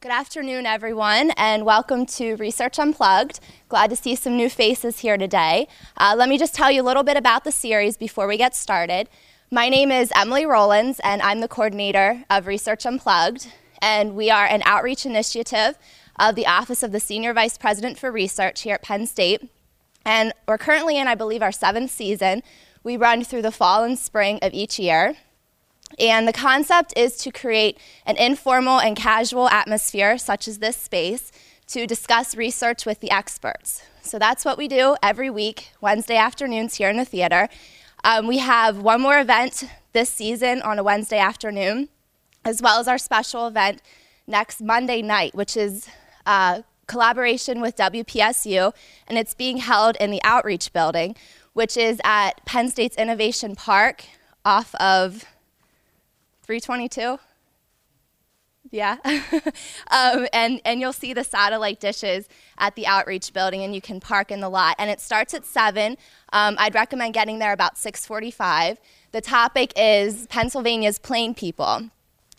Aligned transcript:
Good 0.00 0.12
afternoon, 0.12 0.64
everyone, 0.64 1.32
and 1.36 1.66
welcome 1.66 2.06
to 2.06 2.36
Research 2.36 2.78
Unplugged. 2.78 3.40
Glad 3.68 3.90
to 3.90 3.96
see 3.96 4.14
some 4.14 4.36
new 4.36 4.48
faces 4.48 5.00
here 5.00 5.18
today. 5.18 5.66
Uh, 5.96 6.14
let 6.16 6.28
me 6.28 6.38
just 6.38 6.54
tell 6.54 6.70
you 6.70 6.82
a 6.82 6.84
little 6.84 7.02
bit 7.02 7.16
about 7.16 7.42
the 7.42 7.50
series 7.50 7.96
before 7.96 8.28
we 8.28 8.36
get 8.36 8.54
started. 8.54 9.08
My 9.50 9.68
name 9.68 9.90
is 9.90 10.12
Emily 10.14 10.46
Rollins, 10.46 11.00
and 11.00 11.20
I'm 11.20 11.40
the 11.40 11.48
coordinator 11.48 12.22
of 12.30 12.46
Research 12.46 12.86
Unplugged, 12.86 13.48
and 13.82 14.14
we 14.14 14.30
are 14.30 14.46
an 14.46 14.62
outreach 14.64 15.04
initiative 15.04 15.76
of 16.16 16.36
the 16.36 16.46
Office 16.46 16.84
of 16.84 16.92
the 16.92 17.00
Senior 17.00 17.34
Vice 17.34 17.58
President 17.58 17.98
for 17.98 18.12
Research 18.12 18.60
here 18.60 18.76
at 18.76 18.82
Penn 18.82 19.04
State. 19.04 19.50
And 20.04 20.32
we're 20.46 20.58
currently 20.58 20.96
in, 20.96 21.08
I 21.08 21.16
believe, 21.16 21.42
our 21.42 21.50
seventh 21.50 21.90
season. 21.90 22.44
We 22.84 22.96
run 22.96 23.24
through 23.24 23.42
the 23.42 23.50
fall 23.50 23.82
and 23.82 23.98
spring 23.98 24.38
of 24.42 24.54
each 24.54 24.78
year. 24.78 25.16
And 25.98 26.28
the 26.28 26.32
concept 26.32 26.92
is 26.96 27.16
to 27.18 27.30
create 27.30 27.78
an 28.06 28.16
informal 28.16 28.80
and 28.80 28.96
casual 28.96 29.48
atmosphere, 29.48 30.18
such 30.18 30.46
as 30.46 30.58
this 30.58 30.76
space, 30.76 31.32
to 31.68 31.86
discuss 31.86 32.36
research 32.36 32.86
with 32.86 33.00
the 33.00 33.10
experts. 33.10 33.82
So 34.02 34.18
that's 34.18 34.44
what 34.44 34.56
we 34.58 34.68
do 34.68 34.96
every 35.02 35.28
week, 35.28 35.72
Wednesday 35.80 36.16
afternoons 36.16 36.76
here 36.76 36.88
in 36.88 36.96
the 36.96 37.04
theater. 37.04 37.48
Um, 38.04 38.26
we 38.26 38.38
have 38.38 38.78
one 38.78 39.00
more 39.00 39.18
event 39.18 39.64
this 39.92 40.08
season 40.08 40.62
on 40.62 40.78
a 40.78 40.82
Wednesday 40.82 41.18
afternoon, 41.18 41.88
as 42.44 42.62
well 42.62 42.80
as 42.80 42.88
our 42.88 42.98
special 42.98 43.46
event 43.46 43.82
next 44.26 44.62
Monday 44.62 45.02
night, 45.02 45.34
which 45.34 45.56
is 45.56 45.88
a 46.26 46.30
uh, 46.30 46.62
collaboration 46.86 47.60
with 47.60 47.76
WPSU, 47.76 48.72
and 49.06 49.18
it's 49.18 49.34
being 49.34 49.58
held 49.58 49.96
in 49.96 50.10
the 50.10 50.22
Outreach 50.24 50.72
Building, 50.72 51.14
which 51.52 51.76
is 51.76 52.00
at 52.02 52.44
Penn 52.46 52.70
State's 52.70 52.96
Innovation 52.96 53.54
Park 53.54 54.04
off 54.44 54.74
of 54.76 55.24
322? 56.48 57.18
Yeah. 58.70 58.96
um, 59.90 60.26
and, 60.32 60.62
and 60.64 60.80
you'll 60.80 60.94
see 60.94 61.12
the 61.12 61.22
satellite 61.22 61.78
dishes 61.78 62.26
at 62.56 62.74
the 62.74 62.86
outreach 62.86 63.34
building 63.34 63.62
and 63.64 63.74
you 63.74 63.82
can 63.82 64.00
park 64.00 64.30
in 64.30 64.40
the 64.40 64.48
lot. 64.48 64.74
And 64.78 64.88
it 64.88 64.98
starts 64.98 65.34
at 65.34 65.44
7. 65.44 65.98
Um, 66.32 66.56
I'd 66.58 66.74
recommend 66.74 67.12
getting 67.12 67.38
there 67.38 67.52
about 67.52 67.76
645. 67.76 68.80
The 69.12 69.20
topic 69.20 69.74
is 69.76 70.26
Pennsylvania's 70.28 70.98
plain 70.98 71.34
people. 71.34 71.90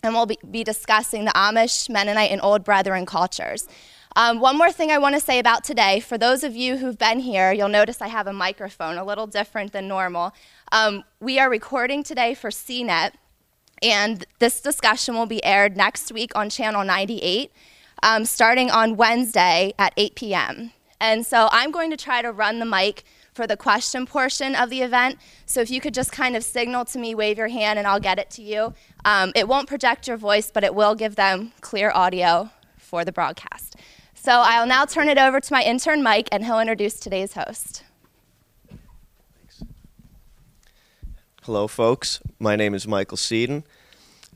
And 0.02 0.12
we'll 0.12 0.26
be, 0.26 0.38
be 0.50 0.64
discussing 0.64 1.24
the 1.24 1.30
Amish, 1.30 1.88
Mennonite, 1.88 2.32
and 2.32 2.40
Old 2.42 2.64
Brethren 2.64 3.06
cultures. 3.06 3.68
Um, 4.16 4.40
one 4.40 4.58
more 4.58 4.72
thing 4.72 4.90
I 4.90 4.98
want 4.98 5.14
to 5.14 5.20
say 5.20 5.38
about 5.38 5.62
today. 5.62 6.00
For 6.00 6.18
those 6.18 6.42
of 6.42 6.56
you 6.56 6.78
who've 6.78 6.98
been 6.98 7.20
here, 7.20 7.52
you'll 7.52 7.68
notice 7.68 8.02
I 8.02 8.08
have 8.08 8.26
a 8.26 8.32
microphone, 8.32 8.98
a 8.98 9.04
little 9.04 9.28
different 9.28 9.70
than 9.70 9.86
normal. 9.86 10.32
Um, 10.72 11.04
we 11.20 11.38
are 11.38 11.48
recording 11.48 12.02
today 12.02 12.34
for 12.34 12.50
CNET, 12.50 13.12
and 13.82 14.26
this 14.38 14.60
discussion 14.60 15.14
will 15.14 15.26
be 15.26 15.42
aired 15.44 15.76
next 15.76 16.12
week 16.12 16.32
on 16.34 16.50
Channel 16.50 16.84
98, 16.84 17.52
um, 18.02 18.24
starting 18.24 18.70
on 18.70 18.96
Wednesday 18.96 19.72
at 19.78 19.92
8 19.96 20.14
p.m. 20.14 20.72
And 21.00 21.24
so 21.24 21.48
I'm 21.50 21.70
going 21.70 21.90
to 21.90 21.96
try 21.96 22.22
to 22.22 22.30
run 22.30 22.58
the 22.58 22.66
mic 22.66 23.04
for 23.32 23.46
the 23.46 23.56
question 23.56 24.06
portion 24.06 24.54
of 24.54 24.70
the 24.70 24.82
event. 24.82 25.18
So 25.46 25.60
if 25.60 25.70
you 25.70 25.80
could 25.80 25.94
just 25.94 26.12
kind 26.12 26.36
of 26.36 26.44
signal 26.44 26.84
to 26.86 26.98
me, 26.98 27.14
wave 27.14 27.38
your 27.38 27.48
hand, 27.48 27.78
and 27.78 27.88
I'll 27.88 28.00
get 28.00 28.18
it 28.18 28.28
to 28.32 28.42
you. 28.42 28.74
Um, 29.04 29.32
it 29.34 29.48
won't 29.48 29.68
project 29.68 30.06
your 30.08 30.16
voice, 30.16 30.50
but 30.52 30.64
it 30.64 30.74
will 30.74 30.94
give 30.94 31.16
them 31.16 31.52
clear 31.60 31.90
audio 31.90 32.50
for 32.76 33.04
the 33.04 33.12
broadcast. 33.12 33.76
So 34.14 34.32
I'll 34.32 34.66
now 34.66 34.84
turn 34.84 35.08
it 35.08 35.16
over 35.16 35.40
to 35.40 35.52
my 35.52 35.62
intern, 35.62 36.02
Mike, 36.02 36.28
and 36.30 36.44
he'll 36.44 36.60
introduce 36.60 37.00
today's 37.00 37.32
host. 37.32 37.84
Hello, 41.50 41.66
folks. 41.66 42.20
My 42.38 42.54
name 42.54 42.74
is 42.74 42.86
Michael 42.86 43.16
Seaton. 43.16 43.64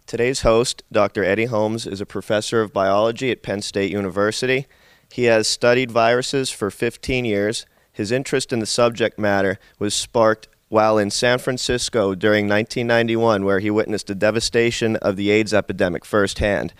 Today's 0.04 0.40
host, 0.40 0.82
Dr. 0.90 1.22
Eddie 1.22 1.44
Holmes, 1.44 1.86
is 1.86 2.00
a 2.00 2.06
professor 2.06 2.60
of 2.60 2.72
biology 2.72 3.30
at 3.30 3.40
Penn 3.40 3.62
State 3.62 3.92
University. 3.92 4.66
He 5.12 5.26
has 5.26 5.46
studied 5.46 5.92
viruses 5.92 6.50
for 6.50 6.72
15 6.72 7.24
years. 7.24 7.66
His 7.92 8.10
interest 8.10 8.52
in 8.52 8.58
the 8.58 8.66
subject 8.66 9.16
matter 9.16 9.60
was 9.78 9.94
sparked 9.94 10.48
while 10.70 10.98
in 10.98 11.08
San 11.08 11.38
Francisco 11.38 12.16
during 12.16 12.48
1991, 12.48 13.44
where 13.44 13.60
he 13.60 13.70
witnessed 13.70 14.08
the 14.08 14.16
devastation 14.16 14.96
of 14.96 15.14
the 15.14 15.30
AIDS 15.30 15.54
epidemic 15.54 16.04
firsthand. 16.04 16.74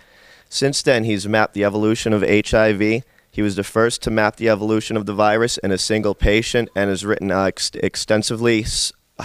Since 0.48 0.82
then, 0.82 1.04
he's 1.04 1.28
mapped 1.28 1.54
the 1.54 1.62
evolution 1.62 2.12
of 2.12 2.22
HIV. 2.22 3.04
He 3.30 3.42
was 3.42 3.54
the 3.54 3.62
first 3.62 4.02
to 4.02 4.10
map 4.10 4.34
the 4.34 4.48
evolution 4.48 4.96
of 4.96 5.06
the 5.06 5.14
virus 5.14 5.58
in 5.58 5.70
a 5.70 5.78
single 5.78 6.16
patient 6.16 6.70
and 6.74 6.90
has 6.90 7.04
written 7.04 7.30
uh, 7.30 7.44
ex- 7.44 7.70
extensively 7.74 8.64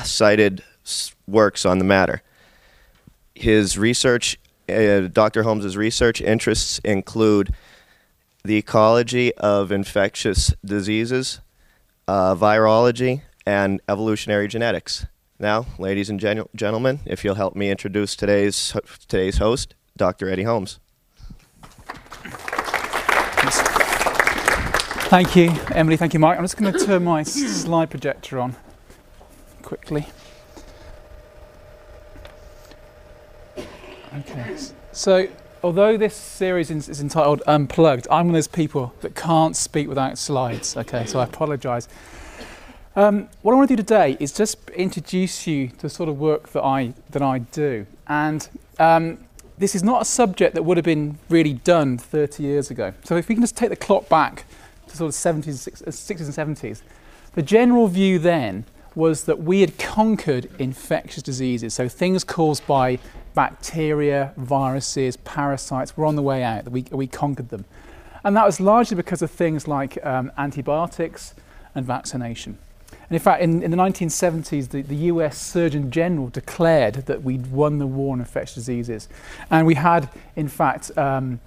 cited 0.04 0.64
works 1.28 1.66
on 1.66 1.78
the 1.80 1.86
matter. 1.86 2.22
His 3.36 3.78
research, 3.78 4.38
uh, 4.68 5.02
Dr. 5.02 5.44
Holmes's 5.44 5.78
research 5.78 6.22
interests 6.22 6.80
include 6.84 7.54
the 8.44 8.58
ecology 8.58 9.34
of 9.36 9.72
infectious 9.72 10.54
diseases, 10.64 11.42
uh, 12.08 12.36
virology, 12.36 13.22
and 13.46 13.82
evolutionary 13.88 14.48
genetics. 14.48 15.06
Now, 15.40 15.66
ladies 15.78 16.10
and 16.10 16.20
gen- 16.20 16.46
gentlemen, 16.56 17.00
if 17.06 17.24
you'll 17.24 17.36
help 17.36 17.56
me 17.56 17.72
introduce 17.72 18.16
today's 18.16 18.76
today's 19.08 19.38
host, 19.38 19.76
Dr. 19.96 20.30
Eddie 20.30 20.44
Holmes. 20.44 20.80
Thank 25.10 25.36
you, 25.36 25.50
Emily. 25.74 25.98
Thank 25.98 26.14
you, 26.14 26.20
Mike. 26.20 26.38
I'm 26.38 26.44
just 26.44 26.58
going 26.58 26.72
to 26.72 26.86
turn 26.86 27.04
my 27.04 27.24
slide 27.24 27.90
projector 27.90 28.40
on 28.40 28.56
quickly. 29.64 30.08
Okay. 34.18 34.58
So, 34.92 35.28
although 35.62 35.98
this 35.98 36.16
series 36.16 36.72
is 36.72 37.00
entitled 37.00 37.44
Unplugged, 37.46 38.08
I'm 38.10 38.28
one 38.28 38.30
of 38.30 38.34
those 38.34 38.48
people 38.48 38.94
that 39.02 39.16
can't 39.16 39.56
speak 39.56 39.88
without 39.88 40.18
slides. 40.18 40.76
Okay, 40.76 41.06
so 41.06 41.20
I 41.20 41.26
apologise. 41.26 41.88
Um, 42.96 43.30
what 43.44 43.54
I 43.54 43.56
want 43.56 43.70
to 43.70 43.76
do 43.76 43.84
today 43.84 44.18
is 44.20 44.34
just 44.34 44.70
introduce 44.72 45.46
you 45.46 45.68
to 45.70 45.82
the 45.84 45.90
sort 45.90 46.10
of 46.10 46.20
work 46.20 46.50
that 46.50 46.64
I 46.64 46.94
that 47.12 47.22
I 47.22 47.40
do, 47.40 47.86
and 48.08 48.50
um, 48.80 49.20
this 49.60 49.76
is 49.76 49.84
not 49.84 50.02
a 50.02 50.06
subject 50.06 50.56
that 50.56 50.64
would 50.64 50.78
have 50.78 50.86
been 50.86 51.20
really 51.30 51.54
done 51.54 51.98
30 51.98 52.42
years 52.44 52.72
ago. 52.72 52.94
So 53.04 53.18
if 53.18 53.28
we 53.30 53.36
can 53.36 53.44
just 53.44 53.58
take 53.58 53.70
the 53.70 53.76
clock 53.76 54.10
back 54.10 54.46
to 54.88 54.98
sort 54.98 55.10
of 55.10 55.16
70s, 55.16 55.70
60s, 55.70 56.38
and 56.38 56.58
70s, 56.58 56.82
the 57.36 57.42
general 57.42 57.88
view 57.88 58.18
then 58.18 58.66
was 58.96 59.26
that 59.26 59.40
we 59.40 59.62
had 59.62 59.78
conquered 59.78 60.50
infectious 60.58 61.22
diseases, 61.22 61.74
so 61.74 61.88
things 61.88 62.24
caused 62.24 62.66
by 62.66 62.98
bacteria, 63.34 64.34
viruses, 64.38 65.18
parasites 65.18 65.96
were 65.96 66.06
on 66.06 66.16
the 66.16 66.22
way 66.22 66.44
out, 66.44 66.70
we, 66.70 66.86
we 66.92 67.08
conquered 67.08 67.50
them. 67.50 67.66
And 68.24 68.36
that 68.36 68.46
was 68.46 68.60
largely 68.60 68.96
because 68.96 69.22
of 69.22 69.32
things 69.32 69.68
like 69.68 70.04
um, 70.06 70.32
antibiotics 70.38 71.34
and 71.74 71.86
vaccination. 71.86 72.58
And 72.92 73.16
in 73.16 73.20
fact, 73.20 73.42
in, 73.42 73.64
in 73.64 73.72
the 73.72 73.78
1970s, 73.78 74.70
the, 74.70 74.82
the, 74.82 74.96
US 74.96 75.38
Surgeon 75.38 75.90
General 75.90 76.30
declared 76.30 76.96
that 77.08 77.24
we'd 77.24 77.48
won 77.48 77.80
the 77.80 77.88
war 77.88 78.14
on 78.14 78.20
infectious 78.20 78.56
diseases. 78.56 79.08
And 79.50 79.66
we 79.66 79.76
had, 79.76 80.10
in 80.36 80.48
fact, 80.48 80.96
um, 80.98 81.40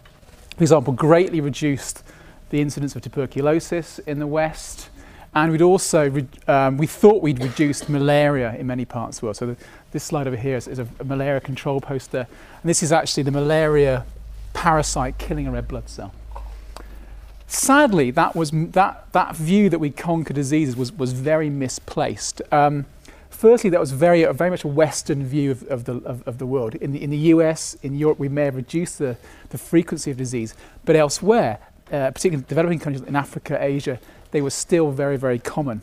for 0.56 0.64
example, 0.64 0.92
greatly 0.92 1.40
reduced 1.40 2.02
the 2.50 2.60
incidence 2.60 2.96
of 2.96 3.02
tuberculosis 3.02 3.98
in 4.00 4.18
the 4.18 4.26
West. 4.26 4.90
And 5.34 5.50
we'd 5.50 5.62
also, 5.62 6.26
um, 6.46 6.76
we 6.76 6.86
thought 6.86 7.22
we'd 7.22 7.42
reduced 7.42 7.88
malaria 7.88 8.54
in 8.58 8.66
many 8.66 8.84
parts 8.84 9.16
of 9.16 9.20
the 9.20 9.26
world. 9.26 9.36
So 9.36 9.46
the, 9.46 9.56
this 9.92 10.04
slide 10.04 10.26
over 10.26 10.36
here 10.36 10.56
is, 10.56 10.68
is 10.68 10.78
a, 10.78 10.86
a, 11.00 11.04
malaria 11.04 11.40
control 11.40 11.80
poster. 11.80 12.26
And 12.62 12.68
this 12.68 12.82
is 12.82 12.92
actually 12.92 13.22
the 13.22 13.30
malaria 13.30 14.04
parasite 14.52 15.16
killing 15.16 15.46
a 15.46 15.50
red 15.50 15.68
blood 15.68 15.88
cell. 15.88 16.12
Sadly, 17.46 18.10
that, 18.10 18.36
was, 18.36 18.50
that, 18.50 19.10
that 19.12 19.34
view 19.36 19.70
that 19.70 19.78
we 19.78 19.90
conquer 19.90 20.34
diseases 20.34 20.76
was, 20.76 20.92
was 20.92 21.12
very 21.12 21.48
misplaced. 21.48 22.42
Um, 22.52 22.84
firstly, 23.30 23.70
that 23.70 23.80
was 23.80 23.92
very, 23.92 24.24
very 24.32 24.50
much 24.50 24.64
a 24.64 24.68
Western 24.68 25.24
view 25.24 25.50
of, 25.50 25.62
of, 25.64 25.84
the, 25.84 25.94
of, 26.04 26.26
of, 26.28 26.38
the 26.38 26.46
world. 26.46 26.74
In 26.76 26.92
the, 26.92 27.02
in 27.02 27.10
the 27.10 27.16
US, 27.16 27.74
in 27.82 27.94
Europe, 27.94 28.18
we 28.18 28.28
may 28.28 28.44
have 28.44 28.56
reduced 28.56 28.98
the, 28.98 29.16
the 29.48 29.58
frequency 29.58 30.10
of 30.10 30.18
disease, 30.18 30.54
but 30.84 30.94
elsewhere, 30.94 31.58
uh, 31.90 32.10
particularly 32.10 32.44
developing 32.48 32.78
countries 32.78 33.06
in 33.06 33.16
Africa, 33.16 33.58
Asia, 33.60 33.98
they 34.32 34.42
were 34.42 34.50
still 34.50 34.90
very, 34.90 35.16
very 35.16 35.38
common. 35.38 35.82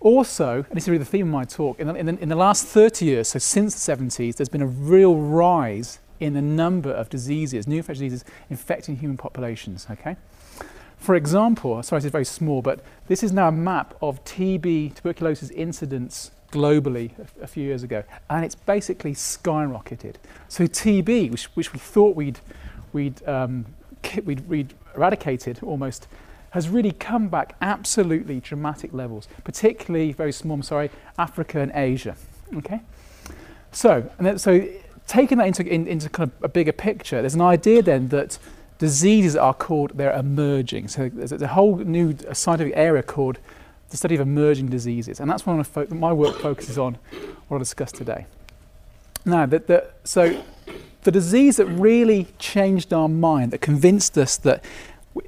Also, 0.00 0.64
and 0.68 0.76
this 0.76 0.84
is 0.84 0.88
really 0.88 0.98
the 0.98 1.04
theme 1.04 1.28
of 1.28 1.32
my 1.32 1.44
talk, 1.44 1.80
in 1.80 1.86
the, 1.86 1.94
in 1.94 2.06
the, 2.06 2.18
in 2.18 2.28
the 2.28 2.36
last 2.36 2.66
30 2.66 3.06
years, 3.06 3.28
so 3.28 3.38
since 3.38 3.86
the 3.86 3.96
70s, 3.96 4.36
there's 4.36 4.50
been 4.50 4.60
a 4.60 4.66
real 4.66 5.16
rise 5.16 5.98
in 6.20 6.34
the 6.34 6.42
number 6.42 6.90
of 6.90 7.08
diseases, 7.08 7.66
new 7.66 7.78
infectious 7.78 8.00
diseases, 8.00 8.24
infecting 8.50 8.96
human 8.96 9.16
populations. 9.16 9.86
Okay? 9.90 10.16
For 10.98 11.14
example, 11.14 11.82
sorry, 11.82 12.00
this 12.00 12.06
is 12.06 12.12
very 12.12 12.24
small, 12.24 12.62
but 12.62 12.80
this 13.08 13.22
is 13.22 13.32
now 13.32 13.48
a 13.48 13.52
map 13.52 13.94
of 14.02 14.22
TB, 14.24 14.94
tuberculosis 14.94 15.50
incidence 15.50 16.30
globally 16.50 17.10
a, 17.18 17.44
a 17.44 17.46
few 17.46 17.64
years 17.64 17.82
ago, 17.82 18.04
and 18.30 18.44
it's 18.44 18.54
basically 18.54 19.12
skyrocketed. 19.12 20.16
So 20.48 20.64
TB, 20.64 21.30
which, 21.30 21.44
which 21.56 21.72
we 21.72 21.78
thought 21.78 22.14
we'd, 22.14 22.40
we'd, 22.92 23.26
um, 23.26 23.66
we'd, 24.24 24.48
we'd 24.48 24.74
eradicated 24.94 25.60
almost, 25.62 26.08
has 26.54 26.68
really 26.68 26.92
come 26.92 27.26
back 27.26 27.56
absolutely 27.60 28.38
dramatic 28.38 28.92
levels, 28.94 29.26
particularly 29.42 30.12
very 30.12 30.30
small, 30.30 30.54
I'm 30.54 30.62
sorry, 30.62 30.88
Africa 31.18 31.58
and 31.58 31.72
Asia. 31.74 32.14
Okay? 32.54 32.80
So, 33.72 34.08
and 34.18 34.24
then, 34.24 34.38
so 34.38 34.64
taking 35.08 35.38
that 35.38 35.48
into, 35.48 35.66
in, 35.66 35.88
into 35.88 36.08
kind 36.08 36.30
of 36.30 36.44
a 36.44 36.48
bigger 36.48 36.70
picture, 36.70 37.20
there's 37.20 37.34
an 37.34 37.40
idea 37.40 37.82
then 37.82 38.06
that 38.10 38.38
diseases 38.78 39.34
are 39.34 39.52
called, 39.52 39.98
they're 39.98 40.12
emerging. 40.12 40.86
So 40.86 41.08
there's 41.08 41.32
a 41.32 41.48
whole 41.48 41.78
new 41.78 42.16
scientific 42.32 42.74
area 42.76 43.02
called 43.02 43.40
the 43.90 43.96
study 43.96 44.14
of 44.14 44.20
emerging 44.20 44.68
diseases. 44.68 45.18
And 45.18 45.28
that's 45.28 45.44
what 45.44 45.66
fo- 45.66 45.88
my 45.90 46.12
work 46.12 46.38
focuses 46.38 46.78
on, 46.78 46.98
what 47.48 47.56
I'll 47.56 47.58
discuss 47.58 47.90
today. 47.90 48.26
Now, 49.24 49.46
the, 49.46 49.58
the, 49.58 49.90
so 50.04 50.40
the 51.02 51.10
disease 51.10 51.56
that 51.56 51.66
really 51.66 52.28
changed 52.38 52.92
our 52.92 53.08
mind, 53.08 53.50
that 53.50 53.60
convinced 53.60 54.16
us 54.16 54.36
that, 54.36 54.64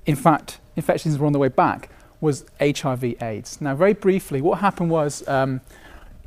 in 0.04 0.14
fact, 0.14 0.60
infections 0.76 1.18
were 1.18 1.26
on 1.26 1.32
the 1.32 1.38
way 1.38 1.48
back, 1.48 1.90
was 2.20 2.44
HIV 2.60 3.22
AIDS. 3.22 3.60
Now, 3.60 3.74
very 3.74 3.94
briefly, 3.94 4.40
what 4.40 4.60
happened 4.60 4.90
was 4.90 5.26
um, 5.28 5.60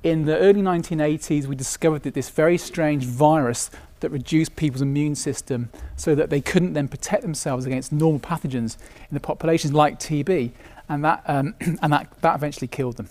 in 0.03 0.25
the 0.25 0.37
early 0.37 0.61
1980s, 0.61 1.45
we 1.45 1.55
discovered 1.55 2.03
that 2.03 2.13
this 2.13 2.29
very 2.29 2.57
strange 2.57 3.05
virus 3.05 3.69
that 3.99 4.09
reduced 4.09 4.55
people's 4.55 4.81
immune 4.81 5.15
system 5.15 5.69
so 5.97 6.15
that 6.15 6.29
they 6.29 6.41
couldn't 6.41 6.73
then 6.73 6.87
protect 6.87 7.21
themselves 7.21 7.65
against 7.65 7.91
normal 7.91 8.19
pathogens 8.19 8.77
in 9.09 9.13
the 9.13 9.19
populations 9.19 9.73
like 9.73 9.99
TB, 9.99 10.51
and 10.87 11.03
that, 11.03 11.21
um, 11.25 11.55
and 11.81 11.93
that, 11.93 12.09
that 12.21 12.35
eventually 12.35 12.67
killed 12.67 12.97
them. 12.97 13.09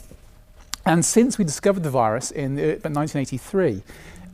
And 0.86 1.04
since 1.04 1.36
we 1.36 1.44
discovered 1.44 1.82
the 1.82 1.90
virus 1.90 2.30
in 2.30 2.54
the, 2.54 2.62
1983, 2.62 3.82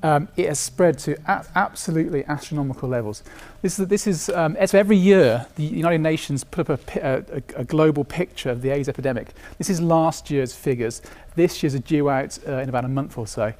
um, 0.05 0.29
it 0.37 0.47
has 0.49 0.59
spread 0.59 0.99
to 0.99 1.17
a- 1.27 1.47
absolutely 1.55 2.27
astronomical 2.27 2.91
levels. 2.91 3.23
This 3.63 3.79
is, 3.79 3.89
this 3.89 4.07
is 4.07 4.29
um, 4.29 4.55
so 4.67 4.79
every 4.79 4.99
year 4.99 5.47
the 5.57 5.65
United 5.65 6.03
Nations 6.03 6.45
put 6.45 6.69
up 6.69 6.95
a, 6.97 7.25
a, 7.33 7.61
a, 7.61 7.65
global 7.65 8.05
picture 8.05 8.51
of 8.51 8.61
the 8.61 8.69
AIDS 8.69 8.87
epidemic. 8.87 9.33
This 9.57 9.71
is 9.71 9.81
last 9.81 10.31
year's 10.31 10.55
figures. 10.55 11.01
This 11.37 11.63
year's 11.63 11.75
are 11.75 11.79
due 11.79 12.11
out 12.11 12.39
uh, 12.47 12.59
in 12.59 12.69
about 12.69 12.85
a 12.85 12.89
month 12.89 13.17
or 13.17 13.27
so. 13.27 13.55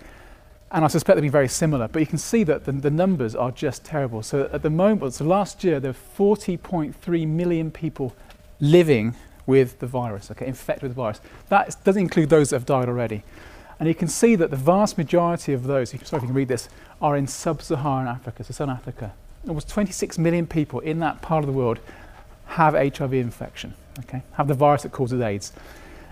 And 0.71 0.85
I 0.85 0.89
suspect 0.89 1.17
they'll 1.17 1.23
be 1.23 1.31
very 1.31 1.49
similar, 1.49 1.89
but 1.89 2.01
you 2.01 2.07
can 2.07 2.19
see 2.19 2.45
that 2.45 2.67
the, 2.67 2.73
the 2.73 2.91
numbers 2.91 3.35
are 3.35 3.51
just 3.51 3.83
terrible. 3.83 4.23
So 4.23 4.51
at 4.53 4.61
the 4.61 4.71
moment, 4.71 5.15
so 5.15 5.25
last 5.25 5.65
year 5.65 5.81
there 5.81 5.93
were 5.93 6.35
40.3 6.37 7.27
million 7.27 7.71
people 7.71 8.15
living 8.61 9.15
with 9.47 9.79
the 9.79 9.87
virus, 9.87 10.31
okay, 10.31 10.47
infected 10.47 10.83
with 10.83 10.93
the 10.93 11.03
virus. 11.03 11.21
That 11.49 11.75
doesn't 11.85 12.03
include 12.03 12.29
those 12.29 12.51
that 12.51 12.57
have 12.57 12.67
died 12.67 12.89
already. 12.89 13.23
And 13.79 13.89
you 13.89 13.95
can 13.95 14.09
see 14.09 14.37
that 14.37 14.51
the 14.51 14.57
vast 14.57 14.97
majority 14.97 15.53
of 15.53 15.65
those, 15.65 15.91
sorry 15.91 16.01
if 16.03 16.13
you 16.13 16.21
can 16.21 16.35
read 16.35 16.49
this, 16.49 16.69
are 17.03 17.17
in 17.17 17.27
sub-Saharan 17.27 18.07
Africa, 18.07 18.45
so 18.45 18.53
Southern 18.53 18.77
Africa. 18.77 19.13
Almost 19.49 19.69
26 19.69 20.19
million 20.19 20.47
people 20.47 20.81
in 20.81 21.01
that 21.01 21.21
part 21.23 21.43
of 21.43 21.47
the 21.47 21.53
world 21.53 21.81
have 22.47 22.75
HIV 22.75 23.15
infection, 23.15 23.75
okay, 24.01 24.23
have 24.35 24.49
the 24.49 24.55
virus 24.55 24.83
that 24.83 24.93
causes 24.93 25.21
AIDS. 25.21 25.53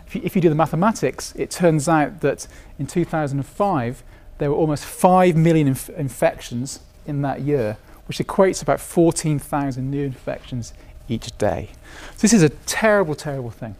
If 0.07 0.17
you, 0.17 0.23
if 0.25 0.37
you 0.37 0.43
do 0.43 0.49
the 0.49 0.55
mathematics, 0.55 1.33
it 1.37 1.51
turns 1.51 1.89
out 1.89 2.21
that 2.21 2.47
in 2.79 2.87
2005, 2.87 4.03
there 4.39 4.51
were 4.51 4.57
almost 4.57 4.85
5 4.85 5.37
million 5.37 5.69
inf- 5.69 5.89
infections 5.91 6.81
in 7.07 7.23
that 7.23 7.43
year, 7.43 7.79
which 8.07 8.19
equates 8.19 8.59
to 8.59 8.65
about 8.65 8.81
14,000 8.81 9.91
new 9.91 10.05
infections 10.05 10.75
each 11.09 11.37
day. 11.39 11.71
So 12.17 12.23
this 12.23 12.33
is 12.33 12.43
a 12.43 12.49
terrible, 12.49 13.15
terrible 13.15 13.51
thing. 13.51 13.77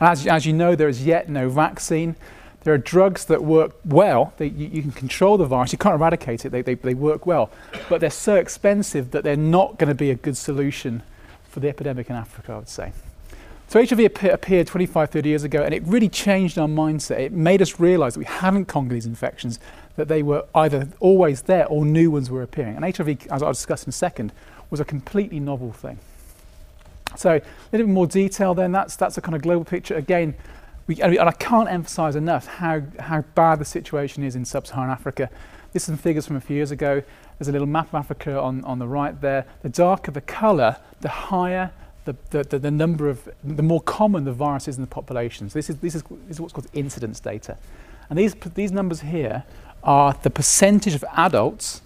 And 0.00 0.08
as, 0.08 0.26
as 0.26 0.46
you 0.46 0.52
know, 0.52 0.74
there 0.74 0.88
is 0.88 1.04
yet 1.04 1.28
no 1.28 1.48
vaccine. 1.48 2.16
There 2.66 2.74
are 2.74 2.78
drugs 2.78 3.26
that 3.26 3.44
work 3.44 3.76
well. 3.84 4.32
They, 4.38 4.48
you, 4.48 4.66
you, 4.66 4.82
can 4.82 4.90
control 4.90 5.38
the 5.38 5.46
virus. 5.46 5.70
You 5.70 5.78
can't 5.78 5.94
eradicate 5.94 6.44
it. 6.44 6.50
They, 6.50 6.62
they, 6.62 6.74
they 6.74 6.94
work 6.94 7.24
well. 7.24 7.48
But 7.88 8.00
they're 8.00 8.10
so 8.10 8.34
expensive 8.34 9.12
that 9.12 9.22
they're 9.22 9.36
not 9.36 9.78
going 9.78 9.86
to 9.86 9.94
be 9.94 10.10
a 10.10 10.16
good 10.16 10.36
solution 10.36 11.04
for 11.48 11.60
the 11.60 11.68
epidemic 11.68 12.10
in 12.10 12.16
Africa, 12.16 12.54
I 12.54 12.56
would 12.56 12.68
say. 12.68 12.92
So 13.68 13.86
HIV 13.86 14.00
appeared 14.32 14.66
25, 14.66 15.10
30 15.10 15.28
years 15.28 15.44
ago, 15.44 15.62
and 15.62 15.72
it 15.72 15.84
really 15.84 16.08
changed 16.08 16.58
our 16.58 16.66
mindset. 16.66 17.20
It 17.20 17.32
made 17.32 17.62
us 17.62 17.78
realize 17.78 18.14
that 18.14 18.18
we 18.18 18.24
hadn't 18.24 18.64
conquered 18.64 18.96
these 18.96 19.06
infections, 19.06 19.60
that 19.94 20.08
they 20.08 20.24
were 20.24 20.44
either 20.52 20.88
always 20.98 21.42
there 21.42 21.68
or 21.68 21.86
new 21.86 22.10
ones 22.10 22.30
were 22.30 22.42
appearing. 22.42 22.74
And 22.74 22.96
HIV, 22.96 23.28
as 23.30 23.44
I'll 23.44 23.52
discuss 23.52 23.84
in 23.84 23.90
a 23.90 23.92
second, 23.92 24.32
was 24.70 24.80
a 24.80 24.84
completely 24.84 25.38
novel 25.38 25.70
thing. 25.70 26.00
So 27.14 27.30
a 27.30 27.42
little 27.70 27.86
bit 27.86 27.92
more 27.92 28.08
detail 28.08 28.54
then, 28.54 28.72
that's, 28.72 28.96
that's 28.96 29.16
a 29.18 29.20
kind 29.20 29.36
of 29.36 29.42
global 29.42 29.64
picture. 29.64 29.94
Again, 29.94 30.34
we, 30.86 31.00
and 31.00 31.18
I 31.18 31.32
can't 31.32 31.68
emphasize 31.68 32.16
enough 32.16 32.46
how, 32.46 32.82
how 33.00 33.22
bad 33.34 33.58
the 33.58 33.64
situation 33.64 34.22
is 34.22 34.36
in 34.36 34.44
sub-Saharan 34.44 34.90
Africa. 34.90 35.28
This 35.72 35.82
is 35.82 35.86
some 35.86 35.96
figures 35.96 36.26
from 36.26 36.36
a 36.36 36.40
few 36.40 36.56
years 36.56 36.70
ago. 36.70 37.02
There's 37.38 37.48
a 37.48 37.52
little 37.52 37.66
map 37.66 37.88
of 37.88 37.94
Africa 37.96 38.40
on, 38.40 38.64
on 38.64 38.78
the 38.78 38.86
right 38.86 39.20
there. 39.20 39.46
The 39.62 39.68
darker 39.68 40.10
the 40.10 40.20
colour, 40.20 40.76
the 41.00 41.08
higher 41.08 41.72
the, 42.06 42.44
the, 42.44 42.58
the, 42.58 42.70
number 42.70 43.08
of, 43.08 43.28
the 43.42 43.62
more 43.62 43.80
common 43.80 44.24
the 44.24 44.32
virus 44.32 44.68
is 44.68 44.76
in 44.76 44.82
the 44.82 44.88
population. 44.88 45.50
So 45.50 45.58
this 45.58 45.68
is, 45.68 45.76
this 45.78 45.94
is, 45.96 46.02
this 46.02 46.36
is 46.36 46.40
what's 46.40 46.52
called 46.52 46.68
incidence 46.72 47.20
data. 47.20 47.58
And 48.08 48.18
these, 48.18 48.34
these 48.54 48.70
numbers 48.70 49.00
here 49.00 49.42
are 49.82 50.16
the 50.22 50.30
percentage 50.30 50.94
of 50.94 51.04
adults 51.16 51.82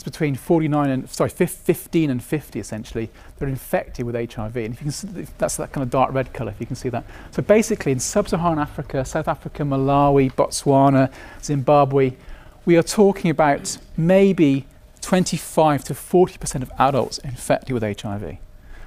it's 0.00 0.04
between 0.04 0.34
49 0.34 0.88
and 0.88 1.10
sorry 1.10 1.28
15 1.28 2.08
and 2.08 2.24
50 2.24 2.58
essentially. 2.58 3.10
They're 3.36 3.48
infected 3.48 4.06
with 4.06 4.14
HIV 4.14 4.56
and 4.56 4.72
if 4.72 4.80
you 4.80 4.84
can 4.84 4.92
see 4.92 5.26
that's 5.36 5.58
that 5.58 5.72
kind 5.72 5.82
of 5.82 5.90
dark 5.90 6.14
red 6.14 6.32
color 6.32 6.52
if 6.52 6.58
you 6.58 6.64
can 6.64 6.74
see 6.74 6.88
that. 6.88 7.04
So 7.32 7.42
basically 7.42 7.92
in 7.92 8.00
sub-Saharan 8.00 8.58
Africa 8.58 9.04
South 9.04 9.28
Africa 9.28 9.62
Malawi 9.62 10.32
Botswana 10.32 11.12
Zimbabwe 11.42 12.12
we 12.64 12.78
are 12.78 12.82
talking 12.82 13.30
about 13.30 13.76
maybe 13.94 14.64
25 15.02 15.84
to 15.84 15.92
40% 15.92 16.62
of 16.62 16.72
adults 16.78 17.18
infected 17.18 17.74
with 17.74 17.82
HIV 17.82 18.38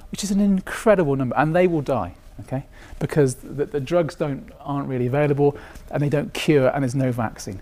which 0.09 0.23
is 0.23 0.31
an 0.31 0.39
incredible 0.39 1.15
number. 1.15 1.35
And 1.37 1.55
they 1.55 1.67
will 1.67 1.83
die 1.83 2.15
okay? 2.39 2.65
Because 2.97 3.35
the, 3.35 3.65
the 3.65 3.79
drugs 3.79 4.15
don't 4.15 4.51
aren't 4.61 4.87
really 4.87 5.05
available 5.05 5.55
and 5.91 6.01
they 6.01 6.09
don't 6.09 6.33
cure 6.33 6.69
and 6.69 6.81
there's 6.81 6.95
no 6.95 7.11
vaccine 7.11 7.61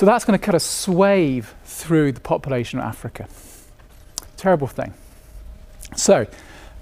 so 0.00 0.06
that's 0.06 0.24
going 0.24 0.38
to 0.38 0.42
cut 0.42 0.54
a 0.54 0.60
swathe 0.60 1.44
through 1.66 2.12
the 2.12 2.22
population 2.22 2.78
of 2.78 2.86
Africa. 2.86 3.28
Terrible 4.38 4.66
thing. 4.66 4.94
So 5.94 6.26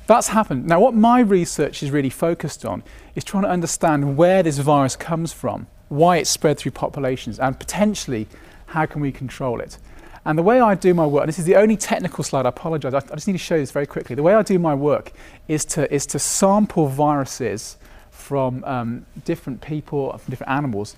that's 0.07 0.29
happened. 0.29 0.67
Now, 0.67 0.79
what 0.79 0.95
my 0.95 1.19
research 1.19 1.83
is 1.83 1.91
really 1.91 2.11
focused 2.11 2.65
on 2.65 2.85
is 3.17 3.25
trying 3.25 3.43
to 3.43 3.49
understand 3.49 4.17
where 4.17 4.45
this 4.45 4.59
virus 4.59 4.95
comes 4.95 5.33
from, 5.33 5.67
why 5.89 6.19
it's 6.19 6.31
spread 6.31 6.59
through 6.59 6.71
populations, 6.71 7.41
and 7.41 7.59
potentially 7.59 8.29
how 8.67 8.87
can 8.87 9.01
we 9.01 9.11
control 9.11 9.59
it. 9.59 9.79
And 10.25 10.39
the 10.39 10.45
way 10.45 10.61
I 10.61 10.77
do 10.77 10.95
my 10.95 11.05
work, 11.05 11.23
and 11.23 11.29
this 11.29 11.41
is 11.41 11.45
the 11.45 11.57
only 11.57 11.77
technical 11.77 12.23
slide, 12.23 12.47
I 12.47 12.51
apologize, 12.51 12.95
I, 12.95 12.99
I 12.99 13.17
just 13.17 13.27
need 13.27 13.33
to 13.33 13.39
show 13.41 13.59
this 13.59 13.73
very 13.73 13.87
quickly. 13.87 14.15
The 14.15 14.23
way 14.23 14.35
I 14.35 14.43
do 14.43 14.61
my 14.61 14.77
work 14.77 15.11
is 15.49 15.65
to, 15.65 15.93
is 15.93 16.07
to 16.07 16.21
sample 16.21 16.87
viruses 16.87 17.79
from 18.13 18.63
um, 18.63 19.07
different 19.25 19.61
people, 19.61 20.17
from 20.17 20.31
different 20.31 20.53
animals, 20.53 20.97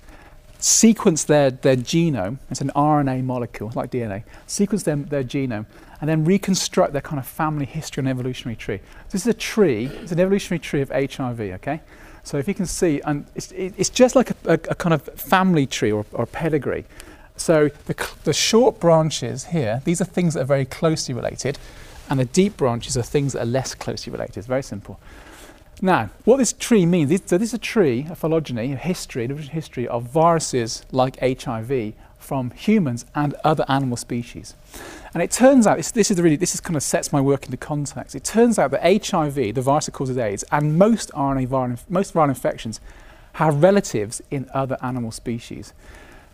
sequence 0.61 1.23
their, 1.23 1.51
their 1.51 1.75
genome, 1.75 2.37
it's 2.49 2.61
an 2.61 2.71
RNA 2.75 3.23
molecule, 3.23 3.71
like 3.75 3.91
DNA, 3.91 4.23
sequence 4.45 4.83
their, 4.83 4.95
their 4.95 5.23
genome, 5.23 5.65
and 5.99 6.09
then 6.09 6.23
reconstruct 6.23 6.93
their 6.93 7.01
kind 7.01 7.19
of 7.19 7.27
family 7.27 7.65
history 7.65 8.01
and 8.01 8.07
evolutionary 8.07 8.55
tree. 8.55 8.79
This 9.09 9.21
is 9.21 9.27
a 9.27 9.33
tree, 9.33 9.87
it's 9.87 10.11
an 10.11 10.19
evolutionary 10.19 10.59
tree 10.59 10.81
of 10.81 10.89
HIV, 10.89 11.39
okay? 11.39 11.81
So 12.23 12.37
if 12.37 12.47
you 12.47 12.53
can 12.53 12.67
see, 12.67 13.01
and 13.01 13.25
it's, 13.35 13.51
it's 13.51 13.89
just 13.89 14.15
like 14.15 14.31
a, 14.31 14.35
a, 14.45 14.53
a 14.53 14.75
kind 14.75 14.93
of 14.93 15.01
family 15.01 15.65
tree 15.65 15.91
or, 15.91 16.05
or 16.13 16.27
pedigree. 16.27 16.85
So 17.35 17.69
the, 17.87 18.09
the 18.23 18.33
short 18.33 18.79
branches 18.79 19.45
here, 19.45 19.81
these 19.83 19.99
are 19.99 20.05
things 20.05 20.35
that 20.35 20.41
are 20.41 20.45
very 20.45 20.65
closely 20.65 21.15
related, 21.15 21.57
and 22.09 22.19
the 22.19 22.25
deep 22.25 22.57
branches 22.57 22.95
are 22.97 23.03
things 23.03 23.33
that 23.33 23.41
are 23.41 23.45
less 23.45 23.73
closely 23.73 24.11
related. 24.11 24.37
It's 24.37 24.47
very 24.47 24.63
simple. 24.63 24.99
Now, 25.83 26.11
what 26.25 26.37
this 26.37 26.53
tree 26.53 26.85
means, 26.85 27.09
so 27.25 27.39
this 27.39 27.49
is 27.49 27.53
a 27.55 27.57
tree, 27.57 28.05
a 28.07 28.15
phylogeny, 28.15 28.73
a 28.73 28.75
history, 28.75 29.25
a 29.25 29.33
history 29.33 29.87
of 29.87 30.03
viruses 30.03 30.85
like 30.91 31.17
HIV 31.19 31.93
from 32.19 32.51
humans 32.51 33.07
and 33.15 33.33
other 33.43 33.65
animal 33.67 33.97
species. 33.97 34.53
And 35.15 35.23
it 35.23 35.31
turns 35.31 35.65
out, 35.65 35.77
this, 35.77 35.89
this, 35.89 36.11
is 36.11 36.21
really, 36.21 36.35
this 36.35 36.53
is 36.53 36.61
kind 36.61 36.75
of 36.75 36.83
sets 36.83 37.11
my 37.11 37.19
work 37.19 37.45
into 37.45 37.57
context. 37.57 38.13
It 38.15 38.23
turns 38.23 38.59
out 38.59 38.69
that 38.71 39.07
HIV, 39.07 39.55
the 39.55 39.61
virus 39.61 39.87
that 39.87 39.93
causes 39.93 40.19
AIDS, 40.19 40.43
and 40.51 40.77
most 40.77 41.11
RNA 41.13 41.47
viral, 41.47 41.79
most 41.89 42.13
viral 42.13 42.29
infections 42.29 42.79
have 43.33 43.63
relatives 43.63 44.21
in 44.29 44.47
other 44.53 44.77
animal 44.83 45.09
species. 45.09 45.73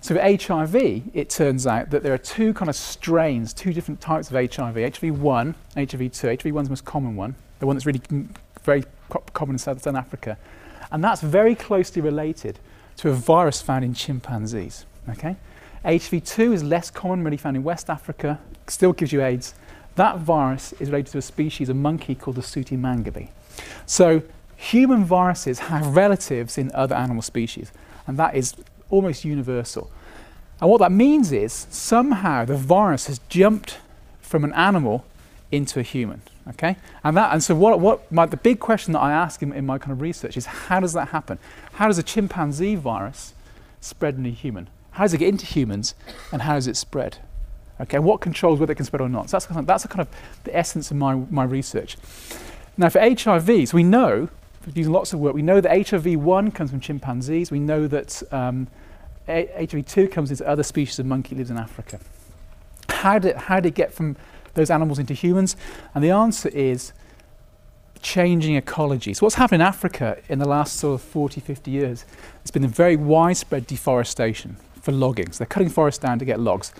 So 0.01 0.15
for 0.15 0.21
HIV, 0.21 0.75
it 1.13 1.29
turns 1.29 1.65
out 1.65 1.89
that 1.91 2.03
there 2.03 2.13
are 2.13 2.19
two 2.19 2.53
kind 2.53 2.67
of 2.67 2.75
strains, 2.75 3.53
two 3.53 3.71
different 3.71 4.01
types 4.01 4.29
of 4.29 4.35
HIV, 4.35 4.75
HIV1 4.75 5.55
and 5.77 5.87
HIV2. 5.87 6.37
HIV1 6.37 6.61
is 6.61 6.67
the 6.67 6.71
most 6.71 6.85
common 6.85 7.15
one, 7.15 7.35
the 7.59 7.65
one 7.65 7.77
that's 7.77 7.85
really 7.85 8.01
very 8.63 8.83
common 9.33 9.55
in 9.55 9.59
Southern 9.59 9.95
Africa. 9.95 10.37
And 10.91 11.03
that's 11.03 11.21
very 11.21 11.55
closely 11.55 12.01
related 12.01 12.59
to 12.97 13.09
a 13.09 13.13
virus 13.13 13.61
found 13.61 13.85
in 13.85 13.93
chimpanzees. 13.93 14.85
Okay? 15.09 15.35
HV2 15.85 16.53
is 16.53 16.63
less 16.63 16.89
common, 16.89 17.23
really 17.23 17.37
found 17.37 17.55
in 17.55 17.63
West 17.63 17.89
Africa, 17.89 18.39
still 18.67 18.93
gives 18.93 19.11
you 19.11 19.23
AIDS. 19.23 19.53
That 19.95 20.19
virus 20.19 20.73
is 20.73 20.89
related 20.89 21.11
to 21.13 21.17
a 21.19 21.21
species 21.21 21.69
of 21.69 21.75
monkey 21.75 22.15
called 22.15 22.37
the 22.37 22.43
sooty 22.43 22.77
mangabe. 22.77 23.29
So 23.85 24.21
human 24.55 25.05
viruses 25.05 25.59
have 25.59 25.95
relatives 25.95 26.57
in 26.57 26.71
other 26.73 26.95
animal 26.95 27.21
species, 27.21 27.71
and 28.05 28.17
that 28.17 28.35
is 28.35 28.55
almost 28.89 29.25
universal. 29.25 29.89
And 30.59 30.69
what 30.69 30.79
that 30.79 30.91
means 30.91 31.31
is 31.31 31.67
somehow 31.69 32.45
the 32.45 32.57
virus 32.57 33.07
has 33.07 33.19
jumped 33.29 33.77
from 34.21 34.43
an 34.43 34.53
animal 34.53 35.05
into 35.51 35.79
a 35.79 35.83
human. 35.83 36.21
Okay? 36.49 36.77
And, 37.03 37.17
that, 37.17 37.33
and 37.33 37.43
so 37.43 37.55
what, 37.55 37.79
what 37.79 38.11
my, 38.11 38.25
the 38.25 38.37
big 38.37 38.59
question 38.59 38.93
that 38.93 38.99
I 38.99 39.11
ask 39.11 39.41
in, 39.41 39.51
in 39.53 39.65
my 39.65 39.77
kind 39.77 39.91
of 39.91 40.01
research 40.01 40.37
is 40.37 40.45
how 40.45 40.79
does 40.79 40.93
that 40.93 41.09
happen? 41.09 41.39
How 41.73 41.87
does 41.87 41.97
a 41.97 42.03
chimpanzee 42.03 42.75
virus 42.75 43.33
spread 43.81 44.15
in 44.15 44.25
a 44.25 44.29
human? 44.29 44.69
How 44.91 45.03
does 45.03 45.13
it 45.13 45.19
get 45.19 45.29
into 45.29 45.45
humans 45.45 45.93
and 46.31 46.41
how 46.43 46.55
does 46.55 46.67
it 46.67 46.75
spread? 46.75 47.19
Okay, 47.79 47.99
what 47.99 48.21
controls 48.21 48.59
whether 48.59 48.71
it 48.71 48.75
can 48.75 48.85
spread 48.85 49.01
or 49.01 49.09
not? 49.09 49.29
So 49.29 49.37
that's 49.37 49.45
kind 49.45 49.59
of, 49.59 49.67
that's 49.67 49.85
kind 49.85 50.01
of 50.01 50.07
the 50.43 50.55
essence 50.55 50.89
of 50.89 50.97
my, 50.97 51.13
my 51.13 51.43
research. 51.43 51.97
Now, 52.75 52.89
for 52.89 52.99
HIV, 52.99 53.69
so 53.69 53.75
we 53.75 53.83
know, 53.83 54.29
using 54.73 54.93
lots 54.93 55.13
of 55.13 55.19
work, 55.19 55.33
we 55.33 55.41
know 55.41 55.61
that 55.61 55.71
HIV1 55.71 56.53
comes 56.53 56.71
from 56.71 56.79
chimpanzees. 56.79 57.51
We 57.51 57.59
know 57.59 57.87
that 57.87 58.21
um, 58.31 58.67
HIV2 59.27 60.11
comes 60.11 60.31
into 60.31 60.47
other 60.47 60.63
species 60.63 60.99
of 60.99 61.05
monkey 61.05 61.35
lives 61.35 61.49
in 61.49 61.57
Africa. 61.57 61.99
How 62.89 63.19
did, 63.19 63.35
how 63.35 63.59
did 63.59 63.69
it 63.69 63.75
get 63.75 63.93
from 63.93 64.15
those 64.57 64.69
animals 64.69 64.99
into 64.99 65.13
humans? 65.13 65.55
And 65.95 66.03
the 66.03 66.11
answer 66.11 66.49
is 66.49 66.91
changing 68.01 68.55
ecology. 68.55 69.13
So, 69.13 69.25
what's 69.25 69.35
happened 69.35 69.61
in 69.61 69.67
Africa 69.67 70.17
in 70.27 70.39
the 70.39 70.47
last 70.47 70.77
sort 70.77 70.95
of 70.95 71.07
40, 71.07 71.41
50 71.41 71.71
years? 71.71 72.05
It's 72.41 72.51
been 72.51 72.63
a 72.63 72.67
very 72.67 72.95
widespread 72.95 73.67
deforestation 73.67 74.57
for 74.81 74.91
logging. 74.91 75.31
So, 75.31 75.39
they're 75.39 75.47
cutting 75.47 75.69
forests 75.69 75.99
down 75.99 76.19
to 76.19 76.25
get 76.25 76.39
logs. 76.39 76.73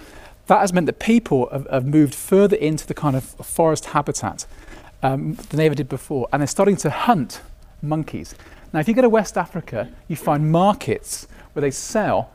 That 0.48 0.60
has 0.60 0.74
meant 0.74 0.86
that 0.86 1.00
people 1.00 1.50
have, 1.52 1.68
have 1.70 1.86
moved 1.86 2.16
further 2.16 2.56
into 2.56 2.88
the 2.88 2.94
kind 2.94 3.16
of 3.16 3.24
forest 3.24 3.86
habitat 3.86 4.46
um, 5.04 5.34
than 5.34 5.58
they 5.58 5.66
ever 5.66 5.76
did 5.76 5.90
before, 5.90 6.28
and 6.32 6.42
they're 6.42 6.48
starting 6.48 6.78
to 6.78 6.90
hunt 6.90 7.42
monkeys. 7.82 8.34
Now, 8.74 8.80
if 8.80 8.88
you 8.88 8.94
go 8.94 9.02
to 9.02 9.10
West 9.10 9.38
Africa, 9.38 9.90
you 10.08 10.16
find 10.16 10.52
markets 10.52 11.28
where 11.54 11.62
they 11.62 11.72
sell 11.72 12.32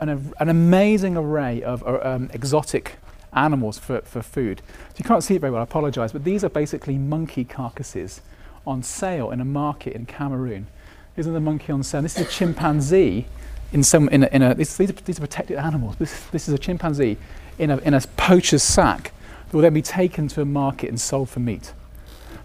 an, 0.00 0.32
an 0.38 0.48
amazing 0.48 1.16
array 1.16 1.62
of 1.62 1.82
uh, 1.82 2.00
um, 2.02 2.30
exotic 2.32 2.96
animals 3.36 3.78
for, 3.78 4.00
for 4.00 4.22
food. 4.22 4.62
So 4.90 4.94
you 4.98 5.04
can't 5.04 5.22
see 5.22 5.36
it 5.36 5.40
very 5.40 5.52
well, 5.52 5.60
I 5.60 5.64
apologise, 5.64 6.12
but 6.12 6.24
these 6.24 6.42
are 6.42 6.48
basically 6.48 6.98
monkey 6.98 7.44
carcasses 7.44 8.20
on 8.66 8.82
sale 8.82 9.30
in 9.30 9.40
a 9.40 9.44
market 9.44 9.92
in 9.92 10.06
Cameroon. 10.06 10.66
Isn't 11.16 11.32
the 11.32 11.40
monkey 11.40 11.72
on 11.72 11.82
sale? 11.82 12.02
This 12.02 12.16
is 12.18 12.26
a 12.26 12.30
chimpanzee 12.30 13.26
in 13.72 13.82
some 13.82 14.08
in 14.08 14.24
a, 14.24 14.26
in 14.28 14.42
a 14.42 14.54
this, 14.54 14.76
these, 14.76 14.90
are, 14.90 14.94
these 14.94 15.18
are 15.18 15.22
protected 15.22 15.58
animals. 15.58 15.96
This, 15.96 16.24
this 16.26 16.48
is 16.48 16.54
a 16.54 16.58
chimpanzee 16.58 17.16
in 17.58 17.70
a, 17.70 17.78
in 17.78 17.94
a 17.94 18.00
poacher's 18.16 18.62
sack 18.62 19.12
that 19.46 19.54
will 19.54 19.62
then 19.62 19.74
be 19.74 19.82
taken 19.82 20.28
to 20.28 20.40
a 20.40 20.44
market 20.44 20.88
and 20.88 21.00
sold 21.00 21.28
for 21.28 21.40
meat. 21.40 21.72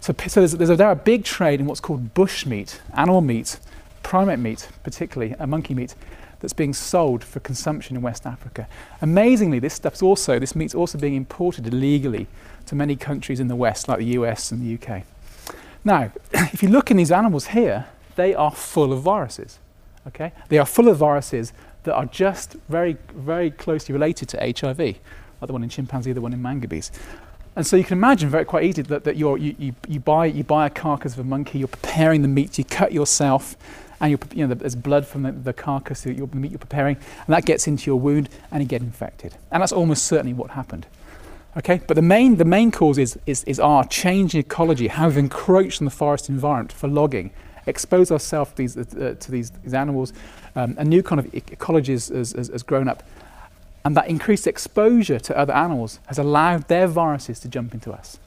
So, 0.00 0.14
so 0.26 0.40
there's, 0.40 0.52
there's 0.52 0.70
a, 0.70 0.76
there 0.76 0.90
a 0.90 0.96
big 0.96 1.24
trade 1.24 1.60
in 1.60 1.66
what's 1.66 1.80
called 1.80 2.14
bush 2.14 2.44
meat, 2.44 2.80
animal 2.94 3.20
meat, 3.20 3.60
primate 4.02 4.38
meat, 4.38 4.68
particularly, 4.82 5.34
a 5.38 5.46
monkey 5.46 5.74
meat, 5.74 5.94
that's 6.42 6.52
being 6.52 6.74
sold 6.74 7.22
for 7.22 7.40
consumption 7.40 7.96
in 7.96 8.02
West 8.02 8.26
Africa. 8.26 8.68
Amazingly, 9.00 9.60
this 9.60 9.74
stuff's 9.74 10.02
also, 10.02 10.38
this 10.40 10.56
meat's 10.56 10.74
also 10.74 10.98
being 10.98 11.14
imported 11.14 11.68
illegally 11.68 12.26
to 12.66 12.74
many 12.74 12.96
countries 12.96 13.38
in 13.40 13.46
the 13.46 13.56
West, 13.56 13.88
like 13.88 13.98
the 13.98 14.06
US 14.18 14.50
and 14.50 14.60
the 14.60 14.74
UK. 14.74 15.04
Now, 15.84 16.12
if 16.32 16.62
you 16.62 16.68
look 16.68 16.90
in 16.90 16.96
these 16.96 17.12
animals 17.12 17.46
here, 17.46 17.86
they 18.16 18.34
are 18.34 18.50
full 18.50 18.92
of 18.92 19.00
viruses. 19.02 19.60
Okay? 20.08 20.32
They 20.48 20.58
are 20.58 20.66
full 20.66 20.88
of 20.88 20.96
viruses 20.98 21.52
that 21.84 21.94
are 21.94 22.06
just 22.06 22.56
very, 22.68 22.96
very 23.14 23.52
closely 23.52 23.92
related 23.92 24.28
to 24.30 24.38
HIV, 24.38 24.78
like 24.78 24.96
the 25.40 25.52
one 25.52 25.62
in 25.62 25.68
chimpanzee, 25.68 26.12
the 26.12 26.20
one 26.20 26.32
in 26.32 26.42
mangabes. 26.42 26.90
And 27.54 27.64
so 27.64 27.76
you 27.76 27.84
can 27.84 27.98
imagine 27.98 28.30
very 28.30 28.44
quite 28.44 28.64
easily 28.64 28.82
that, 28.84 29.04
that 29.04 29.14
you 29.14 29.36
you, 29.36 29.74
you, 29.86 30.00
buy, 30.00 30.26
you 30.26 30.42
buy 30.42 30.66
a 30.66 30.70
carcass 30.70 31.12
of 31.12 31.20
a 31.20 31.24
monkey, 31.24 31.58
you're 31.58 31.68
preparing 31.68 32.22
the 32.22 32.28
meat, 32.28 32.58
you 32.58 32.64
cut 32.64 32.92
yourself, 32.92 33.56
and 34.02 34.10
you 34.10 34.18
you 34.34 34.46
know, 34.46 34.52
there's 34.54 34.74
blood 34.74 35.06
from 35.06 35.22
the, 35.22 35.32
the 35.32 35.52
carcass, 35.52 36.02
the 36.02 36.12
meat 36.12 36.50
you're 36.50 36.58
preparing, 36.58 36.96
and 36.96 37.28
that 37.28 37.46
gets 37.46 37.68
into 37.68 37.86
your 37.86 37.98
wound 37.98 38.28
and 38.50 38.60
you 38.62 38.68
get 38.68 38.82
infected. 38.82 39.36
And 39.52 39.62
that's 39.62 39.72
almost 39.72 40.04
certainly 40.06 40.34
what 40.34 40.50
happened. 40.50 40.86
Okay, 41.56 41.80
but 41.86 41.94
the 41.94 42.02
main, 42.02 42.36
the 42.36 42.44
main 42.44 42.72
cause 42.72 42.98
is, 42.98 43.18
is, 43.26 43.44
is 43.44 43.60
our 43.60 43.86
change 43.86 44.34
in 44.34 44.40
ecology, 44.40 44.88
how 44.88 45.06
we've 45.06 45.18
encroached 45.18 45.80
on 45.80 45.84
the 45.84 45.90
forest 45.90 46.28
environment 46.28 46.72
for 46.72 46.88
logging, 46.88 47.30
exposed 47.66 48.10
ourselves 48.10 48.50
to 48.50 48.56
these, 48.56 48.76
uh, 48.76 49.14
to 49.20 49.30
these, 49.30 49.50
these 49.62 49.74
animals, 49.74 50.12
um, 50.56 50.74
a 50.78 50.84
new 50.84 51.02
kind 51.02 51.20
of 51.20 51.32
ecology 51.34 51.92
has, 51.92 52.08
has, 52.08 52.32
has 52.32 52.62
grown 52.62 52.88
up. 52.88 53.04
And 53.84 53.96
that 53.96 54.08
increased 54.08 54.46
exposure 54.46 55.20
to 55.20 55.38
other 55.38 55.52
animals 55.52 56.00
has 56.06 56.18
allowed 56.18 56.66
their 56.68 56.88
viruses 56.88 57.38
to 57.40 57.48
jump 57.48 57.74
into 57.74 57.92
us. 57.92 58.18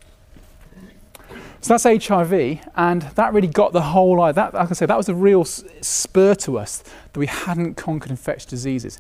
So 1.62 1.76
that's 1.76 2.06
HIV, 2.06 2.60
and 2.76 3.02
that 3.02 3.34
really 3.34 3.48
got 3.48 3.74
the 3.74 3.82
whole, 3.82 4.18
like 4.18 4.36
that, 4.36 4.54
like 4.54 4.70
I 4.70 4.74
say, 4.74 4.86
that 4.86 4.98
was 4.98 5.10
a 5.10 5.16
real 5.16 5.44
spur 5.46 6.36
to 6.36 6.60
us 6.60 6.84
that 7.14 7.20
we 7.20 7.26
hadn't 7.26 7.76
conquered 7.76 8.12
infectious 8.12 8.46
diseases. 8.46 9.00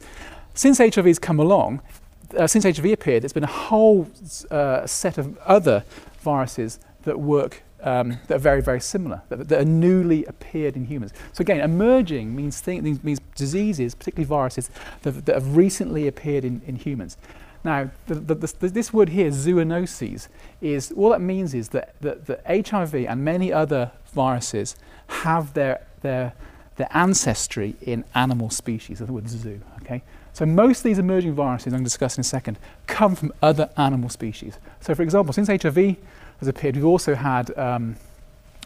Since 0.56 0.80
HIV 0.80 1.06
has 1.06 1.20
come 1.20 1.40
along, 1.40 1.82
uh, 2.38 2.48
since 2.48 2.64
HIV 2.64 2.86
appeared, 2.86 3.24
there's 3.24 3.34
been 3.34 3.44
a 3.44 3.48
whole 3.48 4.10
uh, 4.50 4.88
set 4.88 5.18
of 5.18 5.38
other 5.40 5.84
viruses 6.20 6.80
that 7.04 7.20
work 7.20 7.62
um, 7.86 8.18
that 8.28 8.36
are 8.36 8.40
very, 8.40 8.62
very 8.62 8.82
similar, 8.82 9.22
that, 9.30 9.48
that, 9.48 9.62
are 9.62 9.66
newly 9.66 10.26
appeared 10.26 10.76
in 10.76 10.86
humans. 10.86 11.14
So 11.34 11.44
again, 11.44 11.62
emerging 11.62 12.36
means, 12.36 12.66
means 12.66 13.20
diseases, 13.36 13.94
particularly 13.94 14.28
viruses, 14.28 14.72
that, 15.04 15.26
that, 15.26 15.36
have 15.36 15.56
recently 15.56 16.08
appeared 16.08 16.44
in, 16.44 16.62
in 16.66 16.78
humans. 16.78 17.18
Now, 17.65 17.89
the, 18.05 18.13
the, 18.13 18.69
this 18.69 18.93
word 18.93 19.10
here, 19.10 19.31
zoonoses, 19.31 20.27
is 20.62 20.91
all 20.91 21.10
that 21.10 21.19
means 21.19 21.55
is 21.55 21.69
that, 21.69 21.95
that, 22.01 22.27
that 22.27 22.67
HIV 22.67 22.93
and 22.93 23.25
many 23.25 23.51
other 23.51 23.91
viruses 24.13 24.75
have 25.07 25.55
their, 25.55 25.81
their, 26.01 26.34
their 26.75 26.88
ancestry 26.91 27.75
in 27.81 28.05
animal 28.13 28.51
species, 28.51 29.00
the 29.00 29.12
word 29.12 29.27
zoo. 29.27 29.60
Okay? 29.81 30.03
So 30.34 30.45
most 30.45 30.79
of 30.79 30.84
these 30.84 31.00
emerging 31.00 31.34
viruses, 31.34 31.67
I'm 31.67 31.79
going 31.79 31.86
to 31.86 31.86
discuss 31.86 32.17
in 32.17 32.22
a 32.22 32.24
second, 32.24 32.60
come 32.86 33.15
from 33.15 33.34
other 33.41 33.72
animal 33.77 34.10
species. 34.10 34.60
So 34.79 34.93
for 34.93 35.01
example, 35.01 35.34
since 35.34 35.48
HIV 35.48 35.95
has 36.39 36.48
appeared, 36.48 36.75
we've 36.75 36.86
also 36.86 37.15
had 37.15 37.57
um, 37.57 37.95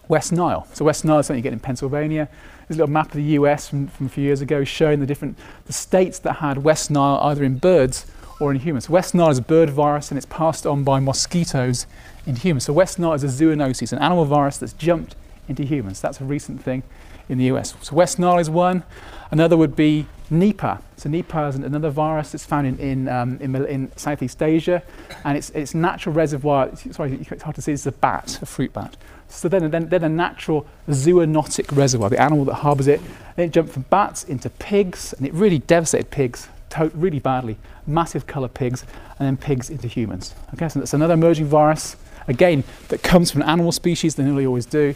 West 0.09 0.33
Nile. 0.33 0.67
So 0.73 0.83
West 0.83 1.05
Nile 1.05 1.19
is 1.19 1.27
something 1.27 1.39
you 1.39 1.43
get 1.43 1.53
in 1.53 1.61
Pennsylvania. 1.61 2.27
There's 2.67 2.77
a 2.77 2.81
little 2.81 2.91
map 2.91 3.07
of 3.07 3.13
the 3.13 3.23
US 3.23 3.69
from, 3.69 3.87
from 3.87 4.07
a 4.07 4.09
few 4.09 4.25
years 4.25 4.41
ago 4.41 4.65
showing 4.65 4.99
the 4.99 5.05
different 5.05 5.37
the 5.67 5.73
states 5.73 6.19
that 6.19 6.33
had 6.33 6.65
West 6.65 6.91
Nile 6.91 7.17
either 7.23 7.45
in 7.45 7.59
birds 7.59 8.05
or 8.39 8.51
in 8.51 8.60
humans. 8.60 8.89
West 8.89 9.13
Nile 9.13 9.29
is 9.29 9.38
a 9.38 9.41
bird 9.43 9.69
virus 9.69 10.12
and 10.12 10.17
it's 10.17 10.25
passed 10.27 10.65
on 10.65 10.84
by 10.84 11.00
mosquitoes 11.00 11.86
in 12.25 12.36
humans. 12.38 12.65
So 12.65 12.74
West 12.74 12.98
Nile 13.00 13.13
is 13.13 13.24
a 13.24 13.27
zoonosis, 13.27 13.91
an 13.91 14.00
animal 14.00 14.25
virus 14.25 14.58
that's 14.58 14.74
jumped 14.74 15.15
into 15.48 15.63
humans. 15.63 16.00
That's 16.00 16.22
a 16.22 16.24
recent 16.25 16.63
thing 16.63 16.84
in 17.27 17.38
the 17.38 17.46
US. 17.46 17.75
So 17.81 17.96
West 17.96 18.17
Nile 18.17 18.39
is 18.39 18.50
one. 18.50 18.84
Another 19.31 19.58
would 19.58 19.75
be 19.75 20.08
Nipah. 20.31 20.81
So 20.98 21.10
Nipah 21.10 21.50
is 21.50 21.55
another 21.55 21.89
virus 21.89 22.31
that's 22.31 22.46
found 22.46 22.67
in, 22.67 22.79
in, 22.79 23.08
um, 23.08 23.38
in, 23.41 23.55
in, 23.65 23.91
Southeast 23.96 24.41
Asia, 24.41 24.84
and 25.24 25.38
its, 25.38 25.50
its 25.51 25.74
natural 25.74 26.13
reservoir, 26.13 26.75
sorry, 26.91 27.13
it's 27.13 27.43
hard 27.43 27.55
to 27.55 27.62
see, 27.62 27.72
it's 27.72 27.86
a 27.86 27.91
bat, 27.91 28.39
a 28.41 28.46
fruit 28.46 28.74
bat. 28.74 28.96
So 29.27 29.48
then, 29.48 29.69
then, 29.69 29.89
then 29.89 30.03
a 30.03 30.10
natural 30.10 30.65
zoonotic 30.88 31.75
reservoir, 31.75 32.10
the 32.10 32.22
animal 32.22 32.46
that 32.46 32.55
harbours 32.55 32.88
it, 32.88 33.00
and 33.38 33.46
it 33.46 33.51
jumped 33.51 33.74
from 33.74 33.84
bats 33.84 34.24
into 34.24 34.50
pigs, 34.50 35.13
and 35.13 35.25
it 35.25 35.34
really 35.34 35.60
devastated 35.60 36.10
pigs 36.10 36.48
to- 36.71 36.91
really 36.93 37.19
badly. 37.19 37.57
Massive 37.85 38.27
colour 38.27 38.47
pigs, 38.47 38.85
and 39.17 39.27
then 39.27 39.38
pigs 39.38 39.69
into 39.69 39.88
humans. 39.88 40.33
Okay, 40.53 40.69
so 40.69 40.79
that's 40.79 40.93
another 40.93 41.13
emerging 41.13 41.47
virus, 41.47 41.95
again, 42.27 42.63
that 42.88 43.03
comes 43.03 43.31
from 43.31 43.41
an 43.41 43.49
animal 43.49 43.71
species, 43.71 44.15
they 44.15 44.23
nearly 44.23 44.45
always 44.45 44.65
do. 44.65 44.95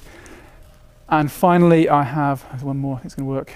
And 1.10 1.32
finally, 1.32 1.90
I 1.90 2.04
have 2.04 2.64
one 2.64 2.78
more, 2.78 3.02
it's 3.04 3.16
going 3.16 3.28
to 3.28 3.32
work. 3.32 3.54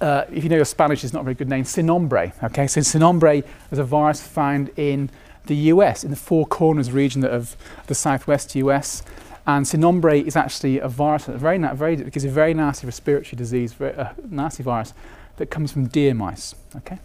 Uh, 0.00 0.24
if 0.32 0.42
you 0.42 0.50
know 0.50 0.56
your 0.56 0.64
Spanish, 0.64 1.04
it's 1.04 1.12
not 1.12 1.20
a 1.20 1.24
very 1.24 1.34
good 1.34 1.48
name, 1.48 1.64
Sin 1.64 1.86
nombre. 1.86 2.32
Okay, 2.42 2.66
so 2.66 2.80
Sin 2.80 3.00
nombre 3.00 3.42
is 3.70 3.78
a 3.78 3.84
virus 3.84 4.20
found 4.20 4.70
in 4.76 5.08
the 5.46 5.54
US, 5.54 6.04
in 6.04 6.10
the 6.10 6.16
Four 6.16 6.46
Corners 6.46 6.90
region 6.90 7.24
of 7.24 7.56
the 7.86 7.94
southwest 7.94 8.54
US. 8.56 9.02
And 9.46 9.68
Sin 9.68 9.80
nombre 9.80 10.16
is 10.16 10.36
actually 10.36 10.80
a 10.80 10.88
virus, 10.88 11.28
a 11.28 11.38
very, 11.38 11.58
very, 11.58 11.96
because 11.96 12.24
a 12.24 12.28
very 12.28 12.54
nasty 12.54 12.86
respiratory 12.86 13.36
disease, 13.36 13.72
very, 13.74 13.94
uh, 13.94 14.12
nasty 14.28 14.62
virus 14.62 14.94
that 15.36 15.50
comes 15.50 15.72
from 15.72 15.86
deer 15.86 16.14
mice. 16.14 16.54
Okay, 16.76 16.98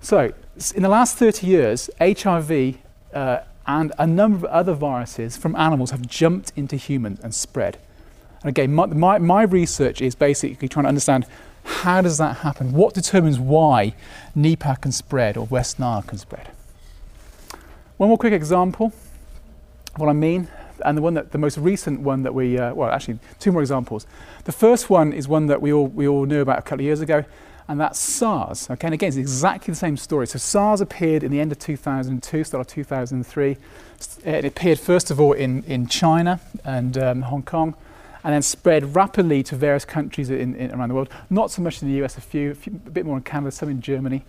so 0.00 0.32
in 0.74 0.82
the 0.82 0.88
last 0.88 1.16
30 1.16 1.46
years, 1.46 1.90
HIV 2.00 2.76
uh, 3.12 3.38
and 3.66 3.92
a 3.98 4.06
number 4.06 4.46
of 4.46 4.52
other 4.52 4.74
viruses 4.74 5.36
from 5.36 5.56
animals 5.56 5.90
have 5.90 6.06
jumped 6.06 6.52
into 6.56 6.76
humans 6.76 7.20
and 7.22 7.34
spread. 7.34 7.78
And 8.42 8.50
again, 8.50 8.74
my, 8.74 8.86
my, 8.86 9.18
my 9.18 9.42
research 9.42 10.02
is 10.02 10.14
basically 10.14 10.68
trying 10.68 10.84
to 10.84 10.88
understand 10.88 11.26
how 11.64 12.02
does 12.02 12.18
that 12.18 12.38
happen? 12.38 12.72
What 12.72 12.92
determines 12.92 13.38
why 13.38 13.94
Nipah 14.36 14.82
can 14.82 14.92
spread 14.92 15.38
or 15.38 15.46
West 15.46 15.78
Nile 15.78 16.02
can 16.02 16.18
spread? 16.18 16.50
One 17.96 18.10
more 18.10 18.18
quick 18.18 18.34
example 18.34 18.92
of 19.94 20.00
what 20.00 20.10
I 20.10 20.12
mean, 20.12 20.48
and 20.84 20.98
the 20.98 21.02
one 21.02 21.14
that 21.14 21.32
the 21.32 21.38
most 21.38 21.56
recent 21.56 22.00
one 22.00 22.22
that 22.24 22.34
we, 22.34 22.58
uh, 22.58 22.74
well, 22.74 22.90
actually, 22.90 23.18
two 23.38 23.50
more 23.50 23.62
examples. 23.62 24.06
The 24.44 24.52
first 24.52 24.90
one 24.90 25.12
is 25.12 25.26
one 25.26 25.46
that 25.46 25.62
we 25.62 25.72
all, 25.72 25.86
we 25.86 26.06
all 26.06 26.26
knew 26.26 26.40
about 26.40 26.58
a 26.58 26.62
couple 26.62 26.80
of 26.80 26.84
years 26.86 27.00
ago, 27.00 27.24
and 27.68 27.80
that's 27.80 27.98
SARS. 27.98 28.70
Okay, 28.70 28.86
and 28.86 28.94
again, 28.94 29.08
it's 29.08 29.16
exactly 29.16 29.72
the 29.72 29.78
same 29.78 29.96
story. 29.96 30.26
So 30.26 30.38
SARS 30.38 30.80
appeared 30.80 31.22
in 31.22 31.30
the 31.30 31.40
end 31.40 31.52
of 31.52 31.58
2002, 31.58 32.44
start 32.44 32.60
of 32.60 32.72
2003. 32.72 33.56
It 34.24 34.44
appeared 34.44 34.78
first 34.78 35.10
of 35.10 35.20
all 35.20 35.32
in, 35.32 35.62
in 35.64 35.86
China 35.86 36.40
and 36.64 36.98
um, 36.98 37.22
Hong 37.22 37.42
Kong 37.42 37.74
and 38.24 38.32
then 38.32 38.42
spread 38.42 38.96
rapidly 38.96 39.42
to 39.44 39.54
various 39.54 39.84
countries 39.84 40.30
in, 40.30 40.54
in, 40.56 40.72
around 40.72 40.88
the 40.88 40.94
world. 40.94 41.10
Not 41.28 41.50
so 41.50 41.60
much 41.60 41.82
in 41.82 41.88
the 41.88 42.02
US, 42.02 42.16
a 42.16 42.22
few, 42.22 42.52
a, 42.52 42.54
few, 42.54 42.80
a 42.86 42.90
bit 42.90 43.04
more 43.04 43.18
in 43.18 43.22
Canada, 43.22 43.52
some 43.52 43.68
in 43.68 43.82
Germany. 43.82 44.24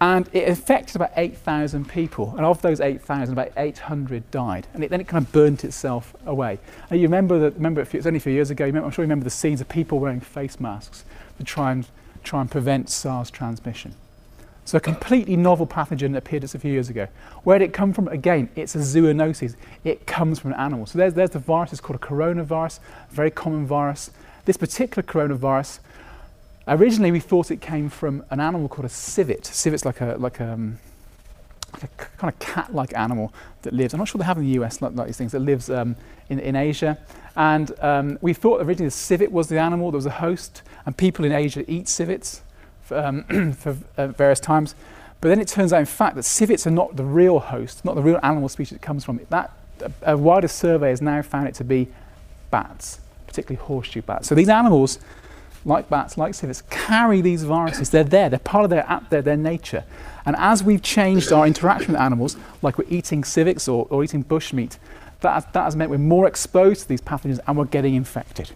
And 0.00 0.28
it 0.32 0.48
affected 0.48 0.96
about 0.96 1.10
8,000 1.14 1.88
people. 1.88 2.32
And 2.36 2.46
of 2.46 2.62
those 2.62 2.80
8,000, 2.80 3.32
about 3.32 3.52
800 3.56 4.30
died. 4.30 4.66
And 4.72 4.82
it, 4.82 4.90
then 4.90 5.00
it 5.00 5.08
kind 5.08 5.26
of 5.26 5.30
burnt 5.32 5.64
itself 5.64 6.14
away. 6.24 6.58
And 6.88 7.00
you 7.00 7.06
remember 7.06 7.38
that, 7.40 7.54
remember 7.54 7.82
it 7.82 7.92
was 7.92 8.06
only 8.06 8.18
a 8.18 8.20
few 8.20 8.32
years 8.32 8.50
ago, 8.50 8.64
remember, 8.64 8.86
I'm 8.86 8.92
sure 8.92 9.02
you 9.02 9.06
remember 9.06 9.24
the 9.24 9.30
scenes 9.30 9.60
of 9.60 9.68
people 9.68 9.98
wearing 9.98 10.20
face 10.20 10.58
masks 10.58 11.04
to 11.36 11.44
try 11.44 11.72
and, 11.72 11.86
try 12.22 12.40
and 12.40 12.50
prevent 12.50 12.88
SARS 12.90 13.30
transmission. 13.30 13.94
So 14.64 14.76
a 14.76 14.80
completely 14.80 15.34
novel 15.34 15.66
pathogen 15.66 16.14
appeared 16.14 16.42
just 16.42 16.54
a 16.54 16.58
few 16.58 16.70
years 16.70 16.90
ago. 16.90 17.08
Where 17.42 17.58
did 17.58 17.70
it 17.70 17.72
come 17.72 17.94
from? 17.94 18.06
Again, 18.08 18.50
it's 18.54 18.74
a 18.74 18.80
zoonosis. 18.80 19.56
It 19.82 20.06
comes 20.06 20.38
from 20.38 20.52
an 20.52 20.60
animal. 20.60 20.84
So 20.84 20.98
there's, 20.98 21.14
there's 21.14 21.30
the 21.30 21.38
virus. 21.38 21.72
It's 21.72 21.80
called 21.80 21.96
a 21.96 22.06
coronavirus, 22.06 22.80
a 23.10 23.14
very 23.14 23.30
common 23.30 23.66
virus. 23.66 24.10
This 24.44 24.58
particular 24.58 25.02
coronavirus, 25.02 25.78
originally 26.66 27.10
we 27.12 27.20
thought 27.20 27.50
it 27.50 27.62
came 27.62 27.88
from 27.88 28.24
an 28.30 28.40
animal 28.40 28.68
called 28.68 28.84
a 28.84 28.90
civet. 28.90 29.46
Civet's 29.46 29.86
like 29.86 30.02
a, 30.02 30.16
like 30.18 30.38
a, 30.38 30.52
um, 30.52 30.78
a 31.74 31.86
kind 32.16 32.32
of 32.32 32.38
cat-like 32.38 32.96
animal 32.96 33.32
that 33.62 33.72
lives. 33.72 33.94
I'm 33.94 33.98
not 33.98 34.08
sure 34.08 34.18
they 34.18 34.24
have 34.24 34.38
in 34.38 34.44
the 34.44 34.62
US 34.62 34.80
like, 34.82 34.94
like 34.94 35.06
these 35.06 35.16
things. 35.16 35.32
That 35.32 35.40
lives 35.40 35.70
um, 35.70 35.96
in, 36.28 36.38
in 36.38 36.56
Asia, 36.56 36.98
and 37.36 37.72
um, 37.80 38.18
we 38.20 38.32
thought 38.32 38.60
originally 38.60 38.88
the 38.88 38.90
civet 38.90 39.30
was 39.30 39.48
the 39.48 39.58
animal 39.58 39.90
that 39.90 39.96
was 39.96 40.06
a 40.06 40.10
host, 40.10 40.62
and 40.86 40.96
people 40.96 41.24
in 41.24 41.32
Asia 41.32 41.64
eat 41.70 41.88
civets 41.88 42.42
for, 42.82 42.98
um, 42.98 43.52
for 43.58 43.76
uh, 43.96 44.08
various 44.08 44.40
times. 44.40 44.74
But 45.20 45.28
then 45.28 45.40
it 45.40 45.48
turns 45.48 45.72
out, 45.72 45.80
in 45.80 45.86
fact, 45.86 46.16
that 46.16 46.22
civets 46.22 46.66
are 46.66 46.70
not 46.70 46.96
the 46.96 47.04
real 47.04 47.38
host, 47.38 47.84
not 47.84 47.96
the 47.96 48.02
real 48.02 48.20
animal 48.22 48.48
species 48.48 48.76
it 48.76 48.82
comes 48.82 49.04
from. 49.04 49.20
That 49.30 49.52
a, 49.80 50.12
a 50.12 50.16
wider 50.16 50.48
survey 50.48 50.90
has 50.90 51.02
now 51.02 51.22
found 51.22 51.48
it 51.48 51.54
to 51.56 51.64
be 51.64 51.88
bats, 52.50 53.00
particularly 53.26 53.64
horseshoe 53.64 54.02
bats. 54.02 54.28
So 54.28 54.34
these 54.34 54.48
animals, 54.48 54.98
like 55.64 55.88
bats, 55.90 56.16
like 56.16 56.34
civets, 56.34 56.62
carry 56.70 57.20
these 57.20 57.44
viruses. 57.44 57.90
They're 57.90 58.04
there. 58.04 58.28
They're 58.28 58.38
part 58.38 58.64
of 58.64 58.70
their, 58.70 59.00
their, 59.10 59.22
their 59.22 59.36
nature. 59.36 59.84
And 60.24 60.36
as 60.36 60.62
we've 60.62 60.82
changed 60.82 61.32
our 61.32 61.46
interaction 61.46 61.92
with 61.92 62.00
animals, 62.00 62.36
like 62.62 62.78
we're 62.78 62.88
eating 62.88 63.24
civets 63.24 63.68
or, 63.68 63.86
or 63.90 64.04
eating 64.04 64.24
bushmeat, 64.24 64.78
that, 65.20 65.52
that 65.52 65.64
has 65.64 65.76
meant 65.76 65.90
we're 65.90 65.98
more 65.98 66.26
exposed 66.26 66.82
to 66.82 66.88
these 66.88 67.00
pathogens 67.00 67.40
and 67.46 67.56
we're 67.56 67.64
getting 67.64 67.94
infected. 67.94 68.52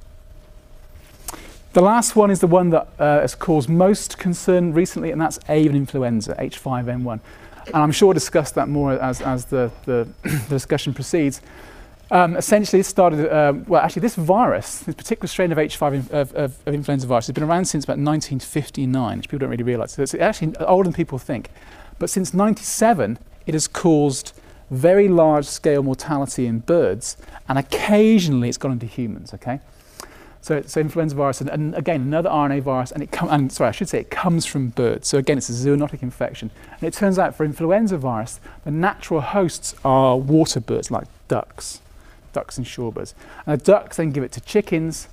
The 1.73 1.81
last 1.81 2.15
one 2.15 2.31
is 2.31 2.41
the 2.41 2.47
one 2.47 2.71
that 2.71 2.89
uh, 2.99 3.21
has 3.21 3.35
caused 3.35 3.69
most 3.69 4.19
concern 4.19 4.75
recently, 4.75 5.11
and 5.11 5.21
that's 5.21 5.39
avian 5.49 5.75
influenza, 5.75 6.35
H5N1. 6.35 7.21
And 7.69 7.77
I'm 7.77 7.93
sure 7.93 8.09
we'll 8.09 8.15
discuss 8.15 8.53
that 8.53 8.69
more 8.69 8.93
as, 8.93 9.23
as 9.23 9.47
the, 9.47 9.71
the, 9.87 10.07
the 10.23 10.47
discussion 10.51 10.93
proceeds. 10.93 11.41
Um, 12.12 12.37
essentially, 12.37 12.81
it 12.81 12.85
started, 12.85 13.33
uh, 13.33 13.54
well, 13.66 13.81
actually, 13.81 14.00
this 14.00 14.16
virus, 14.16 14.81
this 14.81 14.95
particular 14.95 15.28
strain 15.28 15.50
of 15.50 15.57
H5 15.57 15.95
of, 15.95 16.12
of, 16.12 16.35
of, 16.37 16.75
influenza 16.75 17.07
virus, 17.07 17.26
has 17.26 17.33
been 17.33 17.42
around 17.42 17.64
since 17.64 17.85
about 17.85 17.97
1959, 17.97 19.16
which 19.16 19.28
people 19.31 19.38
don't 19.38 19.49
really 19.49 19.64
realize. 19.64 19.92
So 19.92 20.02
it's 20.02 20.12
actually 20.14 20.54
older 20.59 20.88
than 20.88 20.92
people 20.92 21.16
think. 21.16 21.49
But 21.99 22.11
since 22.11 22.35
97, 22.35 23.19
it 23.47 23.54
has 23.54 23.66
caused 23.66 24.35
very 24.71 25.09
large 25.09 25.47
scale 25.47 25.83
mortality 25.83 26.45
in 26.47 26.59
birds, 26.59 27.16
and 27.49 27.59
occasionally 27.59 28.50
it's 28.50 28.59
gone 28.59 28.73
into 28.73 28.87
humans, 28.87 29.33
okay? 29.33 29.61
So 30.42 30.54
it's 30.54 30.76
influenza 30.76 31.16
virus, 31.16 31.40
and, 31.40 31.49
and, 31.49 31.75
again, 31.75 32.02
another 32.02 32.28
RNA 32.28 32.61
virus, 32.61 32.92
and 32.92 33.02
it 33.02 33.23
and 33.23 33.50
sorry, 33.50 33.69
I 33.69 33.73
should 33.73 33.88
say 33.88 34.00
it 34.00 34.11
comes 34.11 34.45
from 34.45 34.69
birds. 34.69 35.09
So 35.09 35.16
again, 35.16 35.38
it's 35.38 35.49
a 35.49 35.52
zoonotic 35.52 36.02
infection. 36.02 36.50
And 36.73 36.83
it 36.83 36.92
turns 36.92 37.19
out 37.19 37.35
for 37.35 37.45
influenza 37.45 37.97
virus, 37.97 38.38
the 38.64 38.71
natural 38.71 39.23
hosts 39.23 39.75
are 39.83 40.19
water 40.19 40.61
birds 40.61 40.90
like 40.90 41.07
ducks, 41.28 41.81
ducks 42.33 42.59
and 42.59 42.67
shorebirds. 42.67 43.15
And 43.47 43.61
the 43.61 43.65
ducks 43.65 43.97
then 43.97 44.11
give 44.11 44.25
it 44.25 44.33
to 44.33 44.41
chickens, 44.41 45.09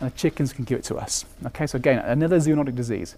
and 0.00 0.10
the 0.10 0.16
chickens 0.16 0.52
can 0.52 0.64
give 0.64 0.78
it 0.78 0.84
to 0.84 0.96
us. 0.96 1.24
Okay, 1.46 1.66
so 1.66 1.76
again, 1.76 1.98
another 1.98 2.38
zoonotic 2.38 2.74
disease. 2.74 3.16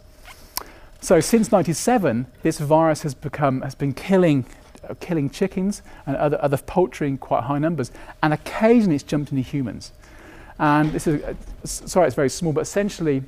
So 1.00 1.20
since 1.20 1.50
97, 1.50 2.26
this 2.42 2.58
virus 2.58 3.02
has 3.02 3.14
become 3.14 3.62
has 3.62 3.74
been 3.74 3.94
killing 3.94 4.44
uh, 4.88 4.94
killing 5.00 5.28
chickens 5.30 5.82
and 6.06 6.16
other, 6.16 6.42
other 6.42 6.56
poultry 6.56 7.08
in 7.08 7.18
quite 7.18 7.44
high 7.44 7.58
numbers, 7.58 7.90
and 8.22 8.32
occasionally 8.32 8.96
it's 8.96 9.04
jumped 9.04 9.30
into 9.30 9.42
humans. 9.42 9.92
And 10.58 10.92
this 10.92 11.06
is, 11.06 11.22
uh, 11.22 11.34
sorry, 11.64 12.06
it's 12.06 12.16
very 12.16 12.28
small, 12.28 12.52
but 12.52 12.60
essentially, 12.60 13.22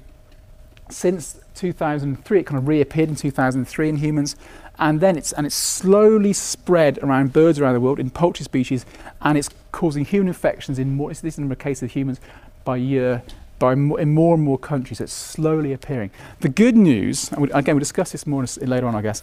since 0.90 1.40
2003, 1.54 2.40
it 2.40 2.44
kind 2.44 2.58
of 2.58 2.68
reappeared 2.68 3.08
in 3.08 3.16
2003 3.16 3.88
in 3.88 3.96
humans, 3.96 4.36
and 4.82 5.00
then 5.00 5.16
it's 5.16 5.32
and 5.32 5.46
it's 5.46 5.54
slowly 5.54 6.32
spread 6.32 6.98
around 7.04 7.32
birds 7.32 7.60
around 7.60 7.74
the 7.74 7.80
world 7.80 8.00
in 8.00 8.10
poultry 8.10 8.42
species, 8.44 8.84
and 9.22 9.38
it's 9.38 9.48
causing 9.70 10.04
human 10.04 10.26
infections 10.26 10.76
in 10.76 10.96
more. 10.96 11.08
This 11.08 11.22
is 11.22 11.38
in 11.38 11.48
the 11.48 11.56
case 11.56 11.82
of 11.82 11.92
humans 11.92 12.20
by 12.64 12.76
year. 12.76 13.22
By 13.60 13.76
more, 13.76 14.00
in 14.00 14.12
more 14.12 14.34
and 14.34 14.42
more 14.42 14.58
countries, 14.58 15.00
it's 15.00 15.12
slowly 15.12 15.72
appearing. 15.72 16.10
The 16.40 16.48
good 16.48 16.76
news, 16.76 17.30
and 17.30 17.48
again, 17.54 17.76
we'll 17.76 17.78
discuss 17.78 18.10
this 18.10 18.26
more 18.26 18.44
later 18.60 18.88
on, 18.88 18.96
I 18.96 19.02
guess. 19.02 19.22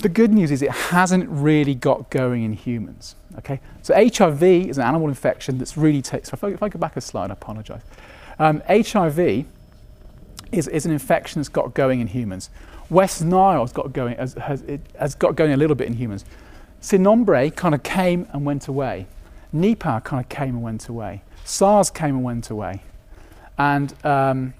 The 0.00 0.08
good 0.08 0.32
news 0.32 0.50
is 0.50 0.62
it 0.62 0.72
hasn't 0.72 1.28
really 1.28 1.76
got 1.76 2.10
going 2.10 2.42
in 2.42 2.54
humans. 2.54 3.14
Okay, 3.38 3.60
so 3.82 3.94
HIV 3.94 4.42
is 4.42 4.78
an 4.78 4.84
animal 4.84 5.06
infection 5.06 5.58
that's 5.58 5.76
really 5.76 6.02
takes. 6.02 6.30
So 6.30 6.34
if 6.34 6.42
I, 6.42 6.48
if 6.48 6.62
I 6.64 6.68
go 6.68 6.80
back 6.80 6.96
a 6.96 7.00
slide, 7.00 7.30
I 7.30 7.34
apologise. 7.34 7.82
Um, 8.40 8.62
HIV 8.68 9.46
is, 10.50 10.66
is 10.66 10.84
an 10.84 10.90
infection 10.90 11.40
that's 11.40 11.48
got 11.48 11.72
going 11.72 12.00
in 12.00 12.08
humans. 12.08 12.50
West 12.88 13.24
Nile 13.24 13.60
has 13.60 13.72
got 13.72 13.92
going 13.92 14.16
has, 14.16 14.34
has, 14.34 14.62
has 14.98 15.14
got 15.14 15.36
going 15.36 15.52
a 15.52 15.56
little 15.56 15.76
bit 15.76 15.88
in 15.88 15.94
humans. 15.94 16.24
Sinombre 16.80 17.54
kind 17.54 17.74
of 17.74 17.82
came 17.82 18.28
and 18.32 18.44
went 18.44 18.68
away. 18.68 19.06
Nipah 19.54 20.04
kind 20.04 20.22
of 20.22 20.28
came 20.28 20.50
and 20.50 20.62
went 20.62 20.88
away. 20.88 21.22
SARS 21.44 21.90
came 21.90 22.16
and 22.16 22.24
went 22.24 22.50
away. 22.50 22.82
And 23.58 23.94
um, 24.04 24.54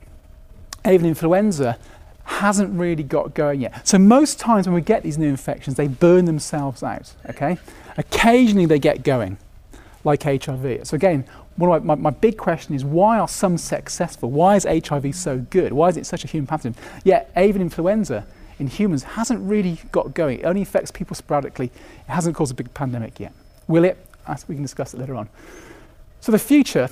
avian 0.85 1.07
influenza 1.09 1.79
hasn't 2.25 2.77
really 2.79 3.03
got 3.03 3.35
going 3.35 3.61
yet. 3.61 3.87
So 3.87 3.99
most 3.99 4.41
times 4.41 4.67
when 4.67 4.75
we 4.75 4.81
get 4.81 5.03
these 5.03 5.19
new 5.19 5.29
infections, 5.29 5.77
they 5.77 5.87
burn 5.87 6.25
themselves 6.25 6.83
out, 6.83 7.13
okay? 7.31 7.59
Occasionally 7.97 8.67
they 8.67 8.79
get 8.79 9.05
going, 9.05 9.39
like 10.03 10.25
HIV. 10.25 10.87
So 10.87 10.97
again, 10.97 11.25
one 11.57 11.73
of 11.73 11.85
my, 11.85 11.95
my, 11.95 12.03
my, 12.03 12.11
big 12.11 12.37
question 12.37 12.75
is 12.75 12.85
why 12.85 13.19
are 13.19 13.29
some 13.29 13.57
successful? 13.57 14.31
Why 14.31 14.57
is 14.57 14.65
HIV 14.65 15.15
so 15.15 15.39
good? 15.39 15.73
Why 15.73 15.89
is 15.89 15.97
it 15.97 16.07
such 16.07 16.25
a 16.25 16.27
human 16.27 16.47
pathogen? 16.47 16.75
Yet 17.05 17.31
avian 17.37 17.63
influenza 17.63 18.27
in 18.59 18.67
humans 18.67 19.03
hasn't 19.03 19.41
really 19.49 19.79
got 19.93 20.15
going. 20.15 20.41
It 20.41 20.45
only 20.45 20.63
affects 20.63 20.91
people 20.91 21.17
sporadically. 21.17 21.67
It 21.67 22.11
hasn't 22.11 22.37
caused 22.37 22.53
a 22.53 22.55
big 22.55 22.73
pandemic 22.75 23.21
yet. 23.21 23.33
Will 23.69 23.85
it? 23.85 23.99
We 24.49 24.55
can 24.55 24.63
discuss 24.63 24.93
it 24.93 25.01
later 25.01 25.15
on. 25.15 25.29
So 26.21 26.33
the 26.33 26.39
future, 26.39 26.89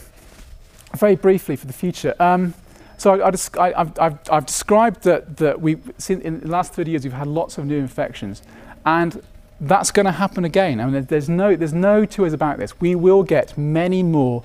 very 0.96 1.16
briefly 1.16 1.56
for 1.56 1.66
the 1.66 1.72
future. 1.72 2.14
Um, 2.20 2.54
so 2.96 3.22
I, 3.22 3.72
have 3.74 4.46
described 4.46 5.02
that, 5.02 5.36
that 5.38 5.60
we, 5.60 5.78
in 6.08 6.40
the 6.40 6.48
last 6.48 6.74
30 6.74 6.90
years, 6.90 7.04
we've 7.04 7.12
had 7.12 7.26
lots 7.26 7.58
of 7.58 7.66
new 7.66 7.78
infections. 7.78 8.42
And 8.86 9.20
that's 9.60 9.90
going 9.90 10.06
to 10.06 10.12
happen 10.12 10.44
again. 10.44 10.80
I 10.80 10.86
mean, 10.86 11.04
there's 11.06 11.28
no, 11.28 11.56
there's 11.56 11.72
no 11.72 12.04
two 12.04 12.22
ways 12.22 12.32
about 12.32 12.58
this. 12.58 12.80
We 12.80 12.94
will 12.94 13.22
get 13.22 13.56
many 13.58 14.02
more 14.02 14.44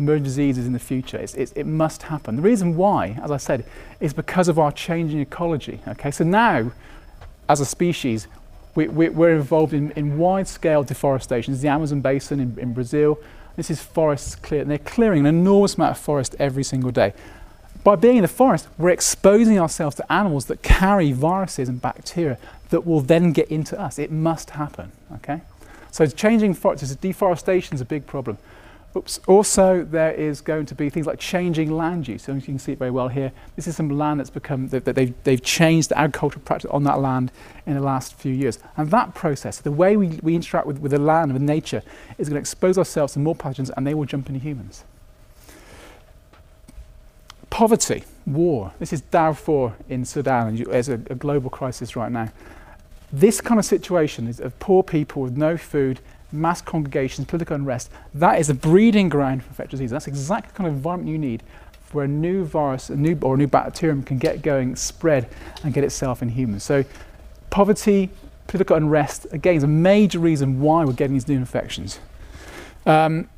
emerging 0.00 0.24
diseases 0.24 0.66
in 0.66 0.72
the 0.72 0.78
future. 0.78 1.18
It's, 1.18 1.34
it's, 1.34 1.52
it 1.52 1.64
must 1.64 2.02
happen. 2.02 2.36
The 2.36 2.42
reason 2.42 2.76
why, 2.76 3.18
as 3.22 3.30
I 3.30 3.36
said, 3.36 3.64
is 4.00 4.12
because 4.12 4.48
of 4.48 4.58
our 4.58 4.72
changing 4.72 5.20
ecology. 5.20 5.80
Okay, 5.86 6.10
so 6.10 6.24
now, 6.24 6.72
as 7.48 7.60
a 7.60 7.66
species, 7.66 8.26
we, 8.74 8.88
we, 8.88 9.08
we're 9.08 9.36
involved 9.36 9.72
in, 9.72 9.92
in 9.92 10.18
wide-scale 10.18 10.84
deforestation. 10.84 11.58
the 11.58 11.68
Amazon 11.68 12.00
basin 12.00 12.40
in, 12.40 12.58
in 12.58 12.72
Brazil. 12.72 13.18
This 13.56 13.70
is 13.70 13.82
forests 13.82 14.34
clear, 14.34 14.64
they're 14.64 14.78
clearing 14.78 15.20
an 15.20 15.26
enormous 15.26 15.74
amount 15.74 15.92
of 15.92 15.98
forest 15.98 16.34
every 16.38 16.64
single 16.64 16.90
day 16.90 17.12
by 17.82 17.96
being 17.96 18.16
in 18.16 18.22
the 18.22 18.28
forest, 18.28 18.68
we're 18.76 18.90
exposing 18.90 19.58
ourselves 19.58 19.96
to 19.96 20.12
animals 20.12 20.46
that 20.46 20.62
carry 20.62 21.12
viruses 21.12 21.68
and 21.68 21.80
bacteria 21.80 22.38
that 22.68 22.86
will 22.86 23.00
then 23.00 23.32
get 23.32 23.50
into 23.50 23.78
us. 23.80 23.98
It 23.98 24.10
must 24.10 24.50
happen, 24.50 24.92
okay? 25.16 25.40
So 25.90 26.06
changing 26.06 26.54
forests, 26.54 26.94
deforestation 26.96 27.74
is 27.74 27.80
a 27.80 27.86
big 27.86 28.06
problem. 28.06 28.38
Oops. 28.96 29.20
Also, 29.28 29.84
there 29.84 30.10
is 30.10 30.40
going 30.40 30.66
to 30.66 30.74
be 30.74 30.90
things 30.90 31.06
like 31.06 31.20
changing 31.20 31.70
land 31.70 32.08
use. 32.08 32.24
So 32.24 32.32
you 32.32 32.40
can 32.40 32.58
see 32.58 32.72
it 32.72 32.78
very 32.78 32.90
well 32.90 33.06
here. 33.06 33.30
This 33.54 33.68
is 33.68 33.76
some 33.76 33.88
land 33.88 34.18
that's 34.18 34.30
become, 34.30 34.66
that 34.68 34.84
they've, 34.84 35.14
they've 35.22 35.42
changed 35.42 35.90
the 35.90 35.98
agricultural 35.98 36.42
practice 36.44 36.70
on 36.72 36.82
that 36.84 36.98
land 37.00 37.30
in 37.66 37.74
the 37.74 37.80
last 37.80 38.14
few 38.14 38.32
years. 38.32 38.58
And 38.76 38.90
that 38.90 39.14
process, 39.14 39.58
the 39.58 39.70
way 39.70 39.96
we, 39.96 40.18
we 40.22 40.34
interact 40.34 40.66
with, 40.66 40.80
with 40.80 40.90
the 40.90 40.98
land, 40.98 41.32
with 41.32 41.42
nature, 41.42 41.82
is 42.18 42.28
going 42.28 42.34
to 42.34 42.40
expose 42.40 42.78
ourselves 42.78 43.12
to 43.12 43.20
more 43.20 43.36
pathogens 43.36 43.70
and 43.76 43.86
they 43.86 43.94
will 43.94 44.06
jump 44.06 44.28
into 44.28 44.40
humans. 44.40 44.82
Poverty, 47.48 48.02
war. 48.26 48.72
This 48.80 48.92
is 48.92 49.02
Darfur 49.02 49.74
in 49.88 50.04
Sudan. 50.04 50.56
There's 50.56 50.88
a, 50.88 50.94
a 50.94 51.14
global 51.14 51.48
crisis 51.50 51.94
right 51.94 52.10
now. 52.10 52.32
This 53.12 53.40
kind 53.40 53.60
of 53.60 53.64
situation 53.64 54.26
is 54.26 54.40
of 54.40 54.58
poor 54.58 54.82
people 54.82 55.22
with 55.22 55.36
no 55.36 55.56
food, 55.56 56.00
mass 56.32 56.60
congregations, 56.60 57.26
political 57.26 57.56
unrest. 57.56 57.90
That 58.14 58.38
is 58.38 58.48
a 58.48 58.54
breeding 58.54 59.08
ground 59.08 59.42
for 59.42 59.48
infectious 59.50 59.78
disease. 59.78 59.90
That's 59.90 60.06
exactly 60.06 60.50
the 60.50 60.56
kind 60.56 60.68
of 60.68 60.74
environment 60.74 61.10
you 61.10 61.18
need 61.18 61.42
where 61.92 62.04
a 62.04 62.08
new 62.08 62.44
virus 62.44 62.90
a 62.90 62.96
new, 62.96 63.18
or 63.22 63.34
a 63.34 63.38
new 63.38 63.46
bacterium 63.46 64.02
can 64.02 64.18
get 64.18 64.42
going, 64.42 64.76
spread, 64.76 65.28
and 65.64 65.74
get 65.74 65.84
itself 65.84 66.22
in 66.22 66.30
humans. 66.30 66.62
So, 66.62 66.84
poverty, 67.50 68.10
political 68.46 68.76
unrest, 68.76 69.26
again, 69.32 69.56
is 69.56 69.62
a 69.62 69.68
major 69.68 70.18
reason 70.18 70.60
why 70.60 70.84
we're 70.84 70.92
getting 70.92 71.14
these 71.14 71.28
new 71.28 71.36
infections. 71.36 71.98
Um, 72.86 73.28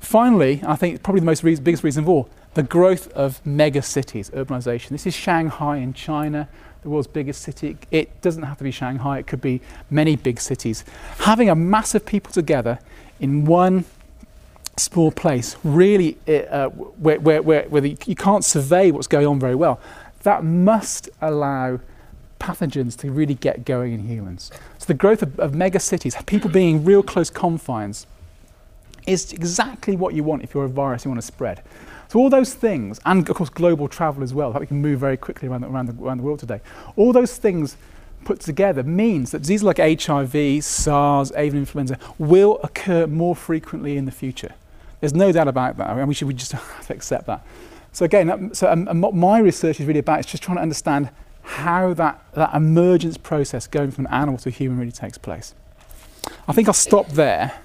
finally, 0.00 0.62
I 0.66 0.76
think 0.76 1.02
probably 1.02 1.20
the 1.20 1.26
most 1.26 1.42
re- 1.42 1.54
biggest 1.56 1.84
reason 1.84 2.04
of 2.04 2.08
all, 2.08 2.28
the 2.54 2.62
growth 2.62 3.10
of 3.12 3.44
mega 3.46 3.82
cities, 3.82 4.30
urbanization. 4.30 4.88
This 4.88 5.06
is 5.06 5.14
Shanghai 5.14 5.76
in 5.76 5.92
China, 5.92 6.48
the 6.82 6.88
world's 6.88 7.08
biggest 7.08 7.42
city. 7.42 7.76
It 7.90 8.20
doesn't 8.22 8.42
have 8.42 8.58
to 8.58 8.64
be 8.64 8.70
Shanghai, 8.70 9.18
it 9.18 9.26
could 9.26 9.40
be 9.40 9.60
many 9.90 10.16
big 10.16 10.40
cities. 10.40 10.84
Having 11.18 11.50
a 11.50 11.54
mass 11.54 11.94
of 11.94 12.06
people 12.06 12.32
together 12.32 12.78
in 13.20 13.44
one 13.44 13.84
small 14.76 15.10
place, 15.10 15.56
really, 15.64 16.16
uh, 16.28 16.68
where, 16.68 17.18
where, 17.20 17.42
where, 17.42 17.62
where 17.68 17.80
the, 17.80 17.96
you 18.06 18.14
can't 18.14 18.44
survey 18.44 18.90
what's 18.90 19.08
going 19.08 19.26
on 19.26 19.40
very 19.40 19.54
well, 19.54 19.80
that 20.22 20.44
must 20.44 21.08
allow 21.20 21.80
pathogens 22.38 22.96
to 22.96 23.10
really 23.10 23.34
get 23.34 23.64
going 23.64 23.92
in 23.92 24.00
humans. 24.00 24.50
So 24.78 24.86
the 24.86 24.94
growth 24.94 25.22
of, 25.22 25.38
of 25.40 25.54
mega 25.54 25.80
cities, 25.80 26.16
people 26.26 26.50
being 26.50 26.76
in 26.76 26.84
real 26.84 27.02
close 27.02 27.30
confines, 27.30 28.06
is 29.06 29.32
exactly 29.32 29.96
what 29.96 30.14
you 30.14 30.22
want 30.22 30.42
if 30.42 30.54
you're 30.54 30.64
a 30.64 30.68
virus 30.68 31.04
you 31.04 31.10
want 31.10 31.20
to 31.20 31.26
spread. 31.26 31.62
So 32.08 32.18
all 32.18 32.30
those 32.30 32.54
things, 32.54 33.00
and 33.04 33.28
of 33.28 33.36
course 33.36 33.50
global 33.50 33.86
travel 33.88 34.22
as 34.22 34.32
well, 34.32 34.52
that 34.52 34.60
we 34.60 34.66
can 34.66 34.80
move 34.80 35.00
very 35.00 35.16
quickly 35.16 35.48
around 35.48 35.60
the, 35.60 35.68
around 35.68 35.86
the, 35.86 36.02
around 36.02 36.18
the 36.18 36.22
world 36.24 36.38
today, 36.38 36.60
all 36.96 37.12
those 37.12 37.36
things 37.36 37.76
put 38.24 38.40
together 38.40 38.82
means 38.82 39.30
that 39.30 39.40
diseases 39.40 39.64
like 39.64 39.78
HIV, 39.78 40.64
SARS, 40.64 41.32
avian 41.32 41.62
influenza 41.62 41.98
will 42.18 42.58
occur 42.62 43.06
more 43.06 43.36
frequently 43.36 43.96
in 43.96 44.04
the 44.04 44.12
future. 44.12 44.54
There's 45.00 45.14
no 45.14 45.32
doubt 45.32 45.48
about 45.48 45.76
that, 45.76 45.90
and 45.90 46.08
we 46.08 46.14
should 46.14 46.28
we 46.28 46.34
just 46.34 46.52
have 46.52 46.86
to 46.86 46.94
accept 46.94 47.26
that. 47.26 47.46
So 47.92 48.04
again, 48.04 48.26
that, 48.26 48.56
so 48.56 48.70
um, 48.70 49.00
what 49.00 49.14
my 49.14 49.38
research 49.38 49.80
is 49.80 49.86
really 49.86 50.00
about 50.00 50.20
is 50.20 50.26
just 50.26 50.42
trying 50.42 50.56
to 50.56 50.62
understand 50.62 51.10
how 51.42 51.94
that, 51.94 52.22
that 52.34 52.54
emergence 52.54 53.16
process 53.16 53.66
going 53.66 53.90
from 53.90 54.06
an 54.06 54.12
animal 54.12 54.38
to 54.38 54.50
human 54.50 54.78
really 54.78 54.92
takes 54.92 55.16
place. 55.16 55.54
I 56.46 56.52
think 56.52 56.68
I'll 56.68 56.74
stop 56.74 57.08
there, 57.08 57.60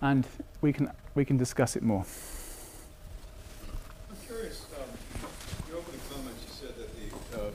and 0.00 0.26
we 0.60 0.72
can 0.72 0.90
we 1.14 1.24
can 1.24 1.36
discuss 1.36 1.76
it 1.76 1.82
more. 1.82 2.04
I'm 4.10 4.16
curious. 4.26 4.66
Um, 4.76 4.88
your 5.68 5.78
opening 5.78 6.00
comments, 6.10 6.42
you 6.44 6.68
said 6.68 6.76
that 6.76 6.88
the. 6.94 7.38
Uh, 7.38 7.50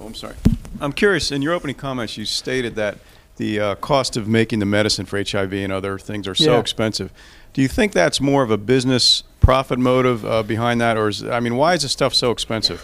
oh, 0.00 0.06
I'm 0.06 0.14
sorry. 0.14 0.34
I'm 0.80 0.92
curious. 0.92 1.30
In 1.30 1.42
your 1.42 1.52
opening 1.52 1.76
comments, 1.76 2.16
you 2.16 2.24
stated 2.24 2.74
that 2.76 2.98
the 3.36 3.60
uh, 3.60 3.74
cost 3.76 4.16
of 4.16 4.28
making 4.28 4.60
the 4.60 4.66
medicine 4.66 5.06
for 5.06 5.18
HIV 5.22 5.52
and 5.52 5.72
other 5.72 5.98
things 5.98 6.28
are 6.28 6.34
so 6.34 6.52
Yeah. 6.54 6.60
expensive. 6.60 7.12
Do 7.52 7.62
you 7.62 7.68
think 7.68 7.92
that's 7.92 8.20
more 8.20 8.42
of 8.42 8.50
a 8.50 8.56
business 8.58 9.22
profit 9.40 9.78
motive 9.78 10.24
uh, 10.24 10.42
behind 10.42 10.80
that, 10.80 10.96
or 10.96 11.08
is 11.08 11.22
I 11.24 11.40
mean, 11.40 11.56
why 11.56 11.74
is 11.74 11.82
this 11.82 11.92
stuff 11.92 12.14
so 12.14 12.30
expensive 12.30 12.82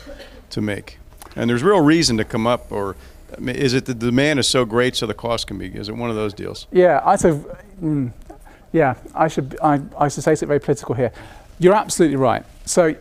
to 0.50 0.60
make? 0.60 0.98
And 1.36 1.48
there's 1.48 1.62
real 1.62 1.80
reason 1.80 2.16
to 2.18 2.24
come 2.24 2.46
up, 2.46 2.70
or 2.70 2.96
I 3.36 3.40
mean, 3.40 3.56
is 3.56 3.74
it 3.74 3.86
the 3.86 3.94
demand 3.94 4.38
is 4.38 4.48
so 4.48 4.64
great 4.64 4.96
so 4.96 5.06
the 5.06 5.14
cost 5.14 5.46
can 5.46 5.58
be? 5.58 5.66
Is 5.68 5.88
it 5.88 5.96
one 5.96 6.10
of 6.10 6.16
those 6.16 6.34
deals? 6.34 6.66
Yeah, 6.72 7.00
I 7.04 7.16
so, 7.16 7.44
mm, 7.82 8.12
yeah, 8.72 8.94
I 9.14 9.28
should 9.28 9.56
I, 9.62 9.80
I 9.98 10.08
should 10.08 10.22
say 10.24 10.34
something 10.34 10.48
very 10.48 10.60
political 10.60 10.94
here. 10.94 11.12
You're 11.58 11.74
absolutely 11.74 12.16
right. 12.16 12.44
So, 12.64 12.94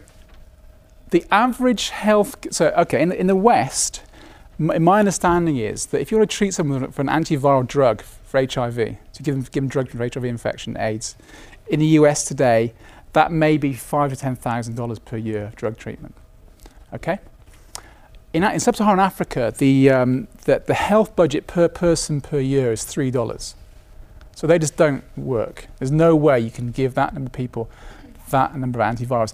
the 1.11 1.25
average 1.31 1.89
health 1.89 2.37
so 2.51 2.67
okay 2.77 3.01
in 3.01 3.09
the, 3.09 3.19
in 3.19 3.27
the 3.27 3.35
West, 3.35 4.01
my 4.57 4.99
understanding 4.99 5.57
is 5.57 5.87
that 5.87 6.01
if 6.01 6.11
you 6.11 6.17
want 6.17 6.29
to 6.29 6.35
treat 6.35 6.53
someone 6.53 6.91
for 6.91 7.01
an 7.01 7.07
antiviral 7.07 7.65
drug 7.65 8.01
for 8.01 8.39
HIV, 8.41 8.75
to 8.75 9.23
give 9.23 9.35
them 9.35 9.43
give 9.43 9.63
them 9.63 9.67
drug 9.67 9.89
for 9.89 9.97
HIV 9.97 10.25
infection, 10.25 10.77
AIDS, 10.77 11.15
in 11.67 11.79
the 11.79 11.87
US 11.87 12.25
today, 12.25 12.73
that 13.13 13.31
may 13.31 13.57
be 13.57 13.73
five 13.73 14.11
to 14.11 14.15
ten 14.15 14.35
thousand 14.35 14.75
dollars 14.75 14.99
per 14.99 15.17
year 15.17 15.45
of 15.45 15.55
drug 15.55 15.77
treatment. 15.77 16.15
Okay. 16.93 17.19
In, 18.31 18.43
in 18.43 18.59
sub-Saharan 18.59 18.99
Africa, 18.99 19.51
the, 19.57 19.89
um, 19.89 20.27
the, 20.43 20.61
the 20.63 20.75
health 20.75 21.15
budget 21.15 21.47
per 21.47 21.67
person 21.67 22.21
per 22.21 22.37
year 22.39 22.71
is 22.71 22.83
three 22.83 23.09
dollars. 23.09 23.55
So 24.35 24.45
they 24.45 24.59
just 24.59 24.77
don't 24.77 25.03
work. 25.17 25.67
There's 25.79 25.91
no 25.91 26.15
way 26.15 26.39
you 26.39 26.51
can 26.51 26.71
give 26.71 26.93
that 26.93 27.13
number 27.13 27.27
of 27.27 27.33
people 27.33 27.69
that 28.29 28.55
number 28.55 28.81
of 28.81 28.95
antivirals. 28.95 29.33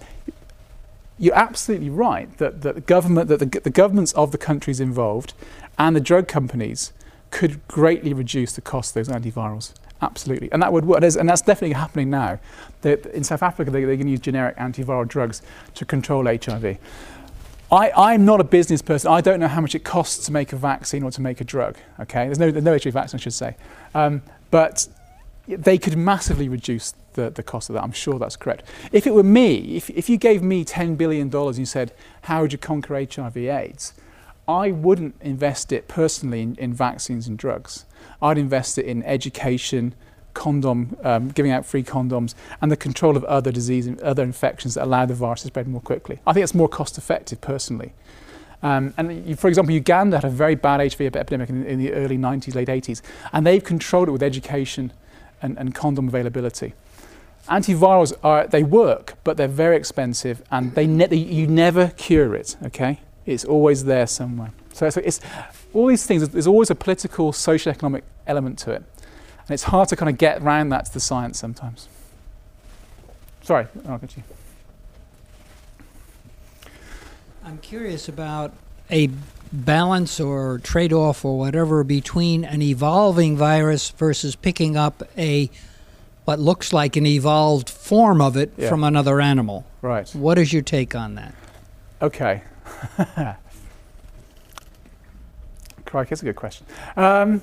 You're 1.18 1.36
absolutely 1.36 1.90
right 1.90 2.36
that, 2.38 2.62
that 2.62 2.76
the 2.76 2.82
government, 2.82 3.30
that 3.30 3.40
the, 3.40 3.60
the 3.60 3.70
governments 3.70 4.12
of 4.14 4.32
the 4.32 4.38
countries 4.38 4.80
involved 4.80 5.34
and 5.78 5.96
the 5.96 6.02
drug 6.02 6.28
companies 6.28 6.92
could 7.32 7.66
greatly 7.68 8.14
reduce 8.14 8.54
the 8.54 8.62
cost 8.62 8.96
of 8.96 9.06
those 9.06 9.16
antivirals. 9.16 9.74
Absolutely, 10.02 10.52
and 10.52 10.62
that 10.62 10.74
would 10.74 10.86
work, 10.86 11.02
and 11.02 11.30
that's 11.30 11.42
definitely 11.42 11.74
happening 11.74 12.10
now. 12.10 12.40
They, 12.82 12.98
in 13.14 13.24
South 13.24 13.42
Africa, 13.42 13.72
they, 13.72 13.86
they 13.86 13.98
can 13.98 14.08
use 14.08 14.20
generic 14.20 14.58
antiviral 14.58 15.08
drugs 15.08 15.42
to 15.76 15.86
control 15.86 16.26
HIV. 16.26 16.78
I, 17.72 17.92
I'm 17.92 18.26
not 18.26 18.40
a 18.40 18.44
business 18.44 18.82
person. 18.82 19.12
I 19.12 19.22
don't 19.22 19.40
know 19.40 19.48
how 19.48 19.62
much 19.62 19.74
it 19.74 19.84
costs 19.84 20.26
to 20.26 20.32
make 20.32 20.54
a 20.54 20.56
vaccine 20.56 21.04
or 21.04 21.12
to 21.12 21.22
make 21.22 21.42
a 21.42 21.44
drug. 21.44 21.78
Okay, 22.00 22.26
there's 22.26 22.40
no, 22.40 22.52
no 22.52 22.74
HIV 22.74 22.94
vaccine, 22.94 23.20
I 23.20 23.22
should 23.22 23.34
say. 23.34 23.56
Um, 23.96 24.22
but 24.52 24.88
they 25.48 25.78
could 25.78 25.98
massively 25.98 26.50
reduce 26.50 26.94
the, 27.14 27.30
the 27.30 27.44
cost 27.44 27.70
of 27.70 27.74
that. 27.76 27.84
I'm 27.84 27.92
sure 27.92 28.20
that's 28.20 28.36
correct. 28.36 28.66
If 28.92 29.08
it 29.08 29.14
were 29.14 29.24
me, 29.24 29.76
if, 29.76 29.90
if 29.90 30.10
you 30.10 30.18
gave 30.18 30.44
me 30.44 30.64
$10 30.66 30.98
billion 30.98 31.34
and 31.34 31.58
you 31.58 31.66
said, 31.66 31.92
how 32.24 32.42
would 32.42 32.52
you 32.52 32.58
conquer 32.58 32.96
HIV 32.96 33.38
AIDS? 33.38 33.94
I 34.48 34.72
wouldn't 34.72 35.16
invest 35.22 35.72
it 35.72 35.88
personally 35.88 36.42
in, 36.42 36.56
in 36.56 36.74
vaccines 36.74 37.28
and 37.28 37.38
drugs. 37.38 37.86
I'd 38.22 38.38
invest 38.38 38.78
it 38.78 38.86
in 38.86 39.02
education, 39.04 39.96
condom, 40.34 40.98
um, 41.04 41.30
giving 41.30 41.52
out 41.52 41.66
free 41.66 41.84
condoms, 41.84 42.36
and 42.62 42.72
the 42.72 42.78
control 42.78 43.18
of 43.18 43.24
other 43.26 43.52
diseases, 43.52 44.00
other 44.04 44.24
infections 44.24 44.76
that 44.76 44.84
allow 44.84 45.06
the 45.06 45.16
virus 45.16 45.42
to 45.42 45.48
spread 45.48 45.68
more 45.68 45.82
quickly. 45.82 46.20
I 46.28 46.34
think 46.34 46.44
it's 46.44 46.54
more 46.54 46.70
cost 46.70 46.98
effective 46.98 47.42
personally. 47.42 47.94
Um, 48.62 48.94
and 48.98 49.28
you, 49.28 49.36
for 49.36 49.48
example, 49.48 49.74
Uganda 49.74 50.18
had 50.18 50.26
a 50.26 50.30
very 50.30 50.56
bad 50.56 50.80
HIV 50.80 51.16
epidemic 51.16 51.50
in, 51.50 51.66
in 51.66 51.80
the 51.80 51.94
early 51.94 52.18
90s, 52.18 52.56
late 52.56 52.68
80s, 52.68 53.02
and 53.34 53.46
they've 53.46 53.64
controlled 53.64 54.08
it 54.08 54.12
with 54.12 54.24
education 54.24 54.92
and, 55.46 55.58
and 55.58 55.76
condom 55.76 56.08
availability. 56.08 56.74
Antivirals 57.48 58.12
are 58.24 58.48
they 58.48 58.64
work, 58.64 59.14
but 59.24 59.38
they're 59.38 59.48
very 59.48 59.78
expensive, 59.78 60.42
and 60.50 60.74
they, 60.74 60.88
ne- 60.88 61.16
you 61.16 61.46
never 61.46 61.90
cure 61.96 62.36
it. 62.36 62.58
Okay, 62.66 63.00
it's 63.26 63.46
always 63.46 63.86
there 63.86 64.08
somewhere. 64.08 64.52
So 64.74 64.88
it's, 64.88 64.98
it's 64.98 65.20
all 65.74 65.88
these 65.88 66.06
things. 66.06 66.28
There's 66.28 66.48
always 66.48 66.72
a 66.72 66.76
political, 66.76 67.32
social, 67.32 67.72
economic 67.72 68.04
element 68.26 68.58
to 68.60 68.72
it, 68.72 68.84
and 69.48 69.52
it's 69.52 69.64
hard 69.64 69.90
to 69.90 69.96
kind 69.96 70.10
of 70.10 70.18
get 70.18 70.42
around 70.42 70.70
that 70.70 70.86
to 70.86 70.94
the 70.94 71.00
science 71.00 71.38
sometimes. 71.40 71.88
Sorry, 73.44 73.68
I'll 73.88 74.00
get 74.00 74.18
you. 74.18 74.24
I'm 77.44 77.60
curious 77.60 78.10
about 78.10 78.54
a 78.90 79.10
balance 79.56 80.20
or 80.20 80.60
trade 80.60 80.92
off 80.94 81.24
or 81.24 81.38
whatever 81.38 81.84
between 81.84 82.44
an 82.44 82.62
evolving 82.62 83.38
virus 83.38 83.90
versus 83.92 84.36
picking 84.36 84.76
up 84.76 85.04
a 85.18 85.50
what 86.26 86.40
looks 86.40 86.74
like 86.74 86.96
an 86.96 87.06
evolved 87.06 87.70
form 87.70 88.20
of 88.20 88.36
it 88.36 88.52
Yeah. 88.58 88.68
from 88.70 88.84
another 88.84 89.22
animal. 89.22 89.66
Right. 89.82 90.10
What 90.16 90.38
is 90.40 90.52
your 90.52 90.64
take 90.64 90.96
on 90.96 91.16
that? 91.16 91.36
Okay. 92.02 92.42
Crikey, 95.86 96.10
that's 96.10 96.22
a 96.22 96.26
good 96.26 96.36
question. 96.36 96.66
Um, 96.98 97.42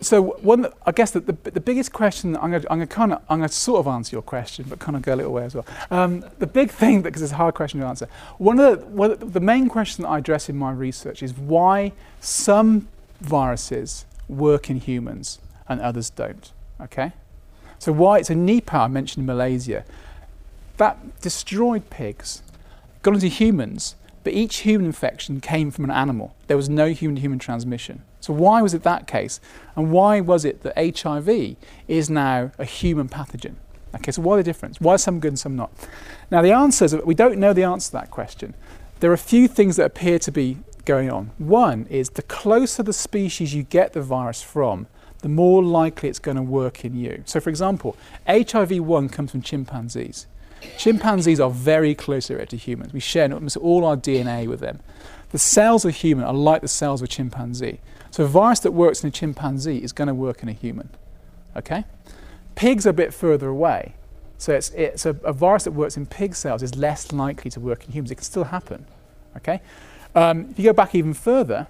so 0.00 0.22
one, 0.22 0.66
I 0.86 0.92
guess 0.92 1.10
that 1.12 1.26
the, 1.26 1.50
the 1.50 1.60
biggest 1.60 1.92
question 1.92 2.36
I'm 2.36 2.50
going 2.50 2.62
to 2.62 2.72
I'm 2.72 2.78
going 2.78 2.88
to 2.88 2.94
kind 2.94 3.12
of 3.12 3.22
I'm 3.28 3.38
going 3.38 3.48
to 3.48 3.54
sort 3.54 3.80
of 3.80 3.86
answer 3.86 4.14
your 4.14 4.22
question, 4.22 4.66
but 4.68 4.78
kind 4.78 4.96
of 4.96 5.02
go 5.02 5.14
a 5.14 5.16
little 5.16 5.32
way 5.32 5.44
as 5.44 5.54
well. 5.54 5.66
Um, 5.90 6.24
the 6.38 6.46
big 6.46 6.70
thing, 6.70 7.02
because 7.02 7.22
it's 7.22 7.32
a 7.32 7.36
hard 7.36 7.54
question 7.54 7.80
to 7.80 7.86
answer. 7.86 8.08
One 8.38 8.58
of 8.60 8.80
the, 8.80 8.86
one 8.86 9.12
of 9.12 9.32
the 9.32 9.40
main 9.40 9.68
question 9.68 10.02
that 10.02 10.08
I 10.08 10.18
address 10.18 10.48
in 10.48 10.56
my 10.56 10.70
research 10.70 11.22
is 11.22 11.34
why 11.34 11.92
some 12.20 12.88
viruses 13.20 14.04
work 14.28 14.70
in 14.70 14.80
humans 14.80 15.40
and 15.68 15.80
others 15.80 16.10
don't. 16.10 16.52
Okay. 16.80 17.12
So 17.78 17.92
why? 17.92 18.22
So 18.22 18.34
Nipah 18.34 18.84
I 18.84 18.88
mentioned 18.88 19.22
in 19.22 19.26
Malaysia, 19.26 19.84
that 20.76 21.20
destroyed 21.20 21.90
pigs, 21.90 22.42
got 23.02 23.14
into 23.14 23.28
humans, 23.28 23.94
but 24.24 24.32
each 24.32 24.58
human 24.58 24.86
infection 24.86 25.40
came 25.40 25.70
from 25.70 25.84
an 25.84 25.90
animal. 25.90 26.34
There 26.46 26.56
was 26.56 26.68
no 26.68 26.88
human-to-human 26.88 27.38
transmission. 27.38 28.02
So 28.20 28.32
why 28.32 28.62
was 28.62 28.74
it 28.74 28.82
that 28.82 29.06
case? 29.06 29.40
And 29.76 29.90
why 29.90 30.20
was 30.20 30.44
it 30.44 30.62
that 30.62 31.00
HIV 31.00 31.56
is 31.86 32.10
now 32.10 32.52
a 32.58 32.64
human 32.64 33.08
pathogen? 33.08 33.54
Okay, 33.94 34.12
so 34.12 34.22
why 34.22 34.36
the 34.36 34.42
difference? 34.42 34.80
Why 34.80 34.94
are 34.94 34.98
some 34.98 35.20
good 35.20 35.28
and 35.28 35.38
some 35.38 35.56
not? 35.56 35.70
Now 36.30 36.42
the 36.42 36.52
answer 36.52 36.84
is 36.84 36.94
we 37.04 37.14
don't 37.14 37.38
know 37.38 37.52
the 37.52 37.64
answer 37.64 37.86
to 37.88 37.92
that 37.92 38.10
question. 38.10 38.54
There 39.00 39.10
are 39.10 39.14
a 39.14 39.18
few 39.18 39.48
things 39.48 39.76
that 39.76 39.86
appear 39.86 40.18
to 40.18 40.32
be 40.32 40.58
going 40.84 41.10
on. 41.10 41.30
One 41.38 41.86
is 41.86 42.10
the 42.10 42.22
closer 42.22 42.82
the 42.82 42.92
species 42.92 43.54
you 43.54 43.62
get 43.62 43.92
the 43.92 44.02
virus 44.02 44.42
from, 44.42 44.86
the 45.20 45.28
more 45.28 45.62
likely 45.62 46.08
it's 46.08 46.18
going 46.18 46.36
to 46.36 46.42
work 46.42 46.84
in 46.84 46.96
you. 46.96 47.22
So, 47.26 47.40
for 47.40 47.50
example, 47.50 47.96
HIV 48.26 48.80
1 48.80 49.08
comes 49.08 49.30
from 49.30 49.42
chimpanzees. 49.42 50.26
Chimpanzees 50.78 51.40
are 51.40 51.50
very 51.50 51.94
closely 51.94 52.34
related 52.34 52.50
to 52.50 52.56
humans. 52.56 52.92
We 52.92 53.00
share 53.00 53.32
almost 53.32 53.56
all 53.56 53.84
our 53.84 53.96
DNA 53.96 54.46
with 54.46 54.60
them. 54.60 54.80
The 55.30 55.38
cells 55.38 55.84
of 55.84 55.90
a 55.90 55.92
human 55.92 56.24
are 56.24 56.34
like 56.34 56.62
the 56.62 56.68
cells 56.68 57.02
of 57.02 57.06
a 57.06 57.08
chimpanzee. 57.08 57.80
So, 58.10 58.24
a 58.24 58.26
virus 58.26 58.60
that 58.60 58.72
works 58.72 59.02
in 59.02 59.08
a 59.08 59.10
chimpanzee 59.10 59.78
is 59.78 59.92
going 59.92 60.08
to 60.08 60.14
work 60.14 60.42
in 60.42 60.48
a 60.48 60.52
human. 60.52 60.88
Okay? 61.56 61.84
Pigs 62.54 62.86
are 62.86 62.90
a 62.90 62.94
bit 62.94 63.12
further 63.12 63.48
away. 63.48 63.94
So, 64.38 64.54
it's, 64.54 64.70
it's 64.70 65.04
a, 65.04 65.10
a 65.24 65.32
virus 65.32 65.64
that 65.64 65.72
works 65.72 65.96
in 65.96 66.06
pig 66.06 66.34
cells 66.34 66.62
is 66.62 66.76
less 66.76 67.12
likely 67.12 67.50
to 67.50 67.60
work 67.60 67.84
in 67.84 67.92
humans. 67.92 68.10
It 68.10 68.16
can 68.16 68.24
still 68.24 68.44
happen. 68.44 68.86
Okay? 69.36 69.60
Um, 70.14 70.48
if 70.50 70.58
you 70.58 70.64
go 70.64 70.72
back 70.72 70.94
even 70.94 71.12
further, 71.12 71.66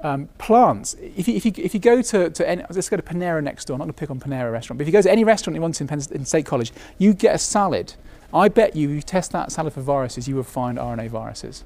um, 0.00 0.28
plants. 0.38 0.94
If 0.94 1.28
you, 1.28 1.34
if, 1.34 1.44
you, 1.44 1.52
if 1.56 1.74
you 1.74 1.80
go 1.80 2.02
to, 2.02 2.30
to 2.30 2.48
any, 2.48 2.62
let's 2.70 2.88
go 2.88 2.96
to 2.96 3.02
Panera 3.02 3.42
next 3.42 3.66
door. 3.66 3.74
I'm 3.74 3.78
not 3.78 3.84
going 3.84 3.94
to 3.94 3.98
pick 3.98 4.10
on 4.10 4.20
Panera 4.20 4.52
restaurant, 4.52 4.78
but 4.78 4.82
if 4.82 4.88
you 4.88 4.92
go 4.92 5.02
to 5.02 5.10
any 5.10 5.24
restaurant 5.24 5.54
you 5.54 5.60
want 5.60 5.80
in, 5.80 5.86
Penn, 5.86 6.00
in 6.10 6.24
State 6.24 6.46
College, 6.46 6.72
you 6.98 7.14
get 7.14 7.34
a 7.34 7.38
salad. 7.38 7.94
I 8.32 8.48
bet 8.48 8.76
you, 8.76 8.88
you 8.90 9.02
test 9.02 9.32
that 9.32 9.52
salad 9.52 9.72
for 9.72 9.80
viruses, 9.80 10.28
you 10.28 10.36
will 10.36 10.42
find 10.42 10.78
RNA 10.78 11.08
viruses. 11.08 11.64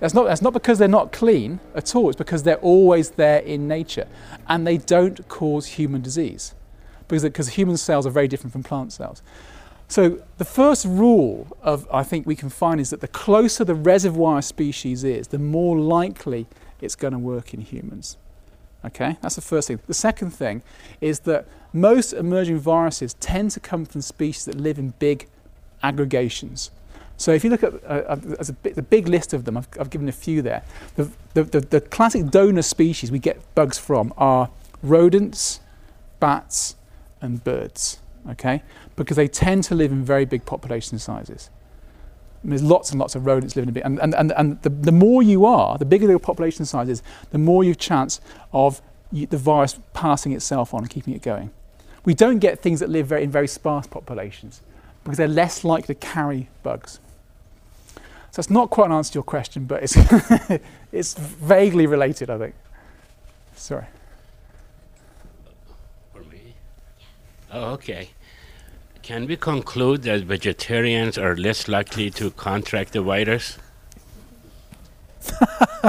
That's 0.00 0.14
not, 0.14 0.24
that's 0.24 0.42
not 0.42 0.52
because 0.52 0.78
they're 0.78 0.88
not 0.88 1.12
clean 1.12 1.60
at 1.74 1.94
all. 1.94 2.08
It's 2.08 2.18
because 2.18 2.42
they're 2.42 2.56
always 2.56 3.10
there 3.10 3.38
in 3.38 3.68
nature, 3.68 4.08
and 4.48 4.66
they 4.66 4.78
don't 4.78 5.28
cause 5.28 5.66
human 5.66 6.02
disease, 6.02 6.54
because 7.06 7.22
because 7.22 7.50
human 7.50 7.76
cells 7.76 8.06
are 8.06 8.10
very 8.10 8.26
different 8.26 8.52
from 8.52 8.64
plant 8.64 8.92
cells. 8.92 9.22
So 9.86 10.22
the 10.38 10.44
first 10.44 10.86
rule 10.86 11.56
of 11.62 11.86
I 11.92 12.02
think 12.02 12.26
we 12.26 12.34
can 12.34 12.48
find 12.48 12.80
is 12.80 12.90
that 12.90 13.00
the 13.00 13.08
closer 13.08 13.62
the 13.62 13.74
reservoir 13.74 14.40
species 14.42 15.04
is, 15.04 15.28
the 15.28 15.38
more 15.38 15.78
likely 15.78 16.46
it's 16.80 16.96
going 16.96 17.12
to 17.12 17.18
work 17.18 17.54
in 17.54 17.60
humans. 17.60 18.16
Okay, 18.84 19.18
that's 19.20 19.36
the 19.36 19.42
first 19.42 19.68
thing. 19.68 19.78
The 19.86 19.94
second 19.94 20.30
thing 20.30 20.62
is 21.00 21.20
that 21.20 21.46
most 21.72 22.12
emerging 22.12 22.58
viruses 22.58 23.14
tend 23.14 23.52
to 23.52 23.60
come 23.60 23.84
from 23.84 24.00
species 24.00 24.46
that 24.46 24.56
live 24.56 24.78
in 24.78 24.94
big 24.98 25.28
aggregations. 25.82 26.70
So 27.16 27.32
if 27.32 27.44
you 27.44 27.50
look 27.50 27.62
at 27.62 27.74
uh, 27.84 28.16
as 28.40 28.48
a 28.48 28.52
bit, 28.52 28.74
the 28.74 28.82
big 28.82 29.06
list 29.06 29.32
of 29.32 29.44
them, 29.44 29.56
I've, 29.56 29.68
I've 29.78 29.90
given 29.90 30.08
a 30.08 30.12
few 30.12 30.42
there. 30.42 30.64
The, 30.96 31.10
the, 31.34 31.44
the, 31.44 31.60
the 31.60 31.80
classic 31.80 32.30
donor 32.30 32.62
species 32.62 33.12
we 33.12 33.18
get 33.18 33.40
bugs 33.54 33.78
from 33.78 34.12
are 34.16 34.50
rodents, 34.82 35.60
bats, 36.18 36.74
and 37.20 37.42
birds. 37.44 37.98
Okay, 38.28 38.62
because 38.96 39.16
they 39.16 39.28
tend 39.28 39.64
to 39.64 39.74
live 39.74 39.90
in 39.90 40.04
very 40.04 40.24
big 40.24 40.46
population 40.46 40.98
sizes. 40.98 41.50
And 42.42 42.52
there's 42.52 42.62
lots 42.62 42.90
and 42.90 42.98
lots 42.98 43.14
of 43.14 43.24
rodents 43.24 43.56
living 43.56 43.68
in 43.68 43.74
big, 43.74 43.84
and, 43.84 44.00
and, 44.00 44.14
and, 44.14 44.32
and 44.32 44.62
the, 44.62 44.68
the 44.68 44.92
more 44.92 45.22
you 45.22 45.44
are, 45.44 45.78
the 45.78 45.84
bigger 45.84 46.06
the 46.06 46.18
population 46.18 46.64
size 46.64 46.88
is, 46.88 47.02
the 47.30 47.38
more 47.38 47.62
you've 47.62 47.78
chance 47.78 48.20
of 48.52 48.80
the 49.12 49.36
virus 49.36 49.78
passing 49.92 50.32
itself 50.32 50.72
on 50.72 50.80
and 50.80 50.90
keeping 50.90 51.14
it 51.14 51.22
going. 51.22 51.50
We 52.04 52.14
don't 52.14 52.38
get 52.38 52.60
things 52.60 52.80
that 52.80 52.88
live 52.88 53.06
very, 53.06 53.22
in 53.22 53.30
very 53.30 53.46
sparse 53.46 53.86
populations 53.86 54.60
because 55.04 55.18
they're 55.18 55.28
less 55.28 55.64
likely 55.64 55.94
to 55.94 56.00
carry 56.00 56.48
bugs. 56.62 57.00
So 58.30 58.40
it's 58.40 58.50
not 58.50 58.70
quite 58.70 58.86
an 58.86 58.92
answer 58.92 59.12
to 59.12 59.16
your 59.16 59.24
question, 59.24 59.66
but 59.66 59.82
it's, 59.82 59.96
it's 60.92 61.14
vaguely 61.14 61.86
related, 61.86 62.30
I 62.30 62.38
think. 62.38 62.54
Sorry. 63.56 63.84
For 66.12 66.20
me? 66.20 66.54
Oh, 67.52 67.72
okay. 67.72 68.10
Can 69.02 69.26
we 69.26 69.36
conclude 69.36 70.02
that 70.04 70.22
vegetarians 70.22 71.18
are 71.18 71.36
less 71.36 71.68
likely 71.68 72.08
to 72.10 72.30
contract 72.30 72.92
the 72.92 73.02
virus? 73.02 73.58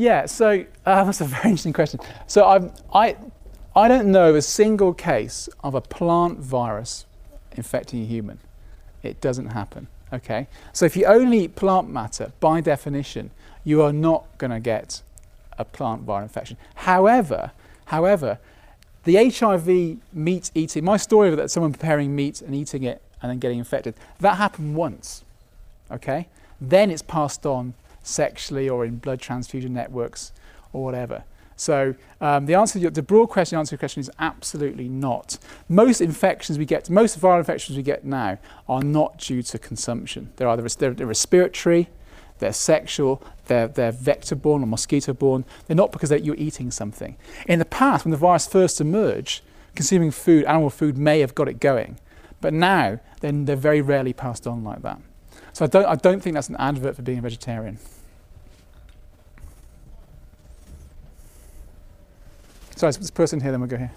Yeah, 0.00 0.24
so 0.24 0.64
uh, 0.86 1.04
that's 1.04 1.20
a 1.20 1.26
very 1.26 1.50
interesting 1.50 1.74
question. 1.74 2.00
So 2.26 2.46
I'm, 2.46 2.72
I, 2.94 3.16
I 3.74 3.86
don't 3.86 4.10
know 4.10 4.30
of 4.30 4.36
a 4.36 4.42
single 4.42 4.92
case 4.92 5.48
of 5.62 5.74
a 5.76 5.80
plant 5.80 6.38
virus 6.38 7.06
infecting 7.52 8.02
a 8.02 8.06
human. 8.06 8.40
It 9.02 9.20
doesn't 9.20 9.48
happen. 9.48 9.86
Okay, 10.12 10.48
so 10.72 10.86
if 10.86 10.96
you 10.96 11.04
only 11.04 11.44
eat 11.44 11.54
plant 11.54 11.88
matter, 11.88 12.32
by 12.40 12.60
definition, 12.60 13.30
you 13.62 13.80
are 13.80 13.92
not 13.92 14.26
going 14.38 14.50
to 14.50 14.58
get 14.58 15.02
a 15.56 15.64
plant 15.64 16.04
viral 16.04 16.22
infection. 16.22 16.56
However, 16.74 17.52
however, 17.86 18.40
the 19.04 19.30
HIV 19.30 19.98
meat 20.12 20.50
eating, 20.52 20.84
my 20.84 20.96
story 20.96 21.28
of 21.28 21.36
that 21.36 21.50
someone 21.50 21.72
preparing 21.72 22.16
meat 22.16 22.42
and 22.42 22.56
eating 22.56 22.82
it 22.82 23.00
and 23.22 23.30
then 23.30 23.38
getting 23.38 23.60
infected, 23.60 23.94
that 24.18 24.36
happened 24.36 24.74
once. 24.74 25.22
Okay, 25.92 26.26
then 26.60 26.90
it's 26.90 27.02
passed 27.02 27.46
on 27.46 27.74
sexually 28.02 28.68
or 28.68 28.84
in 28.84 28.96
blood 28.96 29.20
transfusion 29.20 29.72
networks 29.72 30.32
or 30.72 30.82
whatever. 30.82 31.22
So 31.60 31.94
um, 32.22 32.46
the 32.46 32.54
answer, 32.54 32.80
to 32.80 32.90
the 32.90 33.02
broad 33.02 33.26
question, 33.26 33.58
answer 33.58 33.70
to 33.70 33.74
your 33.74 33.80
question 33.80 34.00
is 34.00 34.10
absolutely 34.18 34.88
not. 34.88 35.36
Most 35.68 36.00
infections 36.00 36.58
we 36.58 36.64
get, 36.64 36.88
most 36.88 37.20
viral 37.20 37.38
infections 37.38 37.76
we 37.76 37.82
get 37.82 38.02
now 38.02 38.38
are 38.66 38.82
not 38.82 39.18
due 39.18 39.42
to 39.42 39.58
consumption. 39.58 40.32
They're 40.36 40.48
either 40.48 40.66
they're, 40.66 40.94
they're 40.94 41.06
respiratory, 41.06 41.90
they're 42.38 42.54
sexual, 42.54 43.22
they're, 43.44 43.68
they're 43.68 43.92
vector-borne 43.92 44.62
or 44.62 44.66
mosquito-borne. 44.66 45.44
They're 45.66 45.76
not 45.76 45.92
because 45.92 46.10
you're 46.10 46.34
eating 46.36 46.70
something. 46.70 47.18
In 47.46 47.58
the 47.58 47.66
past, 47.66 48.06
when 48.06 48.10
the 48.12 48.16
virus 48.16 48.46
first 48.46 48.80
emerged, 48.80 49.42
consuming 49.74 50.12
food, 50.12 50.46
animal 50.46 50.70
food, 50.70 50.96
may 50.96 51.20
have 51.20 51.34
got 51.34 51.46
it 51.46 51.60
going. 51.60 51.98
But 52.40 52.54
now, 52.54 53.00
then 53.20 53.44
they're 53.44 53.54
very 53.54 53.82
rarely 53.82 54.14
passed 54.14 54.46
on 54.46 54.64
like 54.64 54.80
that. 54.80 54.98
So 55.52 55.66
I 55.66 55.68
don't, 55.68 55.84
I 55.84 55.96
don't 55.96 56.22
think 56.22 56.32
that's 56.32 56.48
an 56.48 56.56
advert 56.56 56.96
for 56.96 57.02
being 57.02 57.18
a 57.18 57.22
vegetarian. 57.22 57.78
Sorry, 62.80 62.94
this 62.94 63.10
person 63.10 63.42
here, 63.42 63.50
then 63.50 63.60
we'll 63.60 63.68
go 63.68 63.76
here. 63.76 63.92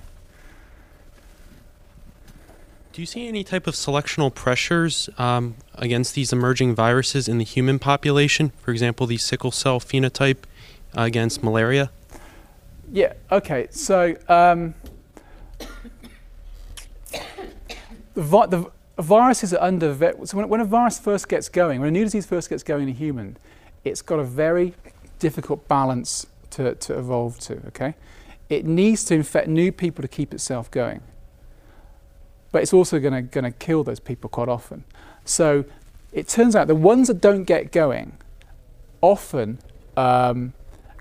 Do 2.91 3.01
you 3.01 3.05
see 3.05 3.29
any 3.29 3.45
type 3.45 3.65
of 3.65 3.75
selectional 3.75 4.35
pressures 4.35 5.09
um, 5.17 5.55
against 5.75 6.15
these 6.15 6.33
emerging 6.33 6.75
viruses 6.75 7.29
in 7.29 7.37
the 7.37 7.45
human 7.45 7.79
population? 7.79 8.51
For 8.61 8.71
example, 8.71 9.07
the 9.07 9.15
sickle 9.15 9.51
cell 9.51 9.79
phenotype 9.79 10.39
uh, 10.97 11.03
against 11.03 11.41
malaria? 11.41 11.91
Yeah, 12.91 13.13
okay. 13.31 13.67
So 13.71 14.17
um, 14.27 14.73
the, 18.15 18.21
vi- 18.21 18.47
the 18.47 18.69
viruses 18.99 19.53
are 19.53 19.63
under. 19.63 19.95
So 20.25 20.35
when, 20.35 20.49
when 20.49 20.59
a 20.59 20.65
virus 20.65 20.99
first 20.99 21.29
gets 21.29 21.47
going, 21.47 21.79
when 21.79 21.87
a 21.87 21.91
new 21.91 22.03
disease 22.03 22.25
first 22.25 22.49
gets 22.49 22.63
going 22.63 22.83
in 22.83 22.89
a 22.89 22.97
human, 22.97 23.37
it's 23.85 24.01
got 24.01 24.19
a 24.19 24.25
very 24.25 24.73
difficult 25.19 25.69
balance 25.69 26.27
to, 26.49 26.75
to 26.75 26.99
evolve 26.99 27.39
to, 27.39 27.65
okay? 27.67 27.95
It 28.49 28.65
needs 28.65 29.03
to 29.05 29.15
infect 29.15 29.47
new 29.47 29.71
people 29.71 30.01
to 30.01 30.07
keep 30.07 30.33
itself 30.33 30.69
going 30.69 31.01
but 32.53 32.61
it's 32.61 32.71
also 32.71 32.99
going 32.99 33.27
to 33.29 33.51
kill 33.51 33.83
those 33.83 33.99
people 33.99 34.29
quite 34.29 34.47
often. 34.47 34.85
So 35.25 35.65
it 36.13 36.27
turns 36.27 36.55
out 36.55 36.67
the 36.67 36.75
ones 36.75 37.07
that 37.07 37.19
don't 37.19 37.43
get 37.45 37.71
going 37.71 38.15
often 39.01 39.57
um, 39.97 40.53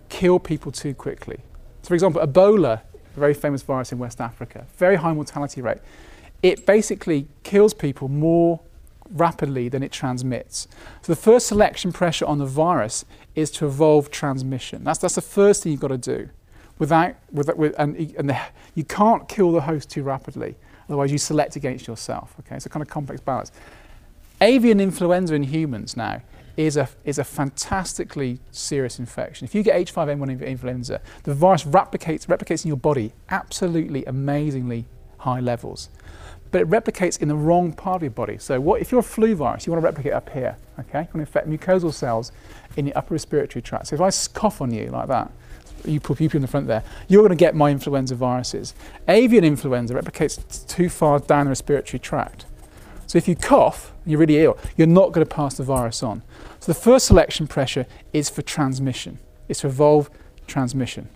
kill 0.09 0.39
people 0.41 0.73
too 0.73 0.95
quickly. 0.95 1.41
So, 1.83 1.89
for 1.89 1.95
example, 1.95 2.23
Ebola, 2.23 2.81
a 3.15 3.21
very 3.21 3.35
famous 3.35 3.63
virus 3.63 3.93
in 3.93 3.99
West 3.99 4.19
Africa, 4.19 4.67
very 4.79 4.97
high 4.97 5.13
mortality 5.13 5.61
rate. 5.61 5.79
It 6.43 6.65
basically 6.65 7.29
kills 7.43 7.75
people 7.75 8.09
more 8.09 8.61
rapidly 9.11 9.69
than 9.69 9.83
it 9.83 9.93
transmits. 9.93 10.67
So 11.03 11.13
the 11.13 11.21
first 11.21 11.47
selection 11.49 11.93
pressure 11.93 12.25
on 12.25 12.39
the 12.39 12.47
virus 12.47 13.05
is 13.35 13.51
to 13.53 13.67
evolve 13.67 14.11
transmission. 14.11 14.85
That's, 14.85 15.01
that's 15.01 15.17
the 15.17 15.21
first 15.21 15.63
thing 15.63 15.73
you've 15.73 15.83
got 15.83 15.89
to 15.89 15.99
do. 15.99 16.31
Without, 16.83 17.15
with, 17.31 17.49
and, 17.79 17.97
and 18.19 18.29
the, 18.29 18.37
you 18.75 18.83
can't 18.83 19.29
kill 19.29 19.53
the 19.53 19.61
host 19.61 19.89
too 19.89 20.03
rapidly. 20.03 20.57
Otherwise, 20.89 21.13
you 21.13 21.19
select 21.19 21.55
against 21.55 21.87
yourself. 21.87 22.35
Okay, 22.41 22.57
it's 22.57 22.67
a 22.67 22.69
kind 22.69 22.83
of 22.83 22.89
complex 22.89 23.21
balance. 23.21 23.53
Avian 24.41 24.81
influenza 24.81 25.33
in 25.33 25.45
humans 25.45 25.97
now 25.97 26.23
is 26.57 26.77
a, 26.77 26.89
is 27.05 27.21
a 27.21 27.23
fantastically 27.23 28.41
serious 28.51 28.99
infection. 28.99 29.45
If 29.45 29.55
you 29.55 29.63
get 29.63 29.77
H5N1 29.77 30.45
influenza, 30.45 31.01
the 31.23 31.33
virus 31.33 31.63
replicates, 31.63 32.27
replicates 32.27 32.65
in 32.65 32.69
your 32.71 32.79
body 32.79 33.13
absolutely 33.31 34.05
amazingly 34.07 34.87
high 35.19 35.39
levels. 35.39 35.89
But 36.51 36.63
it 36.63 36.69
replicates 36.69 37.23
in 37.23 37.29
the 37.29 37.37
wrong 37.37 37.73
part 37.73 37.99
of 37.99 38.03
your 38.03 38.11
body. 38.11 38.39
So 38.39 38.61
what, 38.61 38.81
if 38.81 38.91
you're 38.91 38.99
a 38.99 39.05
flu 39.05 39.37
virus, 39.37 39.69
you 39.69 39.73
want 39.73 39.83
to 39.83 39.87
replicate 39.87 40.15
up 40.15 40.31
here, 40.31 40.57
okay? 40.81 41.03
You 41.03 41.21
want 41.21 41.31
to 41.33 41.39
infect 41.39 41.49
mucosal 41.49 41.95
cells 41.95 42.33
in 42.77 42.89
your 42.89 42.99
upper 42.99 43.15
respiratory 43.15 43.63
tract. 43.63 43.87
So 43.87 43.95
if 43.95 44.01
I 44.01 44.11
cough 44.35 44.61
on 44.61 44.75
you 44.75 44.87
like 44.87 45.07
that, 45.07 45.31
you 45.85 46.01
put 46.01 46.19
people 46.19 46.37
in 46.37 46.43
the 46.43 46.49
front 46.49 46.67
there, 46.67 46.83
you're 47.09 47.23
going 47.23 47.31
to 47.31 47.37
get 47.37 47.55
my 47.55 47.71
influenza 47.71 48.15
viruses. 48.15 48.75
Avian 49.09 49.45
influenza 49.45 49.95
replicates 49.95 50.67
too 50.67 50.89
far 50.89 51.19
down 51.19 51.47
the 51.47 51.51
respiratory 51.51 51.99
tract. 51.99 52.47
So 53.07 53.19
if 53.19 53.29
you 53.29 53.37
cough, 53.37 53.93
you're 54.07 54.19
really 54.19 54.39
ill, 54.39 54.59
you're 54.77 54.87
not 54.87 55.13
going 55.13 55.27
to 55.27 55.35
pass 55.35 55.57
the 55.57 55.65
virus 55.65 56.03
on. 56.03 56.23
So 56.61 56.73
the 56.73 56.79
first 56.79 57.07
selection 57.07 57.47
pressure 57.47 57.87
is 58.13 58.31
for 58.31 58.43
transmission. 58.43 59.19
It's 59.49 59.61
to 59.61 59.67
evolve 59.67 60.11
transmission. 60.47 61.09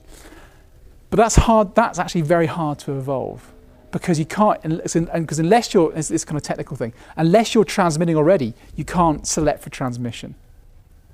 But 1.11 1.19
that's 1.19 1.37
hard, 1.37 1.75
that's 1.75 1.99
actually 1.99 2.23
very 2.23 2.47
hard 2.47 2.79
to 2.81 2.93
evolve 2.93 3.53
because 3.93 4.19
you 4.19 4.27
can't, 4.27 4.61
because 4.63 5.39
unless 5.39 5.73
you're, 5.73 5.93
it's 5.95 6.09
this 6.09 6.25
kind 6.25 6.37
of 6.37 6.43
technical 6.43 6.77
thing, 6.77 6.93
unless 7.17 7.55
you're 7.55 7.65
transmitting 7.65 8.17
already, 8.17 8.53
you 8.75 8.85
can't 8.85 9.27
select 9.27 9.63
for 9.63 9.71
transmission. 9.71 10.35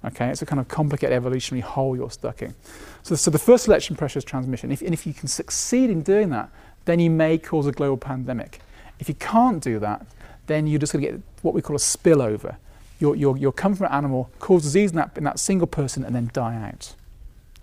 Okay, 0.05 0.29
it's 0.31 0.43
a 0.43 0.47
kind 0.47 0.59
of 0.59 0.67
complicated 0.67 1.15
evolutionary 1.15 1.61
hole 1.61 1.95
you're 1.95 2.11
stuck 2.11 2.43
in. 2.43 2.55
So, 3.03 3.15
so 3.17 3.31
the 3.31 3.39
first 3.39 3.65
selection 3.65 3.97
pressure 3.97 4.19
is 4.19 4.25
transmission. 4.25 4.71
If, 4.71 4.81
and 4.83 4.95
if 4.95 5.07
you 5.07 5.15
can 5.15 5.29
succeed 5.29 5.91
in 5.91 6.03
doing 6.03 6.31
that, 6.31 6.51
then 6.85 7.01
you 7.01 7.11
may 7.11 7.39
cause 7.39 7.67
a 7.67 7.73
global 7.73 7.97
pandemic. 7.97 8.61
If 8.99 9.09
you 9.09 9.15
can't 9.15 9.63
do 9.63 9.79
that, 9.81 10.07
then 10.47 10.67
you're 10.67 10.79
just 10.79 10.93
going 10.93 11.05
to 11.05 11.11
get 11.13 11.21
what 11.43 11.55
we 11.55 11.63
call 11.63 11.77
a 11.77 11.79
spillover. 11.79 12.57
You'll 12.99 13.53
come 13.53 13.75
from 13.75 13.87
an 13.87 13.93
animal, 13.93 14.31
cause 14.39 14.63
disease 14.63 14.91
in 14.91 14.97
that, 14.97 15.17
in 15.17 15.25
that 15.25 15.41
single 15.41 15.67
person, 15.67 16.05
and 16.05 16.15
then 16.15 16.31
die 16.33 16.55
out. 16.55 16.95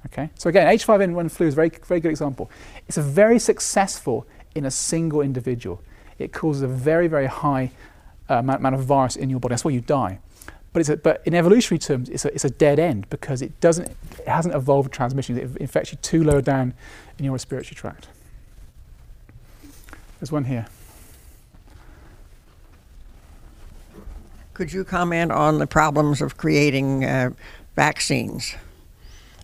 Okay? 0.07 0.29
So 0.35 0.49
again, 0.49 0.67
H5N1 0.67 1.31
flu 1.31 1.47
is 1.47 1.53
a 1.53 1.55
very, 1.55 1.69
very 1.69 1.99
good 2.01 2.09
example. 2.09 2.51
It's 2.87 2.97
a 2.97 3.01
very 3.01 3.39
successful 3.39 4.27
in 4.55 4.65
a 4.65 4.71
single 4.71 5.21
individual. 5.21 5.81
It 6.17 6.33
causes 6.33 6.61
a 6.61 6.67
very, 6.67 7.07
very 7.07 7.27
high 7.27 7.71
uh, 8.29 8.35
amount 8.35 8.75
of 8.75 8.83
virus 8.83 9.15
in 9.15 9.29
your 9.29 9.39
body. 9.39 9.53
That's 9.53 9.63
why 9.63 9.71
you 9.71 9.81
die. 9.81 10.19
But, 10.71 10.81
it's 10.81 10.89
a, 10.89 10.97
but 10.97 11.21
in 11.25 11.33
evolutionary 11.33 11.79
terms, 11.79 12.09
it's 12.09 12.25
a, 12.25 12.33
it's 12.33 12.45
a 12.45 12.49
dead 12.49 12.79
end 12.79 13.09
because 13.09 13.41
it, 13.41 13.59
doesn't, 13.59 13.87
it 13.87 14.27
hasn't 14.27 14.53
evolved 14.53 14.91
transmission. 14.91 15.37
It 15.37 15.57
infects 15.57 15.91
you 15.91 15.97
too 16.01 16.23
low 16.23 16.41
down 16.41 16.73
in 17.17 17.25
your 17.25 17.33
respiratory 17.33 17.75
tract. 17.75 18.07
There's 20.19 20.31
one 20.31 20.43
here. 20.43 20.67
Could 24.53 24.73
you 24.73 24.83
comment 24.83 25.31
on 25.31 25.57
the 25.57 25.67
problems 25.67 26.21
of 26.21 26.37
creating 26.37 27.05
uh, 27.05 27.31
vaccines? 27.75 28.55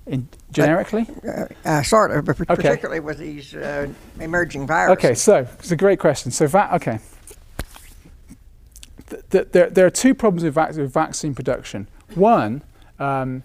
In, 0.06 0.28
generically? 0.52 1.08
Uh, 1.26 1.46
uh, 1.64 1.82
sort 1.82 2.12
of, 2.12 2.26
but 2.26 2.40
okay. 2.42 2.56
particularly 2.56 3.00
with 3.00 3.18
these 3.18 3.56
uh, 3.56 3.88
emerging 4.20 4.68
viruses. 4.68 5.04
Okay, 5.04 5.16
so 5.16 5.48
it's 5.58 5.72
a 5.72 5.76
great 5.76 6.00
question. 6.00 6.32
So, 6.32 6.46
va- 6.48 6.76
okay, 6.76 7.00
th- 9.10 9.24
th- 9.30 9.48
there, 9.52 9.70
there 9.70 9.86
are 9.86 9.92
two 9.92 10.14
problems 10.14 10.44
with, 10.44 10.54
vac- 10.54 10.76
with 10.76 10.94
vaccine 10.94 11.34
production. 11.34 11.88
One, 12.14 12.62
um, 13.00 13.44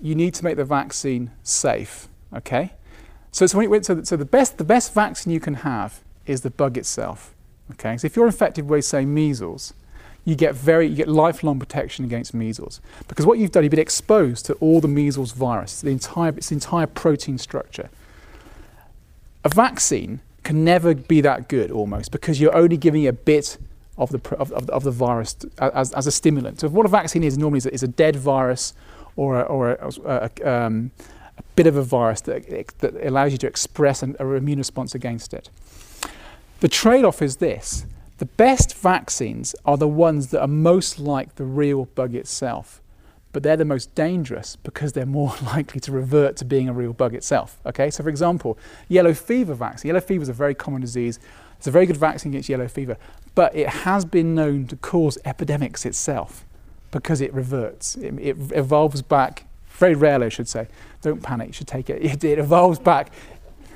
you 0.00 0.14
need 0.14 0.34
to 0.34 0.44
make 0.44 0.56
the 0.56 0.64
vaccine 0.64 1.30
safe. 1.42 2.08
Okay, 2.34 2.72
so 3.30 3.46
so, 3.46 3.66
when, 3.66 3.82
so, 3.82 4.02
so 4.02 4.16
the 4.16 4.24
best 4.24 4.58
the 4.58 4.64
best 4.64 4.92
vaccine 4.94 5.32
you 5.32 5.40
can 5.40 5.54
have 5.54 6.00
is 6.26 6.40
the 6.42 6.50
bug 6.50 6.76
itself. 6.76 7.34
Okay, 7.72 7.96
so 7.96 8.06
if 8.06 8.16
you're 8.16 8.26
infected 8.26 8.68
with 8.68 8.84
say 8.84 9.04
measles, 9.04 9.72
you 10.24 10.34
get 10.34 10.54
very 10.54 10.86
you 10.86 10.96
get 10.96 11.08
lifelong 11.08 11.58
protection 11.58 12.04
against 12.04 12.34
measles 12.34 12.80
because 13.08 13.24
what 13.24 13.38
you've 13.38 13.52
done 13.52 13.62
you've 13.62 13.70
been 13.70 13.78
exposed 13.78 14.44
to 14.46 14.54
all 14.54 14.80
the 14.80 14.88
measles 14.88 15.32
virus, 15.32 15.80
the 15.80 15.90
entire 15.90 16.30
its 16.30 16.52
entire 16.52 16.86
protein 16.86 17.38
structure. 17.38 17.88
A 19.44 19.48
vaccine 19.48 20.20
can 20.42 20.64
never 20.64 20.94
be 20.94 21.20
that 21.20 21.48
good 21.48 21.70
almost 21.70 22.10
because 22.10 22.40
you're 22.40 22.54
only 22.54 22.76
giving 22.76 23.06
a 23.06 23.12
bit 23.12 23.58
of 23.98 24.10
the, 24.10 24.36
of, 24.36 24.52
of, 24.52 24.84
the 24.84 24.90
virus 24.90 25.36
as, 25.58 25.92
as 25.92 26.06
a 26.06 26.12
stimulant. 26.12 26.60
So 26.60 26.68
what 26.68 26.84
a 26.84 26.88
vaccine 26.88 27.24
is 27.24 27.38
normally 27.38 27.58
is 27.58 27.66
a, 27.66 27.74
is 27.74 27.82
a 27.82 27.88
dead 27.88 28.16
virus 28.16 28.74
or, 29.16 29.40
a, 29.40 29.42
or 29.42 29.70
a, 29.70 30.30
a, 30.44 30.48
um, 30.48 30.90
a, 31.38 31.42
bit 31.54 31.66
of 31.66 31.76
a 31.76 31.82
virus 31.82 32.20
that, 32.22 32.68
that 32.78 33.06
allows 33.06 33.32
you 33.32 33.38
to 33.38 33.46
express 33.46 34.02
an 34.02 34.14
immune 34.20 34.58
response 34.58 34.94
against 34.94 35.32
it. 35.32 35.48
The 36.60 36.68
trade-off 36.68 37.22
is 37.22 37.36
this. 37.36 37.86
The 38.18 38.26
best 38.26 38.74
vaccines 38.74 39.54
are 39.66 39.76
the 39.76 39.88
ones 39.88 40.28
that 40.28 40.40
are 40.40 40.48
most 40.48 40.98
like 40.98 41.34
the 41.34 41.44
real 41.44 41.84
bug 41.84 42.14
itself, 42.14 42.80
but 43.32 43.42
they're 43.42 43.58
the 43.58 43.66
most 43.66 43.94
dangerous 43.94 44.56
because 44.56 44.94
they're 44.94 45.04
more 45.04 45.34
likely 45.42 45.80
to 45.80 45.92
revert 45.92 46.36
to 46.36 46.44
being 46.44 46.68
a 46.68 46.72
real 46.72 46.94
bug 46.94 47.14
itself. 47.14 47.58
Okay, 47.66 47.90
so 47.90 48.02
for 48.02 48.08
example, 48.08 48.58
yellow 48.88 49.12
fever 49.12 49.52
vaccine. 49.54 49.90
Yellow 49.90 50.00
fever 50.00 50.22
is 50.22 50.30
a 50.30 50.34
very 50.34 50.54
common 50.54 50.80
disease. 50.80 51.18
It's 51.58 51.66
a 51.66 51.70
very 51.70 51.84
good 51.84 51.96
vaccine 51.96 52.32
against 52.32 52.48
yellow 52.48 52.68
fever, 52.68 52.96
but 53.36 53.54
it 53.54 53.68
has 53.68 54.04
been 54.04 54.34
known 54.34 54.66
to 54.66 54.74
cause 54.76 55.18
epidemics 55.24 55.84
itself 55.84 56.44
because 56.90 57.20
it 57.20 57.32
reverts. 57.34 57.94
It, 57.96 58.14
it 58.18 58.36
evolves 58.52 59.02
back, 59.02 59.44
very 59.68 59.94
rarely, 59.94 60.26
I 60.26 60.28
should 60.30 60.48
say. 60.48 60.66
Don't 61.02 61.22
panic, 61.22 61.48
you 61.48 61.52
should 61.52 61.68
take 61.68 61.88
it. 61.90 62.02
It, 62.02 62.24
it 62.24 62.38
evolves 62.38 62.78
back. 62.80 63.12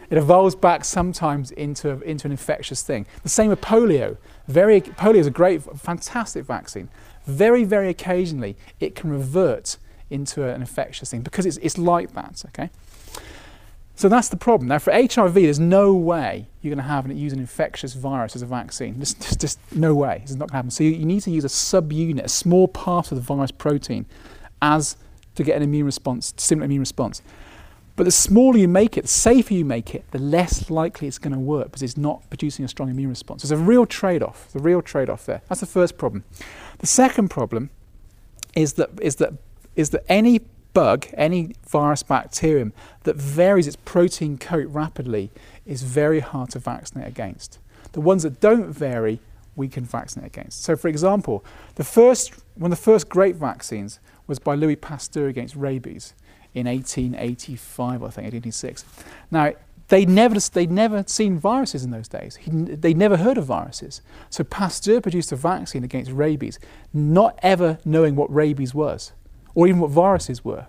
It 0.08 0.18
evolves 0.18 0.56
back 0.56 0.84
sometimes 0.84 1.52
into, 1.52 2.00
into 2.00 2.26
an 2.26 2.32
infectious 2.32 2.82
thing. 2.82 3.06
The 3.22 3.28
same 3.28 3.50
with 3.50 3.60
polio. 3.60 4.16
Very, 4.48 4.80
polio 4.80 5.18
is 5.18 5.26
a 5.26 5.30
great, 5.30 5.62
fantastic 5.78 6.46
vaccine. 6.46 6.88
Very, 7.26 7.62
very 7.62 7.90
occasionally, 7.90 8.56
it 8.80 8.96
can 8.96 9.10
revert 9.10 9.76
into 10.08 10.42
an 10.42 10.62
infectious 10.62 11.10
thing 11.10 11.20
because 11.20 11.44
it's, 11.44 11.58
it's 11.58 11.76
like 11.76 12.14
that, 12.14 12.42
okay? 12.48 12.70
So 13.94 14.08
that's 14.08 14.28
the 14.28 14.36
problem. 14.36 14.68
Now, 14.68 14.78
for 14.78 14.92
HIV, 14.92 15.34
there's 15.34 15.60
no 15.60 15.92
way 15.92 16.48
you're 16.62 16.74
going 16.74 16.82
to 16.82 16.90
have 16.90 17.04
an, 17.04 17.16
use 17.16 17.32
an 17.32 17.38
infectious 17.38 17.92
virus 17.94 18.34
as 18.34 18.42
a 18.42 18.46
vaccine. 18.46 18.96
There's 18.96 19.14
just, 19.14 19.40
just 19.40 19.58
no 19.72 19.94
way. 19.94 20.20
This 20.22 20.30
is 20.30 20.36
not 20.36 20.48
going 20.48 20.52
to 20.52 20.56
happen. 20.56 20.70
So 20.70 20.84
you, 20.84 20.90
you, 20.90 21.04
need 21.04 21.22
to 21.22 21.30
use 21.30 21.44
a 21.44 21.48
subunit, 21.48 22.24
a 22.24 22.28
small 22.28 22.66
part 22.66 23.12
of 23.12 23.16
the 23.16 23.22
virus 23.22 23.50
protein, 23.50 24.06
as 24.62 24.96
to 25.34 25.44
get 25.44 25.56
an 25.56 25.62
immune 25.62 25.86
response, 25.86 26.32
similar 26.36 26.64
immune 26.64 26.80
response. 26.80 27.22
But 27.96 28.04
the 28.04 28.10
smaller 28.10 28.56
you 28.56 28.68
make 28.68 28.96
it, 28.96 29.02
the 29.02 29.08
safer 29.08 29.52
you 29.52 29.66
make 29.66 29.94
it, 29.94 30.10
the 30.10 30.18
less 30.18 30.70
likely 30.70 31.06
it's 31.06 31.18
going 31.18 31.34
to 31.34 31.38
work 31.38 31.66
because 31.66 31.82
it's 31.82 31.98
not 31.98 32.28
producing 32.30 32.64
a 32.64 32.68
strong 32.68 32.88
immune 32.88 33.10
response. 33.10 33.42
There's 33.42 33.50
a 33.50 33.62
real 33.62 33.84
trade-off. 33.84 34.48
There's 34.50 34.62
a 34.62 34.64
real 34.64 34.80
trade-off 34.80 35.26
there. 35.26 35.42
That's 35.48 35.60
the 35.60 35.66
first 35.66 35.98
problem. 35.98 36.24
The 36.78 36.86
second 36.86 37.28
problem 37.28 37.68
is 38.54 38.72
that 38.74 38.90
is 39.02 39.16
that 39.16 39.34
is 39.76 39.90
that 39.90 40.02
any 40.08 40.40
bug, 40.72 41.06
any 41.14 41.54
virus 41.66 42.02
bacterium 42.02 42.72
that 43.04 43.16
varies 43.16 43.66
its 43.66 43.76
protein 43.76 44.38
coat 44.38 44.66
rapidly 44.68 45.30
is 45.66 45.82
very 45.82 46.20
hard 46.20 46.50
to 46.50 46.58
vaccinate 46.58 47.06
against. 47.06 47.58
The 47.92 48.00
ones 48.00 48.22
that 48.22 48.40
don't 48.40 48.70
vary, 48.70 49.20
we 49.56 49.68
can 49.68 49.84
vaccinate 49.84 50.26
against. 50.26 50.62
So, 50.62 50.76
for 50.76 50.88
example, 50.88 51.44
the 51.74 51.84
first, 51.84 52.34
one 52.54 52.72
of 52.72 52.78
the 52.78 52.82
first 52.82 53.08
great 53.08 53.36
vaccines 53.36 54.00
was 54.26 54.38
by 54.38 54.54
Louis 54.54 54.76
Pasteur 54.76 55.28
against 55.28 55.56
rabies 55.56 56.14
in 56.54 56.66
1885, 56.66 58.02
I 58.02 58.08
think, 58.08 58.32
1886. 58.32 58.84
Now, 59.30 59.52
they 59.88 60.06
never, 60.06 60.38
they'd 60.38 60.70
never 60.70 61.02
seen 61.08 61.36
viruses 61.36 61.82
in 61.82 61.90
those 61.90 62.06
days. 62.06 62.36
He, 62.36 62.50
they'd 62.50 62.96
never 62.96 63.16
heard 63.16 63.36
of 63.36 63.46
viruses. 63.46 64.02
So 64.28 64.44
Pasteur 64.44 65.00
produced 65.00 65.32
a 65.32 65.36
vaccine 65.36 65.82
against 65.82 66.12
rabies, 66.12 66.60
not 66.92 67.36
ever 67.42 67.78
knowing 67.84 68.14
what 68.14 68.32
rabies 68.32 68.72
was 68.72 69.12
or 69.54 69.66
even 69.66 69.80
what 69.80 69.90
viruses 69.90 70.44
were. 70.44 70.66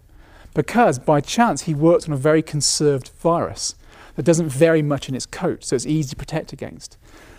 Because 0.53 0.99
by 0.99 1.21
chance 1.21 1.63
he 1.63 1.73
worked 1.73 2.07
on 2.07 2.13
a 2.13 2.17
very 2.17 2.41
conserved 2.41 3.09
virus 3.19 3.75
that 4.15 4.23
doesn't 4.23 4.49
vary 4.49 4.81
much 4.81 5.07
in 5.07 5.15
its 5.15 5.25
coat, 5.25 5.63
so 5.63 5.75
it's 5.75 5.85
easy 5.85 6.09
to 6.09 6.15
protect 6.15 6.51
against. 6.51 6.97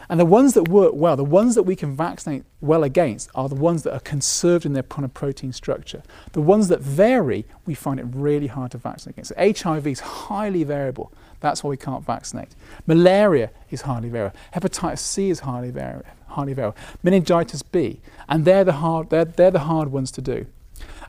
And 0.08 0.18
the 0.20 0.26
ones 0.26 0.54
that 0.54 0.68
work 0.68 0.92
well, 0.94 1.16
the 1.16 1.24
ones 1.24 1.54
that 1.54 1.62
we 1.62 1.76
can 1.76 1.96
vaccinate 1.96 2.44
well 2.60 2.82
against, 2.82 3.30
are 3.34 3.48
the 3.48 3.54
ones 3.54 3.82
that 3.84 3.94
are 3.94 4.00
conserved 4.00 4.66
in 4.66 4.72
their 4.72 4.82
protein 4.82 5.52
structure. 5.52 6.02
The 6.32 6.42
ones 6.42 6.68
that 6.68 6.80
vary, 6.80 7.46
we 7.66 7.74
find 7.74 7.98
it 7.98 8.06
really 8.10 8.48
hard 8.48 8.72
to 8.72 8.78
vaccinate 8.78 9.14
against. 9.16 9.32
So 9.64 9.70
HIV 9.70 9.86
is 9.86 10.00
highly 10.00 10.64
variable. 10.64 11.12
That's 11.40 11.64
why 11.64 11.70
we 11.70 11.76
can't 11.76 12.04
vaccinate. 12.04 12.50
Malaria 12.86 13.50
is 13.70 13.82
highly 13.82 14.08
variable. 14.08 14.38
Hepatitis 14.54 14.98
C 14.98 15.30
is 15.30 15.40
highly 15.40 15.70
variable. 15.70 16.06
Highly 16.26 16.52
variable. 16.52 16.78
Meningitis 17.02 17.62
B, 17.62 18.00
and 18.28 18.44
they're 18.44 18.64
the 18.64 18.74
hard, 18.74 19.10
they're, 19.10 19.24
they're 19.24 19.50
the 19.50 19.60
hard 19.60 19.92
ones 19.92 20.10
to 20.12 20.20
do. 20.20 20.46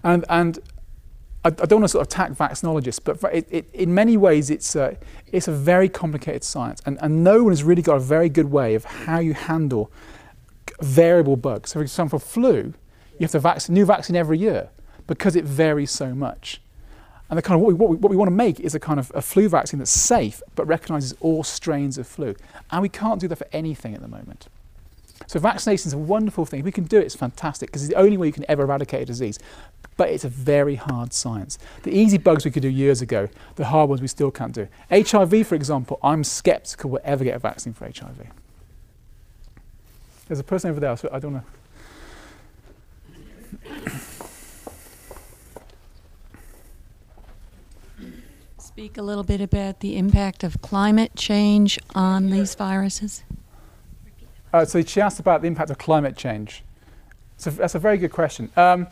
And, 0.03 0.25
and 0.29 0.59
I, 1.45 1.49
I 1.49 1.51
don't 1.51 1.81
want 1.81 1.85
to 1.85 1.89
sort 1.89 2.07
of 2.07 2.07
attack 2.07 2.31
vaccinologists, 2.31 2.99
but 3.03 3.33
it, 3.33 3.47
it, 3.49 3.69
in 3.73 3.93
many 3.93 4.17
ways 4.17 4.49
it's 4.49 4.75
a, 4.75 4.97
it's 5.31 5.47
a 5.47 5.51
very 5.51 5.89
complicated 5.89 6.43
science. 6.43 6.81
And, 6.85 6.97
and 7.01 7.23
no 7.23 7.43
one 7.43 7.51
has 7.51 7.63
really 7.63 7.81
got 7.81 7.97
a 7.97 8.01
very 8.01 8.29
good 8.29 8.51
way 8.51 8.75
of 8.75 8.85
how 8.85 9.19
you 9.19 9.33
handle 9.33 9.91
variable 10.81 11.35
bugs. 11.35 11.71
So, 11.71 11.79
for 11.79 11.83
example, 11.83 12.19
flu, 12.19 12.73
you 13.19 13.21
have 13.21 13.31
to 13.31 13.39
vaccine, 13.39 13.73
new 13.73 13.85
vaccine 13.85 14.15
every 14.15 14.37
year 14.37 14.69
because 15.07 15.35
it 15.35 15.43
varies 15.43 15.91
so 15.91 16.13
much. 16.13 16.61
And 17.29 17.37
the 17.37 17.41
kind 17.41 17.55
of 17.55 17.61
what 17.61 17.67
we, 17.69 17.73
what 17.73 17.89
we, 17.89 17.95
what 17.97 18.09
we 18.09 18.15
want 18.15 18.27
to 18.27 18.35
make 18.35 18.59
is 18.59 18.75
a 18.75 18.79
kind 18.79 18.99
of 18.99 19.11
a 19.15 19.21
flu 19.21 19.49
vaccine 19.49 19.79
that's 19.79 19.91
safe 19.91 20.41
but 20.55 20.65
recognizes 20.65 21.13
all 21.19 21.43
strains 21.43 21.97
of 21.97 22.07
flu. 22.07 22.35
And 22.71 22.81
we 22.81 22.89
can't 22.89 23.19
do 23.19 23.27
that 23.27 23.37
for 23.37 23.47
anything 23.51 23.95
at 23.95 24.01
the 24.01 24.07
moment. 24.07 24.47
So 25.27 25.39
vaccination 25.39 25.87
is 25.87 25.93
a 25.93 25.97
wonderful 25.97 26.45
thing. 26.45 26.59
If 26.59 26.65
we 26.65 26.71
can 26.71 26.83
do 26.83 26.97
it, 26.99 27.05
it's 27.05 27.15
fantastic 27.15 27.69
because 27.69 27.83
it's 27.83 27.93
the 27.93 27.99
only 27.99 28.17
way 28.17 28.27
you 28.27 28.33
can 28.33 28.45
ever 28.49 28.63
eradicate 28.63 29.03
a 29.03 29.05
disease 29.05 29.39
but 29.97 30.10
it's 30.10 30.23
a 30.23 30.29
very 30.29 30.75
hard 30.75 31.13
science. 31.13 31.58
The 31.84 31.91
easy 31.91 32.17
bugs 32.17 32.45
we 32.45 32.51
could 32.51 32.62
do 32.62 32.69
years 32.69 33.01
ago, 33.01 33.29
the 33.56 33.65
hard 33.65 33.89
ones 33.89 34.01
we 34.01 34.08
still 34.08 34.32
can't 34.32 34.53
do. 34.53 34.67
HIV, 34.89 35.47
for 35.47 35.56
example, 35.56 35.99
I'm 36.03 36.23
skeptical 36.23 36.89
we'll 36.89 37.01
ever 37.03 37.23
get 37.23 37.36
a 37.36 37.39
vaccine 37.39 37.73
for 37.73 37.86
HIV. 37.86 38.27
There's 40.27 40.39
a 40.39 40.43
person 40.43 40.69
over 40.71 40.79
there, 40.79 40.95
so 40.97 41.10
I 41.12 41.19
don't 41.19 41.34
know. 41.34 41.43
Speak 48.58 48.97
a 48.97 49.03
little 49.03 49.23
bit 49.23 49.39
about 49.39 49.82
the 49.82 49.97
impact 49.97 50.43
of 50.43 50.62
climate 50.62 51.15
change 51.15 51.77
on 51.93 52.32
these 52.32 52.56
viruses. 52.56 53.23
Uh, 54.51 54.65
so 54.65 54.82
she 54.82 55.01
asked 55.01 55.19
about 55.19 55.41
the 55.41 55.47
impact 55.47 55.69
of 55.69 55.77
climate 55.77 56.17
change. 56.17 56.63
So 57.38 57.51
that's 57.51 57.75
a 57.75 57.79
very 57.79 57.97
good 57.97 58.12
question. 58.12 58.49
Um, 58.56 58.88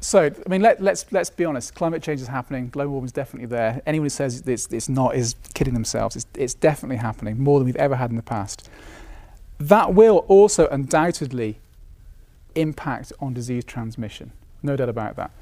so, 0.00 0.26
I 0.26 0.48
mean, 0.48 0.62
let, 0.62 0.80
let's, 0.80 1.10
let's 1.10 1.30
be 1.30 1.44
honest. 1.44 1.74
Climate 1.74 2.02
change 2.02 2.20
is 2.20 2.28
happening. 2.28 2.68
Global 2.68 2.92
warming 2.92 3.06
is 3.06 3.12
definitely 3.12 3.46
there. 3.46 3.82
Anyone 3.84 4.06
who 4.06 4.10
says 4.10 4.42
it's, 4.46 4.66
it's 4.72 4.88
not 4.88 5.16
is 5.16 5.34
kidding 5.54 5.74
themselves. 5.74 6.14
It's, 6.14 6.26
it's 6.34 6.54
definitely 6.54 6.96
happening 6.96 7.38
more 7.42 7.58
than 7.58 7.66
we've 7.66 7.76
ever 7.76 7.96
had 7.96 8.10
in 8.10 8.16
the 8.16 8.22
past. 8.22 8.68
That 9.58 9.94
will 9.94 10.18
also 10.28 10.68
undoubtedly 10.68 11.58
impact 12.54 13.12
on 13.20 13.34
disease 13.34 13.64
transmission. 13.64 14.30
No 14.62 14.76
doubt 14.76 14.88
about 14.88 15.16
that. 15.16 15.32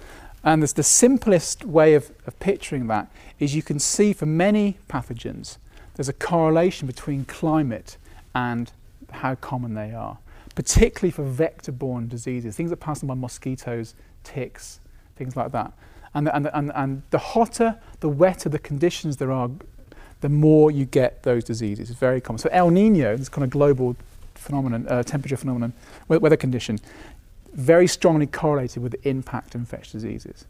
And 0.42 0.62
the 0.62 0.82
simplest 0.82 1.64
way 1.64 1.94
of, 1.94 2.10
of 2.26 2.38
picturing 2.38 2.86
that 2.86 3.10
is 3.38 3.54
you 3.54 3.62
can 3.62 3.78
see 3.78 4.12
for 4.12 4.26
many 4.26 4.78
pathogens, 4.88 5.58
there's 5.96 6.08
a 6.08 6.14
correlation 6.14 6.86
between 6.86 7.24
climate 7.24 7.96
and 8.34 8.70
how 9.10 9.34
common 9.34 9.74
they 9.74 9.92
are, 9.92 10.18
particularly 10.54 11.10
for 11.10 11.24
vector 11.24 11.72
borne 11.72 12.06
diseases, 12.06 12.54
things 12.56 12.70
that 12.70 12.76
pass 12.76 13.02
on 13.02 13.08
by 13.08 13.14
mosquitoes, 13.14 13.94
ticks, 14.26 14.80
things 15.16 15.36
like 15.36 15.52
that. 15.52 15.72
And, 16.14 16.28
and, 16.28 16.50
and, 16.52 16.72
and 16.74 17.02
the 17.10 17.18
hotter, 17.18 17.76
the 18.00 18.08
wetter 18.08 18.48
the 18.48 18.58
conditions 18.58 19.18
there 19.18 19.30
are, 19.30 19.50
the 20.20 20.28
more 20.28 20.70
you 20.70 20.84
get 20.84 21.22
those 21.22 21.44
diseases. 21.44 21.90
It's 21.90 21.98
very 21.98 22.20
common. 22.20 22.38
So 22.38 22.48
El 22.52 22.70
Nino, 22.70 23.16
this 23.16 23.28
kind 23.28 23.44
of 23.44 23.50
global 23.50 23.96
phenomenon, 24.34 24.86
uh, 24.88 25.02
temperature 25.02 25.36
phenomenon, 25.36 25.72
weather 26.08 26.36
condition, 26.36 26.78
very 27.52 27.86
strongly 27.86 28.26
correlated 28.26 28.82
with 28.82 28.92
the 28.92 29.08
impact 29.08 29.54
of 29.54 29.60
infectious 29.60 29.92
diseases. 29.92 30.46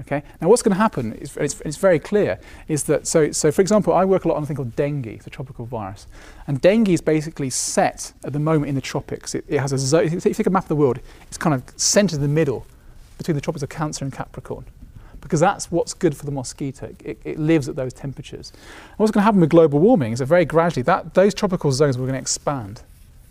Okay. 0.00 0.24
Now, 0.40 0.48
what's 0.48 0.62
going 0.62 0.74
to 0.74 0.80
happen 0.80 1.12
is 1.12 1.36
it's, 1.36 1.60
it's, 1.60 1.76
very 1.76 2.00
clear 2.00 2.40
is 2.66 2.82
that 2.84 3.06
so 3.06 3.30
so 3.30 3.52
for 3.52 3.60
example, 3.62 3.92
I 3.92 4.04
work 4.04 4.24
a 4.24 4.28
lot 4.28 4.36
on 4.36 4.42
a 4.42 4.46
thing 4.46 4.56
called 4.56 4.74
dengue, 4.74 5.22
a 5.24 5.30
tropical 5.30 5.66
virus, 5.66 6.08
and 6.48 6.60
dengue 6.60 6.88
is 6.88 7.00
basically 7.00 7.48
set 7.50 8.12
at 8.24 8.32
the 8.32 8.40
moment 8.40 8.70
in 8.70 8.74
the 8.74 8.80
tropics. 8.80 9.36
It, 9.36 9.44
it 9.46 9.60
has 9.60 9.72
a 9.72 9.78
zone. 9.78 10.06
If 10.06 10.12
you 10.12 10.34
take 10.34 10.46
a 10.48 10.50
map 10.50 10.64
of 10.64 10.68
the 10.68 10.76
world, 10.76 10.98
it's 11.28 11.38
kind 11.38 11.54
of 11.54 11.62
centered 11.76 12.16
in 12.16 12.22
the 12.22 12.28
middle 12.28 12.66
between 13.18 13.34
the 13.34 13.40
tropics 13.40 13.62
of 13.62 13.68
Cancer 13.68 14.04
and 14.04 14.12
Capricorn 14.12 14.64
because 15.24 15.40
that's 15.40 15.72
what's 15.72 15.94
good 15.94 16.14
for 16.14 16.26
the 16.26 16.30
mosquito. 16.30 16.94
It, 17.02 17.18
it 17.24 17.38
lives 17.38 17.66
at 17.66 17.76
those 17.76 17.94
temperatures. 17.94 18.52
And 18.54 18.98
what's 18.98 19.10
going 19.10 19.22
to 19.22 19.24
happen 19.24 19.40
with 19.40 19.48
global 19.48 19.78
warming 19.80 20.12
is 20.12 20.18
that 20.18 20.26
very 20.26 20.44
gradually 20.44 20.82
that 20.82 21.14
those 21.14 21.32
tropical 21.32 21.72
zones 21.72 21.96
are 21.96 22.00
going 22.00 22.12
to 22.12 22.18
expand 22.18 22.82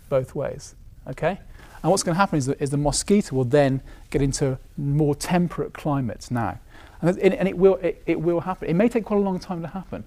both 0.08 0.34
ways. 0.34 0.74
Okay, 1.06 1.38
And 1.82 1.90
what's 1.90 2.02
going 2.02 2.14
to 2.14 2.18
happen 2.18 2.38
is, 2.38 2.46
that, 2.46 2.60
is 2.60 2.70
the 2.70 2.78
mosquito 2.78 3.36
will 3.36 3.44
then 3.44 3.80
get 4.10 4.22
into 4.22 4.58
more 4.76 5.14
temperate 5.14 5.72
climates 5.72 6.30
now. 6.32 6.58
And, 7.00 7.16
it, 7.18 7.34
and 7.34 7.46
it, 7.46 7.56
will, 7.56 7.76
it, 7.76 8.02
it 8.06 8.20
will 8.20 8.40
happen. 8.40 8.68
It 8.68 8.74
may 8.74 8.88
take 8.88 9.04
quite 9.04 9.18
a 9.18 9.20
long 9.20 9.38
time 9.38 9.62
to 9.62 9.68
happen. 9.68 10.02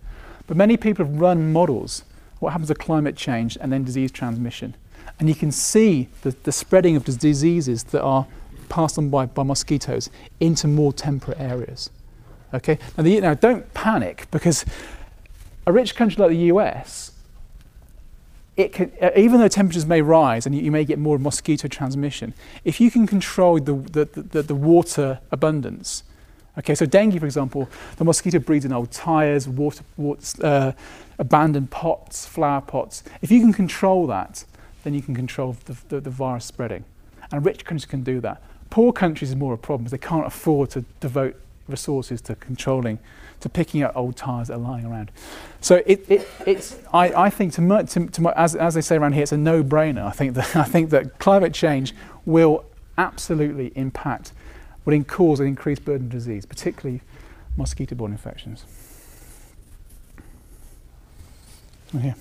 But 0.46 0.58
many 0.58 0.76
people 0.76 1.06
have 1.06 1.22
run 1.22 1.54
models 1.54 2.04
what 2.40 2.52
happens 2.52 2.68
to 2.68 2.76
climate 2.76 3.16
change 3.16 3.58
and 3.60 3.72
then 3.72 3.84
disease 3.84 4.12
transmission. 4.12 4.76
And 5.20 5.30
you 5.30 5.36
can 5.36 5.52
see 5.52 6.10
the, 6.22 6.36
the 6.44 6.52
spreading 6.52 6.96
of 6.96 7.06
diseases 7.06 7.84
that 7.86 8.02
are 8.02 8.28
passed 8.70 8.98
on 8.98 9.10
by, 9.10 9.26
by 9.26 9.44
mosquitoes 9.44 10.10
into 10.40 10.68
more 10.68 10.94
temperate 10.94 11.40
areas. 11.40 11.90
Okay? 12.54 12.80
Now, 12.98 13.04
the, 13.04 13.22
now, 13.22 13.34
don't 13.34 13.74
panic 13.74 14.28
because 14.32 14.66
a 15.66 15.72
rich 15.72 15.96
country 15.96 16.22
like 16.22 16.30
the 16.32 16.46
US, 16.54 17.12
it 18.56 18.74
can, 18.74 18.92
uh, 19.02 19.12
even 19.16 19.40
though 19.40 19.48
temperatures 19.48 19.86
may 19.86 20.02
rise 20.02 20.46
and 20.46 20.56
you, 20.56 20.62
you, 20.62 20.72
may 20.72 20.84
get 20.84 20.98
more 20.98 21.20
mosquito 21.20 21.68
transmission, 21.68 22.34
if 22.64 22.82
you 22.82 22.90
can 22.90 23.06
control 23.06 23.60
the, 23.60 23.74
the, 23.74 24.06
the, 24.22 24.42
the 24.42 24.56
water 24.56 25.20
abundance, 25.32 26.04
Okay, 26.58 26.74
so 26.74 26.88
dengue, 26.88 27.20
for 27.20 27.26
example, 27.26 27.70
the 27.98 28.04
mosquito 28.04 28.40
breeds 28.40 28.66
in 28.66 28.74
old 28.74 28.92
tires, 28.92 29.48
water, 29.48 29.84
water 29.96 30.44
uh, 30.44 30.72
abandoned 31.20 31.70
pots, 31.70 32.26
flower 32.26 32.62
pots. 32.62 33.04
If 33.22 33.30
you 33.30 33.42
can 33.42 33.54
control 33.54 34.08
that, 34.08 34.44
then 34.84 34.96
you 34.96 35.02
can 35.02 35.14
control 35.14 35.56
the, 35.66 35.78
the, 35.90 36.00
the, 36.02 36.10
virus 36.10 36.46
spreading. 36.46 36.84
And 37.32 37.46
rich 37.46 37.64
countries 37.64 37.86
can 37.86 38.02
do 38.02 38.20
that. 38.22 38.42
Poor 38.70 38.92
countries 38.92 39.30
is 39.30 39.36
more 39.36 39.54
of 39.54 39.60
a 39.60 39.62
problem 39.62 39.86
because 39.86 39.92
they 39.92 40.08
can't 40.08 40.26
afford 40.26 40.70
to 40.72 40.82
devote 41.00 41.36
resources 41.68 42.22
to 42.22 42.36
controlling, 42.36 43.00
to 43.40 43.50
picking 43.50 43.84
up 43.84 43.96
old 43.96 44.16
tires 44.16 44.48
that 44.48 44.56
are 44.56 44.60
lying 44.60 44.86
around. 44.86 45.12
So 45.62 45.82
it, 45.86 46.06
it, 46.10 46.28
it's, 46.46 46.78
I, 46.94 47.26
I 47.26 47.30
think, 47.30 47.54
to, 47.54 47.84
to, 47.84 48.08
to, 48.08 48.40
as, 48.40 48.56
as 48.56 48.74
they 48.74 48.82
say 48.82 48.96
around 48.96 49.14
here, 49.14 49.24
it's 49.24 49.32
a 49.32 49.38
no-brainer. 49.38 50.06
I 50.06 50.12
think, 50.12 50.36
that, 50.36 50.56
I 50.56 50.64
think 50.64 50.90
that 50.92 51.20
climate 51.20 51.54
change 51.54 51.94
will 52.26 52.66
absolutely 52.98 53.72
impact 53.76 54.32
will 54.88 55.04
cause 55.04 55.42
an 55.42 55.48
increased 55.48 55.84
burden 55.84 56.08
of 56.08 56.12
disease, 56.12 56.46
particularly 56.46 57.02
mosquito-borne 57.58 58.14
infections. 58.14 58.64
here. 61.92 62.16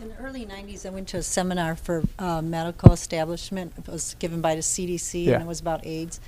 In 0.00 0.08
the 0.08 0.14
early 0.26 0.44
90s, 0.44 0.84
I 0.84 0.90
went 0.90 1.06
to 1.08 1.18
a 1.18 1.22
seminar 1.22 1.76
for 1.76 2.02
uh, 2.18 2.42
medical 2.42 2.92
establishment. 2.92 3.72
It 3.78 3.86
was 3.86 4.16
given 4.18 4.40
by 4.40 4.56
the 4.56 4.60
CDC, 4.60 5.24
yeah. 5.24 5.34
and 5.34 5.44
it 5.44 5.46
was 5.46 5.60
about 5.60 5.86
AIDS. 5.86 6.20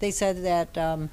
They 0.00 0.10
said 0.10 0.42
that 0.42 0.76
um, 0.76 1.08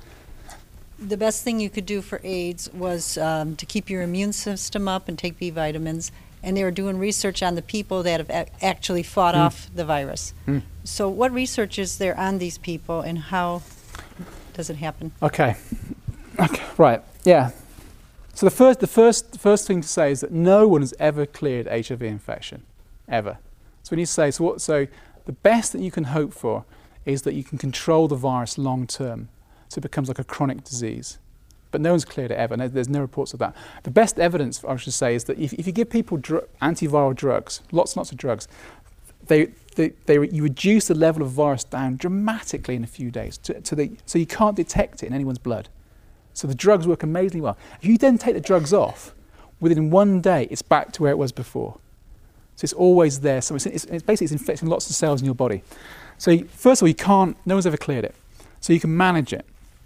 the 0.98 1.18
best 1.18 1.44
thing 1.44 1.60
you 1.60 1.70
could 1.70 1.86
do 1.86 2.02
for 2.02 2.20
AIDS 2.24 2.68
was 2.74 3.18
um, 3.20 3.56
to 3.58 3.66
keep 3.68 3.92
your 3.92 4.02
immune 4.02 4.34
system 4.34 4.88
up 4.88 5.08
and 5.08 5.20
take 5.20 5.38
B 5.38 5.52
vitamins 5.52 6.12
and 6.44 6.58
they 6.58 6.64
were 6.64 6.72
doing 6.72 6.98
research 6.98 7.44
on 7.44 7.54
the 7.54 7.62
people 7.62 8.02
that 8.02 8.20
have 8.20 8.30
a- 8.32 8.66
actually 8.66 9.04
fought 9.04 9.36
mm. 9.36 9.40
off 9.40 9.70
the 9.76 9.86
virus. 9.86 10.34
Mm. 10.48 10.64
So, 10.84 11.08
what 11.08 11.32
research 11.32 11.78
is 11.78 12.00
there 12.00 12.18
on 12.18 12.40
these 12.40 12.58
people, 12.58 13.02
and 13.02 13.20
how 13.20 13.62
does 14.54 14.72
it 14.72 14.78
happen? 14.78 15.12
Okay. 15.22 15.56
Okay. 16.40 16.64
Right. 16.78 17.04
Yeah. 17.24 17.52
So 18.34 18.46
the 18.46 18.52
first, 18.52 18.80
the 18.80 18.88
first, 18.88 19.34
the 19.34 19.40
first 19.40 19.68
thing 19.68 19.82
to 19.82 19.88
say 19.88 20.12
is 20.12 20.22
that 20.22 20.32
no 20.32 20.68
one 20.68 20.82
has 20.82 20.94
ever 21.00 21.26
cleared 21.26 21.68
HIV 21.68 22.02
infection, 22.02 22.64
ever. 23.08 23.38
So 23.84 23.92
when 23.92 24.00
you 24.00 24.06
say 24.06 24.32
so, 24.32 24.44
what, 24.44 24.62
so 24.62 24.88
the 25.26 25.32
best 25.32 25.74
that 25.74 25.82
you 25.82 25.92
can 25.92 26.06
hope 26.06 26.34
for 26.34 26.66
is 27.06 27.24
that 27.24 27.34
you 27.34 27.44
can 27.44 27.58
control 27.58 28.08
the 28.08 28.16
virus 28.16 28.58
long 28.58 28.88
term, 28.88 29.30
so 29.68 29.80
it 29.80 29.82
becomes 29.82 30.08
like 30.08 30.20
a 30.20 30.24
chronic 30.24 30.64
disease 30.64 31.20
but 31.72 31.82
no 31.82 31.92
one's 31.92 32.06
cleared 32.06 32.32
it 32.32 32.38
ever. 32.38 32.56
No, 32.56 32.68
there's 32.68 32.90
no 32.90 33.00
reports 33.00 33.34
of 33.34 33.40
that. 33.40 33.56
The 33.84 33.92
best 33.92 34.20
evidence, 34.20 34.64
I 34.64 34.76
should 34.76 34.94
say, 34.94 35.16
is 35.16 35.24
that 35.24 35.40
if, 35.40 35.54
if 35.54 35.66
you 35.66 35.74
give 35.74 35.90
people 35.90 36.18
dr- 36.18 36.48
antiviral 36.62 37.16
drugs, 37.16 37.62
lots 37.72 37.94
and 37.94 37.98
lots 37.98 38.12
of 38.12 38.18
drugs, 38.18 38.48
they, 39.28 39.48
they, 39.76 39.94
they, 40.06 40.16
you 40.30 40.44
reduce 40.44 40.88
the 40.88 40.96
level 40.96 41.24
of 41.24 41.32
virus 41.32 41.64
down 41.64 41.96
dramatically 41.96 42.76
in 42.76 42.84
a 42.84 42.88
few 42.88 43.10
days, 43.10 43.38
to, 43.40 43.60
to 43.62 43.76
the, 43.76 43.98
so 44.06 44.20
you 44.20 44.26
can't 44.26 44.56
detect 44.56 45.02
it 45.02 45.08
in 45.08 45.14
anyone's 45.14 45.40
blood. 45.40 45.70
So 46.34 46.48
the 46.48 46.56
drugs 46.56 46.88
work 46.88 47.04
amazingly 47.04 47.42
well. 47.42 47.58
If 47.82 47.86
you 47.86 47.98
then 47.98 48.18
take 48.18 48.34
the 48.34 48.42
drugs 48.42 48.74
off, 48.74 49.14
within 49.60 49.90
one 49.90 50.22
day, 50.22 50.48
it's 50.50 50.62
back 50.62 50.92
to 50.94 51.04
where 51.04 51.12
it 51.12 51.18
was 51.18 51.32
before. 51.32 51.78
So 52.56 52.66
it's 52.66 52.74
always 52.74 53.22
there. 53.22 53.42
So 53.42 53.56
it's, 53.56 53.66
it's, 53.66 53.86
it's 53.86 54.04
basically 54.04 54.26
it's 54.26 54.34
infecting 54.34 54.68
lots 54.68 54.90
of 54.90 54.96
cells 54.96 55.22
in 55.22 55.26
your 55.26 55.36
body. 55.36 55.64
So 56.18 56.38
first 56.50 56.82
of 56.82 56.86
all, 56.86 56.90
you 56.90 56.96
can't. 56.96 57.38
No 57.46 57.56
one's 57.56 57.66
ever 57.66 57.78
cleared 57.78 58.06
it. 58.06 58.16
So 58.60 58.74
you 58.74 58.80
can 58.80 58.96
manage 58.96 59.34
it. 59.34 59.46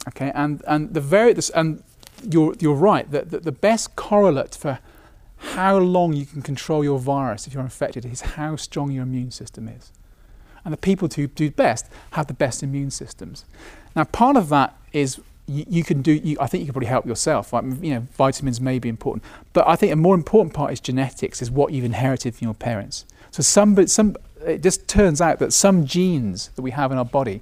Okay, 0.09 0.31
and, 0.35 0.61
and, 0.67 0.93
the 0.93 1.01
very, 1.01 1.33
this, 1.33 1.49
and 1.51 1.83
you're, 2.29 2.53
you're 2.59 2.75
right 2.75 3.09
that, 3.09 3.31
that 3.31 3.43
the 3.43 3.51
best 3.51 3.95
correlate 3.95 4.53
for 4.53 4.79
how 5.37 5.77
long 5.77 6.13
you 6.13 6.25
can 6.25 6.41
control 6.41 6.83
your 6.83 6.99
virus 6.99 7.47
if 7.47 7.53
you're 7.53 7.63
infected 7.63 8.05
is 8.05 8.21
how 8.21 8.55
strong 8.55 8.91
your 8.91 9.03
immune 9.03 9.31
system 9.31 9.67
is. 9.67 9.91
And 10.63 10.73
the 10.73 10.77
people 10.77 11.07
who 11.07 11.27
do 11.27 11.49
best 11.51 11.87
have 12.11 12.27
the 12.27 12.33
best 12.33 12.63
immune 12.63 12.91
systems. 12.91 13.45
Now, 13.95 14.03
part 14.03 14.35
of 14.35 14.49
that 14.49 14.75
is 14.91 15.19
you, 15.47 15.65
you 15.67 15.83
can 15.83 16.01
do. 16.01 16.13
You, 16.13 16.37
I 16.39 16.47
think 16.47 16.61
you 16.61 16.65
can 16.65 16.73
probably 16.73 16.87
help 16.87 17.05
yourself. 17.05 17.53
Like, 17.53 17.63
you 17.81 17.93
know, 17.93 18.07
vitamins 18.17 18.59
may 18.59 18.79
be 18.79 18.89
important, 18.89 19.23
but 19.53 19.67
I 19.67 19.75
think 19.75 19.91
a 19.91 19.95
more 19.95 20.15
important 20.15 20.53
part 20.53 20.71
is 20.73 20.79
genetics. 20.79 21.41
Is 21.41 21.51
what 21.51 21.71
you've 21.73 21.85
inherited 21.85 22.35
from 22.35 22.45
your 22.45 22.53
parents. 22.53 23.05
So 23.31 23.43
some, 23.43 23.87
some, 23.87 24.15
it 24.45 24.63
just 24.63 24.87
turns 24.87 25.19
out 25.19 25.39
that 25.39 25.51
some 25.51 25.85
genes 25.85 26.49
that 26.55 26.61
we 26.61 26.71
have 26.71 26.91
in 26.91 26.97
our 26.97 27.05
body 27.05 27.41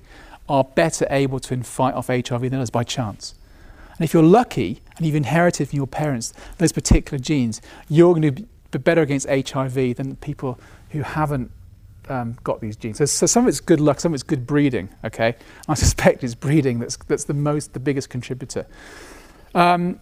are 0.50 0.64
better 0.64 1.06
able 1.10 1.40
to 1.40 1.64
fight 1.64 1.94
off 1.94 2.08
HIV 2.08 2.42
than 2.42 2.56
others 2.56 2.70
by 2.70 2.84
chance. 2.84 3.36
And 3.98 4.04
if 4.04 4.14
you're 4.14 4.24
lucky 4.24 4.82
and 4.98 5.06
you've 5.06 5.16
inherited 5.16 5.70
from 5.70 5.78
your 5.78 5.88
parents 5.88 6.34
those 6.58 6.72
particular 6.72 7.20
genes, 7.20 7.62
you're 7.90 8.14
going 8.14 8.34
to 8.34 8.44
be 8.72 8.80
better 8.80 9.02
against 9.02 9.30
HIV 9.30 9.96
than 9.98 10.16
people 10.18 10.60
who 10.90 11.04
haven't 11.04 11.52
um, 12.10 12.38
got 12.44 12.62
these 12.62 12.76
genes. 12.76 12.98
So, 12.98 13.06
so, 13.06 13.26
some 13.26 13.46
of 13.46 13.50
it's 13.50 13.60
good 13.60 13.80
luck, 13.80 14.00
some 14.00 14.12
of 14.12 14.16
it's 14.16 14.24
good 14.24 14.46
breeding. 14.46 14.90
Okay, 15.04 15.36
I 15.68 15.74
suspect 15.86 16.24
it's 16.24 16.36
breeding 16.36 16.80
that's 16.80 16.98
that's 16.98 17.26
the 17.26 17.34
most, 17.34 17.74
the 17.74 17.80
biggest 17.80 18.10
contributor. 18.10 18.66
Um, 19.56 20.00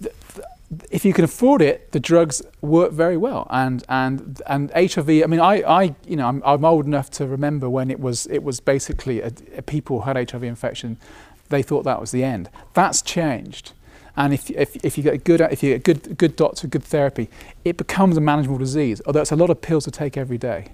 th- 0.00 0.14
th- 0.34 0.46
if 0.90 1.04
you 1.04 1.12
can 1.12 1.24
afford 1.24 1.62
it, 1.62 1.90
the 1.90 1.98
drugs 1.98 2.42
work 2.60 2.92
very 2.92 3.16
well. 3.16 3.46
And 3.50 3.84
and 3.88 4.40
and 4.46 4.70
HIV. 4.72 5.08
I 5.08 5.26
mean, 5.26 5.40
I, 5.40 5.62
I 5.62 5.94
you 6.06 6.16
know 6.16 6.28
I'm, 6.28 6.42
I'm 6.44 6.64
old 6.64 6.86
enough 6.86 7.10
to 7.12 7.26
remember 7.26 7.68
when 7.68 7.90
it 7.90 8.00
was 8.00 8.26
it 8.26 8.42
was 8.42 8.60
basically 8.60 9.20
a, 9.20 9.32
a 9.56 9.62
people 9.62 10.02
had 10.02 10.30
HIV 10.30 10.44
infection, 10.44 10.96
they 11.48 11.62
thought 11.62 11.82
that 11.84 12.00
was 12.00 12.10
the 12.12 12.24
end. 12.24 12.48
That's 12.74 13.02
changed. 13.02 13.72
And 14.16 14.32
if, 14.34 14.50
if, 14.50 14.76
if 14.84 14.98
you 14.98 15.04
get 15.04 15.14
a 15.14 15.18
good 15.18 15.40
if 15.40 15.62
you 15.62 15.76
get 15.76 15.76
a 15.76 15.94
good 15.94 16.18
good 16.18 16.36
doctor, 16.36 16.66
good 16.66 16.84
therapy, 16.84 17.28
it 17.64 17.76
becomes 17.76 18.16
a 18.16 18.20
manageable 18.20 18.58
disease. 18.58 19.00
Although 19.06 19.20
it's 19.20 19.32
a 19.32 19.36
lot 19.36 19.50
of 19.50 19.60
pills 19.60 19.84
to 19.84 19.90
take 19.90 20.16
every 20.16 20.38
day, 20.38 20.68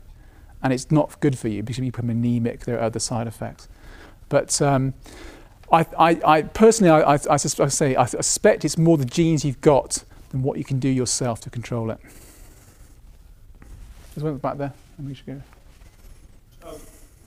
and 0.67 0.73
it's 0.73 0.91
not 0.91 1.21
good 1.21 1.39
for 1.39 1.47
you 1.47 1.63
because 1.63 1.79
you 1.79 1.93
become 1.93 2.11
anemic. 2.11 2.65
There 2.65 2.77
are 2.77 2.83
other 2.83 2.99
side 2.99 3.29
effects. 3.29 3.69
But 4.29 4.61
um, 4.61 4.95
I, 5.71 5.87
I, 5.97 6.21
I 6.25 6.43
personally, 6.43 6.91
I, 6.91 7.15
I, 7.15 7.19
I, 7.31 7.37
say, 7.37 7.95
I 7.95 8.05
suspect 8.05 8.65
it's 8.65 8.77
more 8.77 8.99
the 8.99 9.05
genes 9.05 9.45
you've 9.45 9.61
got 9.61 10.03
than 10.31 10.43
what 10.43 10.59
you 10.59 10.65
can 10.65 10.81
do 10.81 10.89
yourself 10.89 11.41
to 11.43 11.51
control 11.51 11.93
it. 11.93 12.01
There's 14.15 14.25
one 14.25 14.39
back 14.39 14.59
there. 14.59 14.73
we 14.99 15.15
should 15.15 15.27
go. 15.27 15.43
Uh, 16.65 16.75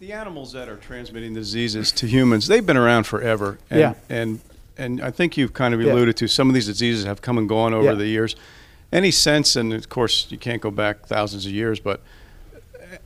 the 0.02 0.12
animals 0.12 0.52
that 0.52 0.68
are 0.68 0.76
transmitting 0.76 1.34
diseases 1.34 1.94
to 1.94 2.06
humans, 2.06 2.48
they've 2.48 2.66
been 2.66 2.76
around 2.76 3.06
forever. 3.06 3.58
And, 3.70 3.80
yeah. 3.80 3.94
And, 4.10 4.42
and 4.78 5.00
I 5.00 5.12
think 5.12 5.38
you've 5.38 5.54
kind 5.54 5.74
of 5.74 5.80
alluded 5.80 6.16
yeah. 6.18 6.20
to 6.20 6.28
some 6.28 6.50
of 6.50 6.56
these 6.56 6.66
diseases 6.66 7.06
have 7.06 7.22
come 7.22 7.38
and 7.38 7.48
gone 7.48 7.74
over 7.74 7.92
yeah. 7.92 7.94
the 7.94 8.08
years. 8.08 8.36
Any 8.92 9.12
sense, 9.12 9.56
and 9.56 9.72
of 9.72 9.88
course, 9.88 10.30
you 10.30 10.38
can't 10.38 10.62
go 10.62 10.72
back 10.72 11.06
thousands 11.06 11.46
of 11.46 11.54
years, 11.54 11.80
but 11.80 12.02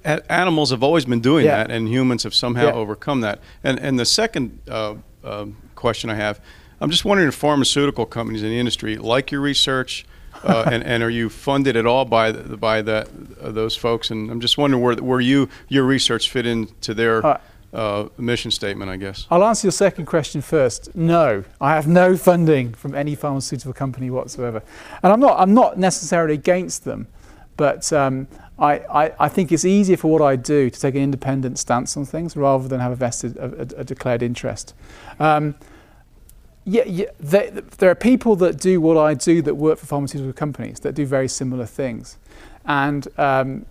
animals 0.04 0.72
have 0.72 0.84
always 0.84 1.06
been 1.06 1.22
doing 1.22 1.46
yeah. 1.46 1.58
that, 1.58 1.72
and 1.72 1.88
humans 1.88 2.24
have 2.24 2.34
somehow 2.34 2.72
overcome 2.72 3.22
that. 3.22 3.39
And, 3.64 3.80
and 3.80 3.98
the 4.00 4.06
second 4.06 4.60
uh, 4.70 4.96
um, 5.24 5.58
question 5.76 6.10
I 6.10 6.16
have. 6.16 6.39
I'm 6.82 6.89
just 6.89 7.06
wondering 7.06 7.30
if 7.30 7.36
pharmaceutical 7.36 8.06
companies 8.06 8.44
in 8.44 8.50
the 8.50 8.60
industry 8.60 8.98
like 8.98 9.32
your 9.32 9.41
research, 9.41 10.06
uh, 10.44 10.66
and, 10.72 10.84
and 10.84 11.02
are 11.02 11.10
you 11.10 11.30
funded 11.30 11.78
at 11.78 11.86
all 11.86 12.06
by 12.06 12.32
the, 12.32 12.58
by 12.58 12.82
that 12.82 13.10
uh, 13.41 13.52
those 13.52 13.76
folks? 13.76 14.12
And 14.12 14.30
I'm 14.30 14.41
just 14.41 14.58
wondering 14.58 14.84
where 14.84 14.96
where 14.96 15.22
you 15.22 15.50
your 15.70 15.86
research 15.86 16.30
fit 16.30 16.46
into 16.46 16.94
their 16.94 17.26
uh, 17.26 17.39
uh, 17.74 18.10
mission 18.18 18.52
statement, 18.52 18.91
I 18.91 18.98
guess. 18.98 19.28
I'll 19.32 19.44
answer 19.44 19.68
your 19.68 19.72
second 19.72 20.06
question 20.06 20.41
first. 20.41 20.94
No, 20.96 21.44
I 21.62 21.76
have 21.76 21.88
no 21.88 22.18
funding 22.18 22.74
from 22.74 22.96
any 22.96 23.16
pharmaceutical 23.16 23.74
company 23.74 24.10
whatsoever, 24.10 24.62
and 25.02 25.14
I'm 25.14 25.20
not 25.20 25.39
I'm 25.39 25.54
not 25.54 25.78
necessarily 25.78 26.34
against 26.34 26.84
them, 26.84 27.08
but 27.56 27.91
um, 27.94 28.28
I, 28.64 28.76
I, 29.05 29.11
I, 29.20 29.30
think 29.30 29.51
it's 29.51 29.66
easier 29.66 29.97
for 29.97 30.09
what 30.09 30.22
I 30.22 30.38
do 30.38 30.70
to 30.70 30.80
take 30.80 30.95
an 30.95 31.01
independent 31.01 31.59
stance 31.59 31.97
on 31.97 32.05
things 32.05 32.38
rather 32.38 32.70
than 32.70 32.80
have 32.80 32.93
a 32.93 32.95
vested, 32.95 33.36
a, 33.36 33.80
a, 33.80 33.84
declared 33.84 34.24
interest. 34.24 34.74
Um, 35.20 35.55
yeah, 36.64 36.86
yeah 36.86 37.07
there, 37.20 37.51
there, 37.51 37.89
are 37.89 37.95
people 37.95 38.38
that 38.38 38.57
do 38.57 38.80
what 38.80 38.97
I 38.97 39.16
do 39.16 39.41
that 39.41 39.55
work 39.55 39.80
for 39.80 39.86
pharmaceutical 39.86 40.32
companies 40.32 40.80
that 40.80 40.95
do 40.95 41.05
very 41.05 41.28
similar 41.28 41.66
things, 41.66 42.18
and 42.66 43.05
um, 43.18 43.66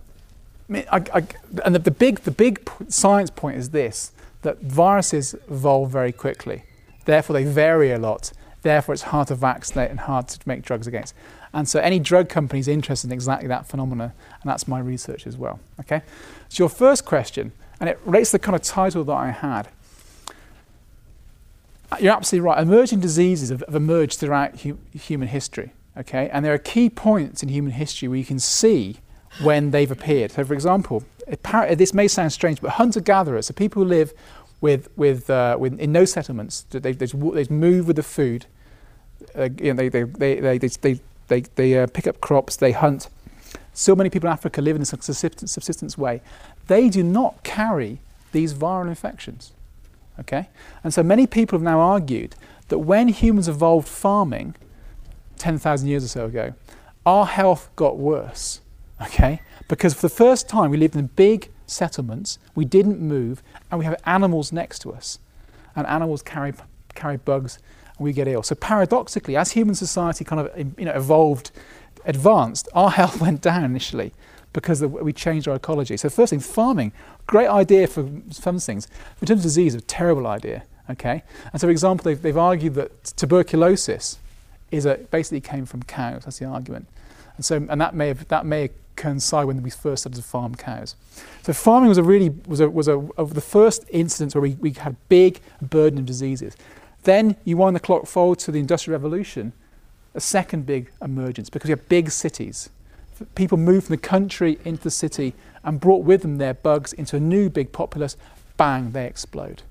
I, 0.69 1.03
I, 1.11 1.23
and 1.65 1.73
the, 1.73 1.79
the, 1.79 1.91
big 1.91 2.19
the 2.19 2.31
big 2.31 2.69
science 2.87 3.31
point 3.31 3.57
is 3.57 3.71
this: 3.71 4.11
that 4.43 4.59
viruses 4.61 5.33
evolve 5.49 5.89
very 5.89 6.11
quickly, 6.11 6.65
therefore 7.05 7.33
they 7.33 7.45
vary 7.45 7.91
a 7.91 7.97
lot. 7.97 8.31
Therefore, 8.61 8.93
it's 8.93 9.03
hard 9.03 9.27
to 9.27 9.35
vaccinate 9.35 9.91
and 9.91 9.99
hard 9.99 10.29
to 10.29 10.39
make 10.45 10.61
drugs 10.61 10.87
against. 10.87 11.13
And 11.53 11.69
so, 11.69 11.79
any 11.79 11.99
drug 11.99 12.29
company 12.29 12.59
is 12.59 12.67
interested 12.67 13.07
in 13.07 13.13
exactly 13.13 13.47
that 13.47 13.67
phenomena, 13.67 14.13
and 14.41 14.49
that's 14.49 14.67
my 14.67 14.79
research 14.79 15.27
as 15.27 15.37
well. 15.37 15.59
Okay. 15.79 16.01
So, 16.49 16.63
your 16.63 16.69
first 16.69 17.05
question, 17.05 17.51
and 17.79 17.89
it 17.89 17.99
relates 18.05 18.31
to 18.31 18.37
the 18.37 18.43
kind 18.43 18.55
of 18.55 18.63
title 18.63 19.03
that 19.03 19.13
I 19.13 19.29
had. 19.29 19.67
You're 21.99 22.13
absolutely 22.13 22.47
right. 22.47 22.59
Emerging 22.59 23.01
diseases 23.01 23.49
have, 23.49 23.63
have 23.67 23.75
emerged 23.75 24.19
throughout 24.19 24.61
hu- 24.61 24.79
human 24.93 25.27
history. 25.27 25.73
Okay, 25.95 26.27
and 26.29 26.43
there 26.43 26.53
are 26.53 26.57
key 26.57 26.89
points 26.89 27.43
in 27.43 27.49
human 27.49 27.73
history 27.73 28.07
where 28.07 28.17
you 28.17 28.25
can 28.25 28.39
see 28.39 28.97
when 29.41 29.69
they've 29.69 29.91
appeared. 29.91 30.31
So, 30.31 30.43
for 30.43 30.55
example, 30.55 31.03
this 31.75 31.93
may 31.93 32.07
sound 32.07 32.33
strange, 32.33 32.61
but 32.61 32.71
hunter-gatherers, 32.71 33.47
so 33.47 33.53
people 33.53 33.83
who 33.83 33.89
live 33.89 34.13
with, 34.59 34.89
with, 34.97 35.29
uh, 35.29 35.57
with 35.59 35.79
in 35.79 35.91
no 35.91 36.05
settlements, 36.05 36.65
they, 36.71 36.93
they, 36.93 37.05
they 37.05 37.45
move 37.49 37.87
with 37.87 37.95
the 37.95 38.03
food. 38.03 38.45
Uh, 39.35 39.49
you 39.59 39.73
know, 39.73 39.73
they, 39.73 39.89
they, 39.89 40.03
they, 40.03 40.57
they, 40.57 40.67
they, 40.67 40.99
they, 41.27 41.41
they 41.41 41.77
uh, 41.77 41.87
pick 41.87 42.07
up 42.07 42.21
crops, 42.21 42.55
they 42.55 42.71
hunt. 42.71 43.09
So 43.73 43.95
many 43.95 44.09
people 44.09 44.27
in 44.27 44.33
Africa 44.33 44.61
live 44.61 44.75
in 44.75 44.81
a 44.81 44.85
subsistence, 44.85 45.97
way. 45.97 46.21
They 46.67 46.89
do 46.89 47.03
not 47.03 47.43
carry 47.43 47.99
these 48.31 48.53
viral 48.53 48.87
infections. 48.87 49.51
Okay? 50.19 50.49
And 50.83 50.93
so 50.93 51.03
many 51.03 51.27
people 51.27 51.57
have 51.57 51.63
now 51.63 51.79
argued 51.79 52.35
that 52.67 52.79
when 52.79 53.07
humans 53.07 53.47
evolved 53.47 53.87
farming 53.87 54.55
10,000 55.37 55.87
years 55.87 56.03
or 56.03 56.07
so 56.07 56.25
ago, 56.25 56.53
our 57.05 57.25
health 57.25 57.69
got 57.75 57.97
worse 57.97 58.61
okay? 59.01 59.41
Because 59.67 59.93
for 59.93 60.01
the 60.01 60.09
first 60.09 60.49
time, 60.49 60.71
we 60.71 60.77
lived 60.77 60.95
in 60.95 61.07
big 61.07 61.49
settlements, 61.65 62.39
we 62.55 62.65
didn't 62.65 62.99
move, 62.99 63.41
and 63.71 63.79
we 63.79 63.85
have 63.85 63.99
animals 64.05 64.51
next 64.51 64.79
to 64.79 64.93
us. 64.93 65.19
And 65.75 65.87
animals 65.87 66.21
carry, 66.21 66.53
carry 66.93 67.17
bugs, 67.17 67.59
and 67.97 68.05
we 68.05 68.13
get 68.13 68.27
ill. 68.27 68.43
So 68.43 68.55
paradoxically, 68.55 69.35
as 69.35 69.51
human 69.51 69.75
society 69.75 70.23
kind 70.23 70.41
of 70.41 70.57
you 70.79 70.85
know, 70.85 70.93
evolved, 70.93 71.51
advanced, 72.05 72.67
our 72.73 72.89
health 72.99 73.21
went 73.21 73.41
down 73.41 73.63
initially 73.63 74.13
because 74.53 74.83
we 74.83 75.11
changed 75.11 75.47
our 75.47 75.55
ecology. 75.55 75.97
So 75.97 76.09
first 76.09 76.29
thing, 76.29 76.39
farming, 76.39 76.91
great 77.25 77.47
idea 77.47 77.87
for 77.87 78.07
some 78.29 78.59
things. 78.59 78.87
In 79.19 79.27
terms 79.27 79.39
of 79.39 79.43
disease, 79.43 79.73
a 79.73 79.81
terrible 79.81 80.27
idea, 80.27 80.63
okay? 80.89 81.23
And 81.51 81.59
so 81.59 81.67
for 81.67 81.71
example, 81.71 82.03
they've, 82.03 82.21
they've 82.21 82.37
argued 82.37 82.75
that 82.75 83.03
tuberculosis 83.17 84.19
is 84.69 84.85
a, 84.85 84.95
basically 85.09 85.41
came 85.41 85.65
from 85.65 85.83
cows, 85.83 86.25
that's 86.25 86.37
the 86.37 86.45
argument. 86.45 86.87
And 87.35 87.43
so, 87.43 87.65
and 87.67 87.81
that 87.81 87.95
may 87.95 88.09
have, 88.09 88.27
that 88.27 88.45
may 88.45 88.69
coincide 88.95 89.45
when 89.45 89.61
we 89.63 89.69
first 89.69 90.03
started 90.03 90.21
to 90.21 90.27
farm 90.27 90.55
cows. 90.55 90.95
So 91.41 91.53
farming 91.53 91.89
was 91.89 91.97
a 91.97 92.03
really 92.03 92.29
was 92.47 92.59
a, 92.59 92.69
was 92.69 92.87
a, 92.87 92.97
of 93.17 93.33
the 93.33 93.41
first 93.41 93.85
instance 93.89 94.35
where 94.35 94.41
we, 94.41 94.51
we 94.59 94.71
had 94.71 94.95
big 95.09 95.39
burden 95.61 95.99
of 95.99 96.05
diseases. 96.05 96.55
Then 97.03 97.35
you 97.43 97.57
wind 97.57 97.75
the 97.75 97.79
clock 97.79 98.05
forward 98.05 98.39
to 98.39 98.51
the 98.51 98.59
Industrial 98.59 98.97
Revolution, 98.97 99.53
a 100.13 100.21
second 100.21 100.65
big 100.65 100.91
emergence 101.01 101.49
because 101.49 101.69
you 101.69 101.75
have 101.75 101.89
big 101.89 102.11
cities. 102.11 102.69
People 103.35 103.57
moved 103.57 103.87
from 103.87 103.95
the 103.95 104.01
country 104.01 104.57
into 104.65 104.83
the 104.83 104.91
city 104.91 105.33
and 105.63 105.79
brought 105.79 106.03
with 106.03 106.21
them 106.21 106.37
their 106.37 106.53
bugs 106.53 106.93
into 106.93 107.15
a 107.15 107.19
new 107.19 107.49
big 107.49 107.71
populace. 107.71 108.17
Bang, 108.57 108.91
they 108.91 109.05
explode. 109.05 109.63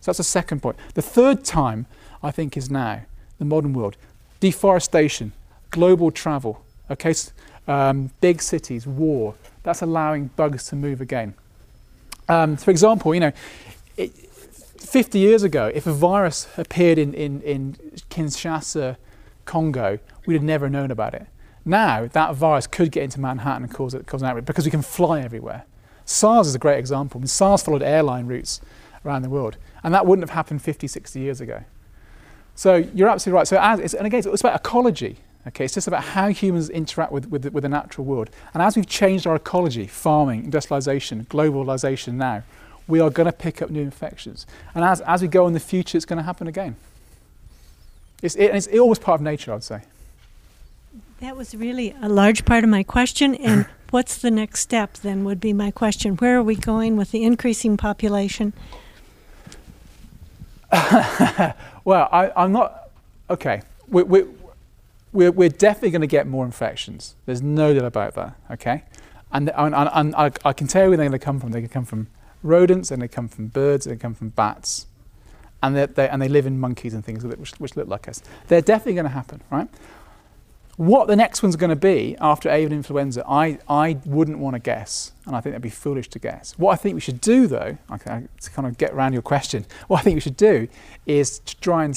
So 0.00 0.10
that's 0.10 0.18
the 0.18 0.24
second 0.24 0.62
point. 0.62 0.76
The 0.94 1.02
third 1.02 1.44
time, 1.44 1.86
I 2.22 2.30
think, 2.30 2.56
is 2.56 2.70
now 2.70 3.02
the 3.38 3.44
modern 3.44 3.72
world. 3.72 3.96
Deforestation, 4.40 5.32
global 5.70 6.10
travel. 6.10 6.64
Okay, 6.90 7.14
um, 7.68 8.10
big 8.20 8.42
cities, 8.42 8.86
war. 8.86 9.34
That's 9.62 9.82
allowing 9.82 10.26
bugs 10.36 10.66
to 10.68 10.76
move 10.76 11.00
again. 11.00 11.34
Um, 12.28 12.56
for 12.56 12.70
example, 12.70 13.14
you 13.14 13.20
know, 13.20 13.32
50 14.84 15.18
years 15.18 15.42
ago, 15.42 15.70
if 15.74 15.86
a 15.86 15.92
virus 15.92 16.48
appeared 16.56 16.98
in, 16.98 17.14
in, 17.14 17.40
in 17.42 17.76
Kinshasa, 18.10 18.96
Congo, 19.44 19.98
we'd 20.26 20.34
have 20.34 20.42
never 20.42 20.68
known 20.68 20.90
about 20.90 21.14
it. 21.14 21.26
Now, 21.64 22.06
that 22.06 22.34
virus 22.34 22.66
could 22.66 22.90
get 22.90 23.04
into 23.04 23.20
Manhattan 23.20 23.64
and 23.64 23.72
cause, 23.72 23.94
it, 23.94 24.06
cause 24.06 24.22
an 24.22 24.28
outbreak 24.28 24.46
because 24.46 24.64
we 24.64 24.70
can 24.70 24.82
fly 24.82 25.20
everywhere. 25.20 25.64
SARS 26.04 26.48
is 26.48 26.54
a 26.54 26.58
great 26.58 26.78
example. 26.78 27.18
I 27.18 27.20
mean, 27.20 27.28
SARS 27.28 27.62
followed 27.62 27.82
airline 27.82 28.26
routes 28.26 28.60
around 29.04 29.22
the 29.22 29.30
world, 29.30 29.56
and 29.82 29.94
that 29.94 30.06
wouldn't 30.06 30.28
have 30.28 30.34
happened 30.34 30.62
50, 30.62 30.86
60 30.86 31.20
years 31.20 31.40
ago. 31.40 31.64
So 32.54 32.76
you're 32.76 33.08
absolutely 33.08 33.38
right. 33.38 33.48
So, 33.48 33.58
as, 33.60 33.94
and 33.94 34.06
again, 34.06 34.22
it's 34.26 34.40
about 34.40 34.56
ecology. 34.56 35.18
Okay, 35.46 35.64
it's 35.64 35.74
just 35.74 35.88
about 35.88 36.04
how 36.04 36.28
humans 36.28 36.70
interact 36.70 37.10
with, 37.10 37.26
with, 37.28 37.46
with 37.52 37.62
the 37.62 37.68
natural 37.68 38.04
world. 38.04 38.30
And 38.54 38.62
as 38.62 38.76
we've 38.76 38.86
changed 38.86 39.26
our 39.26 39.34
ecology, 39.34 39.86
farming, 39.88 40.44
industrialization, 40.44 41.24
globalization 41.24 42.14
now, 42.14 42.44
we 42.88 43.00
are 43.00 43.10
going 43.10 43.26
to 43.26 43.32
pick 43.32 43.62
up 43.62 43.70
new 43.70 43.82
infections. 43.82 44.46
And 44.74 44.84
as, 44.84 45.00
as 45.02 45.22
we 45.22 45.28
go 45.28 45.46
in 45.46 45.52
the 45.52 45.60
future, 45.60 45.96
it's 45.96 46.04
going 46.04 46.18
to 46.18 46.22
happen 46.22 46.46
again. 46.46 46.76
It's, 48.22 48.34
it, 48.36 48.54
it's 48.54 48.66
almost 48.68 49.00
part 49.00 49.20
of 49.20 49.24
nature, 49.24 49.52
I'd 49.52 49.64
say. 49.64 49.82
That 51.20 51.36
was 51.36 51.54
really 51.54 51.94
a 52.02 52.08
large 52.08 52.44
part 52.44 52.64
of 52.64 52.70
my 52.70 52.82
question. 52.82 53.34
And 53.34 53.66
what's 53.90 54.18
the 54.18 54.30
next 54.30 54.60
step 54.60 54.94
then, 54.94 55.24
would 55.24 55.40
be 55.40 55.52
my 55.52 55.70
question. 55.70 56.16
Where 56.16 56.36
are 56.38 56.42
we 56.42 56.56
going 56.56 56.96
with 56.96 57.10
the 57.10 57.24
increasing 57.24 57.76
population? 57.76 58.52
well, 61.84 62.08
I, 62.10 62.32
am 62.34 62.52
not. 62.52 62.90
Okay. 63.28 63.62
We, 63.88 64.02
we, 64.02 64.24
we're, 65.12 65.30
we're 65.30 65.48
definitely 65.48 65.90
going 65.90 66.00
to 66.00 66.06
get 66.06 66.26
more 66.26 66.44
infections. 66.44 67.14
There's 67.26 67.42
no 67.42 67.74
doubt 67.74 67.84
about 67.84 68.14
that, 68.14 68.34
okay? 68.52 68.84
And, 69.30 69.50
and, 69.50 69.74
and 69.74 70.14
I, 70.14 70.30
I, 70.44 70.52
can 70.52 70.66
tell 70.66 70.84
you 70.84 70.88
where 70.90 70.96
they're 70.96 71.08
going 71.08 71.18
to 71.18 71.24
come 71.24 71.40
from. 71.40 71.52
They 71.52 71.60
can 71.60 71.68
come 71.68 71.84
from 71.84 72.08
rodents, 72.42 72.90
and 72.90 73.00
they 73.02 73.08
come 73.08 73.28
from 73.28 73.48
birds, 73.48 73.86
and 73.86 73.96
they 73.96 74.00
come 74.00 74.14
from 74.14 74.30
bats. 74.30 74.86
And, 75.62 75.76
they 75.76 76.08
and 76.08 76.20
they 76.20 76.28
live 76.28 76.46
in 76.46 76.58
monkeys 76.58 76.92
and 76.92 77.04
things 77.04 77.24
which, 77.24 77.52
which 77.52 77.76
look 77.76 77.86
like 77.86 78.08
us. 78.08 78.20
They're 78.48 78.60
definitely 78.60 78.94
going 78.94 79.04
to 79.04 79.10
happen, 79.10 79.42
right? 79.48 79.68
What 80.76 81.06
the 81.06 81.16
next 81.16 81.42
one's 81.42 81.54
going 81.54 81.70
to 81.70 81.76
be 81.76 82.16
after 82.20 82.50
avian 82.50 82.72
influenza, 82.72 83.22
I, 83.28 83.58
I 83.68 83.98
wouldn't 84.06 84.38
want 84.38 84.54
to 84.54 84.58
guess, 84.58 85.12
and 85.26 85.36
I 85.36 85.40
think 85.40 85.52
that'd 85.52 85.62
be 85.62 85.68
foolish 85.70 86.08
to 86.08 86.18
guess. 86.18 86.58
What 86.58 86.72
I 86.72 86.76
think 86.76 86.94
we 86.94 87.00
should 87.00 87.20
do, 87.20 87.46
though, 87.46 87.76
okay, 87.92 88.26
to 88.40 88.50
kind 88.50 88.66
of 88.66 88.78
get 88.78 88.92
around 88.92 89.12
your 89.12 89.22
question, 89.22 89.66
what 89.88 90.00
I 90.00 90.02
think 90.02 90.16
we 90.16 90.20
should 90.20 90.36
do 90.36 90.68
is 91.06 91.38
to 91.40 91.60
try 91.60 91.84
and 91.84 91.94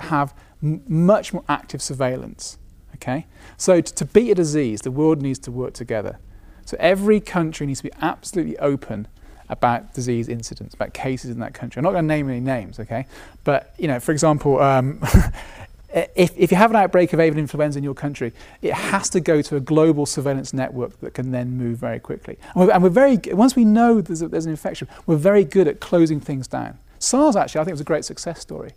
have 0.00 0.34
much 0.60 1.32
more 1.32 1.44
active 1.48 1.80
surveillance. 1.80 2.58
Okay? 2.96 3.26
So, 3.56 3.80
to 3.80 4.04
beat 4.04 4.32
a 4.32 4.34
disease, 4.34 4.80
the 4.80 4.90
world 4.90 5.22
needs 5.22 5.38
to 5.40 5.52
work 5.52 5.72
together. 5.72 6.18
So, 6.64 6.76
every 6.80 7.20
country 7.20 7.66
needs 7.66 7.80
to 7.80 7.84
be 7.84 7.92
absolutely 8.00 8.58
open 8.58 9.06
about 9.48 9.94
disease 9.94 10.28
incidents, 10.28 10.74
about 10.74 10.92
cases 10.92 11.30
in 11.30 11.40
that 11.40 11.54
country. 11.54 11.80
I'm 11.80 11.84
not 11.84 11.92
going 11.92 12.04
to 12.04 12.08
name 12.08 12.28
any 12.28 12.40
names, 12.40 12.78
okay? 12.80 13.06
But, 13.44 13.74
you 13.78 13.88
know, 13.88 14.00
for 14.00 14.12
example, 14.12 14.60
um, 14.60 15.00
if, 15.94 16.32
if 16.36 16.50
you 16.50 16.56
have 16.56 16.70
an 16.70 16.76
outbreak 16.76 17.12
of 17.12 17.20
avian 17.20 17.38
influenza 17.38 17.78
in 17.78 17.84
your 17.84 17.94
country, 17.94 18.32
it 18.60 18.74
has 18.74 19.08
to 19.10 19.20
go 19.20 19.40
to 19.42 19.56
a 19.56 19.60
global 19.60 20.06
surveillance 20.06 20.52
network 20.52 21.00
that 21.00 21.14
can 21.14 21.30
then 21.30 21.56
move 21.56 21.78
very 21.78 21.98
quickly. 21.98 22.36
And 22.54 22.66
we're, 22.66 22.72
and 22.72 22.82
we're 22.82 22.90
very, 22.90 23.18
once 23.32 23.56
we 23.56 23.64
know 23.64 24.00
there's, 24.00 24.22
a, 24.22 24.28
there's 24.28 24.46
an 24.46 24.50
infection, 24.50 24.88
we're 25.06 25.16
very 25.16 25.44
good 25.44 25.66
at 25.66 25.80
closing 25.80 26.20
things 26.20 26.46
down. 26.46 26.78
SARS, 26.98 27.36
actually, 27.36 27.60
I 27.60 27.64
think 27.64 27.72
was 27.72 27.80
a 27.80 27.84
great 27.84 28.04
success 28.04 28.40
story. 28.40 28.72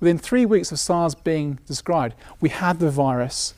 Within 0.00 0.18
three 0.18 0.44
weeks 0.44 0.70
of 0.70 0.78
SARS 0.78 1.14
being 1.14 1.58
described, 1.66 2.14
we 2.40 2.50
had 2.50 2.78
the 2.78 2.90
virus 2.90 3.54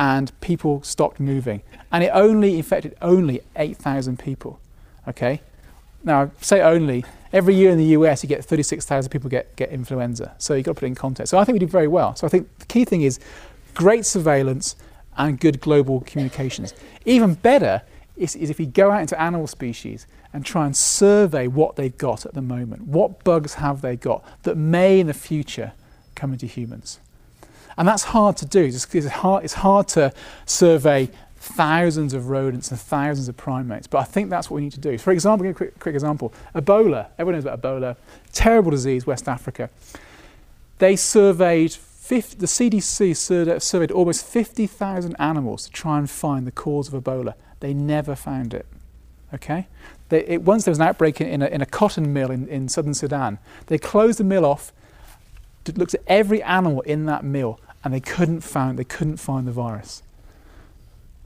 and 0.00 0.38
people 0.40 0.82
stopped 0.82 1.20
moving. 1.20 1.62
And 1.90 2.04
it 2.04 2.10
only 2.12 2.56
infected 2.56 2.96
only 3.02 3.40
8,000 3.56 4.18
people. 4.18 4.60
Okay? 5.06 5.40
Now, 6.08 6.30
say 6.40 6.62
only, 6.62 7.04
every 7.34 7.54
year 7.54 7.70
in 7.70 7.76
the 7.76 7.84
US, 7.98 8.22
you 8.22 8.30
get 8.30 8.42
36,000 8.42 9.10
people 9.10 9.28
get, 9.28 9.54
get 9.56 9.68
influenza. 9.68 10.34
So 10.38 10.54
you've 10.54 10.64
got 10.64 10.70
to 10.72 10.80
put 10.80 10.84
it 10.84 10.86
in 10.86 10.94
context. 10.94 11.30
So 11.30 11.36
I 11.38 11.44
think 11.44 11.52
we 11.52 11.58
did 11.58 11.68
very 11.68 11.86
well. 11.86 12.16
So 12.16 12.26
I 12.26 12.30
think 12.30 12.48
the 12.60 12.64
key 12.64 12.86
thing 12.86 13.02
is 13.02 13.20
great 13.74 14.06
surveillance 14.06 14.74
and 15.18 15.38
good 15.38 15.60
global 15.60 16.00
communications. 16.00 16.72
Even 17.04 17.34
better 17.34 17.82
is, 18.16 18.34
is 18.36 18.48
if 18.48 18.58
you 18.58 18.64
go 18.64 18.90
out 18.90 19.02
into 19.02 19.20
animal 19.20 19.46
species 19.46 20.06
and 20.32 20.46
try 20.46 20.64
and 20.64 20.74
survey 20.74 21.46
what 21.46 21.76
they've 21.76 21.98
got 21.98 22.24
at 22.24 22.32
the 22.32 22.40
moment. 22.40 22.82
What 22.84 23.22
bugs 23.22 23.54
have 23.54 23.82
they 23.82 23.94
got 23.94 24.24
that 24.44 24.56
may 24.56 25.00
in 25.00 25.08
the 25.08 25.14
future 25.14 25.72
come 26.14 26.32
into 26.32 26.46
humans? 26.46 27.00
And 27.76 27.86
that's 27.86 28.04
hard 28.04 28.38
to 28.38 28.46
do. 28.46 28.64
It's, 28.64 29.06
hard, 29.06 29.44
it's 29.44 29.54
hard 29.54 29.88
to 29.88 30.14
survey 30.46 31.10
thousands 31.48 32.14
of 32.14 32.28
rodents 32.28 32.70
and 32.70 32.78
thousands 32.78 33.28
of 33.28 33.36
primates, 33.36 33.86
but 33.86 33.98
I 33.98 34.04
think 34.04 34.30
that's 34.30 34.50
what 34.50 34.56
we 34.56 34.62
need 34.62 34.72
to 34.72 34.80
do. 34.80 34.98
For 34.98 35.12
example, 35.12 35.44
give 35.44 35.56
a 35.56 35.58
quick, 35.58 35.78
quick 35.78 35.94
example 35.94 36.32
Ebola. 36.54 37.08
Everyone 37.18 37.34
knows 37.34 37.44
about 37.44 37.62
Ebola. 37.62 37.96
Terrible 38.32 38.70
disease, 38.70 39.06
West 39.06 39.28
Africa. 39.28 39.70
They 40.78 40.96
surveyed 40.96 41.72
50, 41.72 42.38
the 42.38 42.46
CDC 42.46 43.60
surveyed, 43.60 43.90
almost 43.90 44.24
50,000 44.24 45.16
animals 45.18 45.66
to 45.66 45.72
try 45.72 45.98
and 45.98 46.08
find 46.08 46.46
the 46.46 46.52
cause 46.52 46.92
of 46.92 47.02
Ebola. 47.02 47.34
They 47.60 47.74
never 47.74 48.14
found 48.14 48.54
it. 48.54 48.66
Okay? 49.34 49.66
They, 50.08 50.24
it, 50.24 50.42
once 50.42 50.64
there 50.64 50.72
was 50.72 50.78
an 50.78 50.86
outbreak 50.86 51.20
in, 51.20 51.26
in, 51.26 51.42
a, 51.42 51.46
in 51.46 51.60
a, 51.60 51.66
cotton 51.66 52.12
mill 52.12 52.30
in, 52.30 52.48
in 52.48 52.68
southern 52.68 52.94
Sudan, 52.94 53.38
they 53.66 53.76
closed 53.76 54.18
the 54.18 54.24
mill 54.24 54.46
off, 54.46 54.72
looked 55.74 55.92
at 55.92 56.02
every 56.06 56.42
animal 56.42 56.80
in 56.82 57.04
that 57.06 57.24
mill, 57.24 57.60
and 57.84 57.92
they 57.92 58.00
couldn't 58.00 58.40
find, 58.40 58.78
they 58.78 58.84
couldn't 58.84 59.18
find 59.18 59.46
the 59.46 59.52
virus. 59.52 60.02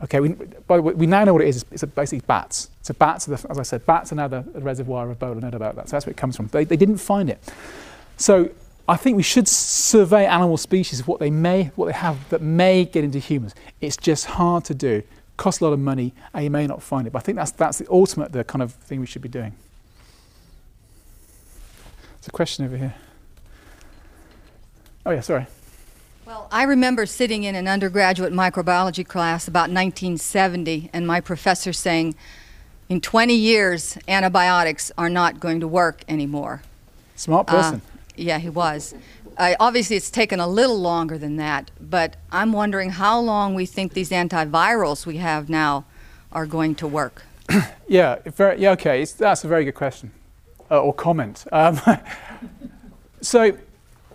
Okay, 0.05 0.19
we, 0.19 0.31
by 0.31 0.77
the 0.77 0.83
way, 0.83 0.95
we 0.95 1.07
now 1.07 1.23
know 1.25 1.33
what 1.33 1.43
it 1.43 1.49
is. 1.49 1.65
It's 1.71 1.85
basically 1.85 2.25
bats. 2.27 2.71
So 2.83 2.93
bats, 2.95 3.27
the, 3.27 3.35
as 3.49 3.59
I 3.59 3.63
said, 3.63 3.87
bats 3.87 4.11
are 4.11 4.17
now 4.17 4.27
the 4.27 4.43
reservoir 4.55 5.09
of 5.09 5.19
Ebola, 5.19 5.37
no 5.37 5.43
doubt 5.43 5.55
about 5.55 5.77
that. 5.77 5.89
So 5.89 5.97
that's 5.97 6.07
where 6.07 6.11
it 6.11 6.17
comes 6.17 6.37
from. 6.37 6.49
They, 6.49 6.65
they 6.65 6.77
didn't 6.77 6.99
find 6.99 7.31
it. 7.31 7.39
So 8.17 8.51
I 8.89 8.97
think 8.97 9.17
we 9.17 9.23
should 9.23 9.47
survey 9.47 10.27
animal 10.27 10.57
species 10.57 10.99
of 10.99 11.07
what 11.07 11.21
they 11.21 11.31
may, 11.31 11.71
what 11.77 11.87
they 11.87 11.93
have 11.93 12.29
that 12.31 12.43
may 12.43 12.85
get 12.85 13.05
into 13.05 13.21
humans. 13.21 13.55
It's 13.81 13.97
just 13.97 14.27
hard 14.27 14.65
to 14.65 14.75
do, 14.75 15.05
costs 15.37 15.61
a 15.61 15.65
lot 15.65 15.73
of 15.73 15.79
money, 15.79 16.13
and 16.35 16.43
you 16.43 16.51
may 16.51 16.67
not 16.67 16.83
find 16.83 17.07
it. 17.07 17.13
But 17.13 17.21
I 17.21 17.23
think 17.23 17.37
that's 17.37 17.53
that's 17.53 17.79
the 17.79 17.87
ultimate, 17.89 18.33
the 18.33 18.43
kind 18.43 18.63
of 18.63 18.73
thing 18.73 18.99
we 18.99 19.07
should 19.07 19.23
be 19.23 19.29
doing. 19.29 19.55
There's 22.15 22.29
a 22.29 22.33
question 22.33 22.65
over 22.65 22.77
here. 22.77 22.95
Oh 25.07 25.13
yeah, 25.13 25.21
sorry. 25.21 25.47
Well, 26.33 26.49
I 26.51 26.63
remember 26.63 27.05
sitting 27.05 27.45
in 27.45 27.55
an 27.55 27.69
undergraduate 27.69 28.33
microbiology 28.33 29.07
class 29.07 29.47
about 29.47 29.69
1970, 29.69 30.89
and 30.91 31.07
my 31.07 31.21
professor 31.21 31.75
saying, 31.75 32.15
in 32.89 33.03
20 33.03 33.35
years, 33.35 33.99
antibiotics 34.09 34.91
are 34.97 35.11
not 35.11 35.41
going 35.41 35.61
to 35.61 35.69
work 35.69 36.03
anymore. 36.09 36.63
Smart 37.17 37.49
person. 37.49 37.83
Uh, 37.85 38.01
yeah, 38.17 38.39
he 38.39 38.49
was. 38.49 38.95
Uh, 39.37 39.57
obviously, 39.61 39.95
it's 39.97 40.09
taken 40.09 40.41
a 40.41 40.47
little 40.47 40.81
longer 40.81 41.19
than 41.19 41.37
that, 41.37 41.71
but 41.79 42.17
I'm 42.31 42.55
wondering 42.55 42.89
how 42.89 43.21
long 43.21 43.55
we 43.55 43.67
think 43.67 43.93
these 43.93 44.09
antivirals 44.09 45.05
we 45.05 45.19
have 45.19 45.51
now 45.51 45.85
are 46.33 46.47
going 46.47 46.75
to 46.77 46.87
work. 46.87 47.27
yeah, 47.89 48.17
very, 48.25 48.59
yeah, 48.59 48.71
okay. 48.71 49.03
It's, 49.03 49.13
that's 49.13 49.45
a 49.45 49.49
very 49.49 49.67
good 49.67 49.75
question 49.75 50.11
uh, 50.71 50.81
or 50.81 50.95
comment. 50.95 51.45
Um, 51.53 51.79
so, 53.21 53.55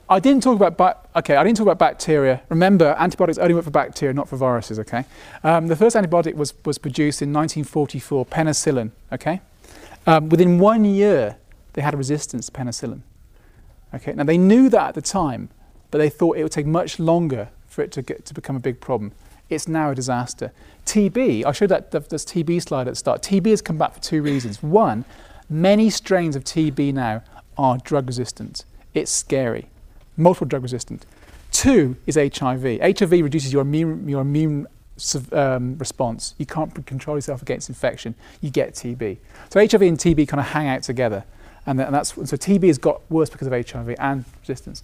I 0.09 0.19
didn't 0.19 0.41
talk 0.41 0.61
about 0.61 1.09
okay. 1.17 1.35
I 1.35 1.43
didn't 1.43 1.57
talk 1.57 1.65
about 1.65 1.79
bacteria. 1.79 2.41
Remember, 2.47 2.95
antibiotics 2.97 3.37
only 3.37 3.53
work 3.53 3.65
for 3.65 3.71
bacteria, 3.71 4.13
not 4.13 4.29
for 4.29 4.37
viruses. 4.37 4.79
Okay. 4.79 5.03
Um, 5.43 5.67
the 5.67 5.75
first 5.75 5.95
antibiotic 5.95 6.35
was 6.35 6.53
was 6.65 6.77
produced 6.77 7.21
in 7.21 7.33
1944, 7.33 8.25
penicillin. 8.27 8.91
Okay. 9.11 9.41
Um, 10.05 10.29
within 10.29 10.59
one 10.59 10.85
year, 10.85 11.37
they 11.73 11.81
had 11.81 11.93
a 11.93 11.97
resistance 11.97 12.45
to 12.45 12.51
penicillin. 12.53 13.01
Okay. 13.93 14.13
Now 14.13 14.23
they 14.23 14.37
knew 14.37 14.69
that 14.69 14.89
at 14.89 14.95
the 14.95 15.01
time, 15.01 15.49
but 15.91 15.97
they 15.97 16.09
thought 16.09 16.37
it 16.37 16.43
would 16.43 16.53
take 16.53 16.65
much 16.67 16.99
longer 16.99 17.49
for 17.67 17.81
it 17.81 17.91
to 17.91 18.01
get 18.01 18.25
to 18.25 18.33
become 18.33 18.55
a 18.55 18.61
big 18.61 18.79
problem. 18.79 19.11
It's 19.49 19.67
now 19.67 19.91
a 19.91 19.95
disaster. 19.95 20.53
TB. 20.85 21.45
I 21.45 21.51
showed 21.51 21.69
that 21.69 21.91
this 21.91 22.23
TB 22.23 22.61
slide 22.61 22.87
at 22.87 22.91
the 22.91 22.95
start. 22.95 23.21
TB 23.23 23.47
has 23.47 23.61
come 23.61 23.77
back 23.77 23.93
for 23.93 23.99
two 23.99 24.21
reasons. 24.21 24.63
One, 24.63 25.03
many 25.49 25.89
strains 25.89 26.37
of 26.37 26.45
TB 26.45 26.93
now 26.93 27.23
are 27.57 27.77
drug 27.77 28.07
resistant. 28.07 28.63
It's 28.93 29.11
scary 29.11 29.67
multiple 30.17 30.47
drug 30.47 30.63
resistant. 30.63 31.05
Two 31.51 31.95
is 32.05 32.15
HIV. 32.15 32.81
HIV 32.81 33.11
reduces 33.11 33.53
your 33.53 33.61
immune, 33.61 34.07
your 34.09 34.21
immune 34.21 34.67
um, 35.31 35.77
response. 35.77 36.35
You 36.37 36.45
can't 36.45 36.85
control 36.85 37.17
yourself 37.17 37.41
against 37.41 37.69
infection. 37.69 38.15
You 38.41 38.49
get 38.49 38.73
TB. 38.73 39.17
So 39.49 39.59
HIV 39.59 39.81
and 39.83 39.97
TB 39.97 40.27
kind 40.27 40.39
of 40.39 40.47
hang 40.47 40.67
out 40.67 40.83
together, 40.83 41.23
and, 41.65 41.79
that's 41.79 42.13
so 42.13 42.23
TB 42.23 42.67
has 42.67 42.77
got 42.77 43.01
worse 43.09 43.29
because 43.29 43.47
of 43.47 43.53
HIV 43.53 43.95
and 43.99 44.25
resistance. 44.41 44.83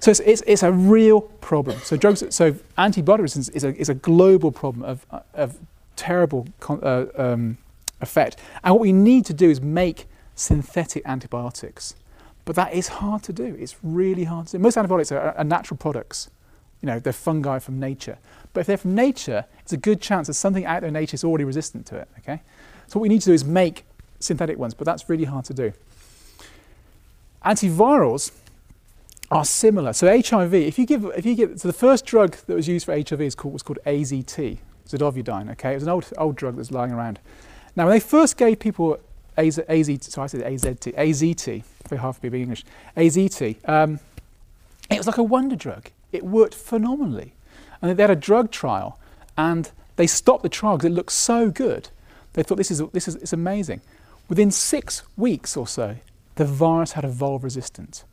So 0.00 0.10
it's, 0.10 0.20
it's, 0.20 0.42
it's 0.46 0.62
a 0.62 0.72
real 0.72 1.20
problem. 1.20 1.78
So 1.80 1.96
drugs, 1.96 2.22
so 2.34 2.52
antibiotic 2.78 3.20
resistance 3.20 3.48
is 3.50 3.64
a, 3.64 3.74
is 3.76 3.88
a 3.88 3.94
global 3.94 4.52
problem 4.52 4.84
of, 4.84 5.06
of 5.34 5.58
terrible 5.96 6.46
uh, 6.68 7.06
um, 7.16 7.58
effect. 8.00 8.36
And 8.62 8.74
what 8.74 8.80
we 8.80 8.92
need 8.92 9.24
to 9.26 9.34
do 9.34 9.50
is 9.50 9.60
make 9.60 10.06
synthetic 10.34 11.02
antibiotics. 11.06 11.94
But 12.46 12.54
that 12.56 12.72
is 12.72 12.88
hard 12.88 13.24
to 13.24 13.32
do. 13.32 13.56
It's 13.58 13.76
really 13.82 14.24
hard 14.24 14.46
to 14.46 14.52
do. 14.52 14.62
Most 14.62 14.78
antibiotics 14.78 15.12
are, 15.12 15.36
are 15.36 15.44
natural 15.44 15.76
products. 15.76 16.30
You 16.80 16.86
know, 16.86 17.00
they're 17.00 17.12
fungi 17.12 17.58
from 17.58 17.78
nature. 17.78 18.18
But 18.52 18.60
if 18.60 18.68
they're 18.68 18.76
from 18.76 18.94
nature, 18.94 19.44
it's 19.60 19.72
a 19.72 19.76
good 19.76 20.00
chance 20.00 20.28
that 20.28 20.34
something 20.34 20.64
out 20.64 20.80
there 20.80 20.88
in 20.88 20.94
nature 20.94 21.16
is 21.16 21.24
already 21.24 21.44
resistant 21.44 21.86
to 21.86 21.96
it. 21.96 22.08
Okay? 22.20 22.40
So 22.86 22.98
what 22.98 23.02
we 23.02 23.08
need 23.08 23.20
to 23.22 23.26
do 23.26 23.32
is 23.32 23.44
make 23.44 23.84
synthetic 24.20 24.58
ones, 24.58 24.74
but 24.74 24.84
that's 24.84 25.10
really 25.10 25.24
hard 25.24 25.44
to 25.46 25.54
do. 25.54 25.72
Antivirals 27.44 28.30
are 29.30 29.44
similar. 29.44 29.92
So 29.92 30.06
HIV, 30.06 30.54
if 30.54 30.78
you 30.78 30.86
give, 30.86 31.04
if 31.16 31.26
you 31.26 31.34
give, 31.34 31.60
so 31.60 31.66
the 31.66 31.74
first 31.74 32.06
drug 32.06 32.36
that 32.46 32.54
was 32.54 32.68
used 32.68 32.86
for 32.86 32.92
HIV 32.94 33.20
is 33.22 33.34
called, 33.34 33.54
was 33.54 33.62
called 33.62 33.80
AZT, 33.84 34.58
zidovudine. 34.86 35.50
Okay, 35.52 35.72
it 35.72 35.74
was 35.74 35.82
an 35.82 35.88
old 35.88 36.12
old 36.16 36.36
drug 36.36 36.56
that's 36.56 36.70
lying 36.70 36.92
around. 36.92 37.18
Now, 37.74 37.86
when 37.86 37.94
they 37.94 38.00
first 38.00 38.36
gave 38.36 38.60
people 38.60 38.98
AZ, 39.36 39.54
so 39.54 40.22
I 40.22 40.26
said 40.26 40.42
AZT, 40.42 40.94
AZT, 40.94 41.62
very 41.88 42.00
hard 42.00 42.16
for 42.16 42.30
me 42.30 42.42
English, 42.42 42.64
AZT, 42.96 43.68
um, 43.68 44.00
it 44.90 44.98
was 44.98 45.06
like 45.06 45.18
a 45.18 45.22
wonder 45.22 45.56
drug. 45.56 45.90
It 46.12 46.24
worked 46.24 46.54
phenomenally. 46.54 47.32
And 47.82 47.96
they 47.96 48.02
had 48.02 48.10
a 48.10 48.16
drug 48.16 48.50
trial, 48.50 48.98
and 49.36 49.70
they 49.96 50.06
stopped 50.06 50.42
the 50.42 50.48
trial 50.48 50.76
because 50.76 50.90
it 50.90 50.94
looked 50.94 51.12
so 51.12 51.50
good. 51.50 51.88
They 52.32 52.42
thought 52.42 52.56
this 52.56 52.70
is, 52.70 52.82
this 52.92 53.08
is 53.08 53.16
it's 53.16 53.32
amazing. 53.32 53.80
Within 54.28 54.50
six 54.50 55.02
weeks 55.16 55.56
or 55.56 55.66
so, 55.66 55.96
the 56.36 56.44
virus 56.44 56.92
had 56.92 57.04
evolved 57.04 57.44
resistance. 57.44 58.04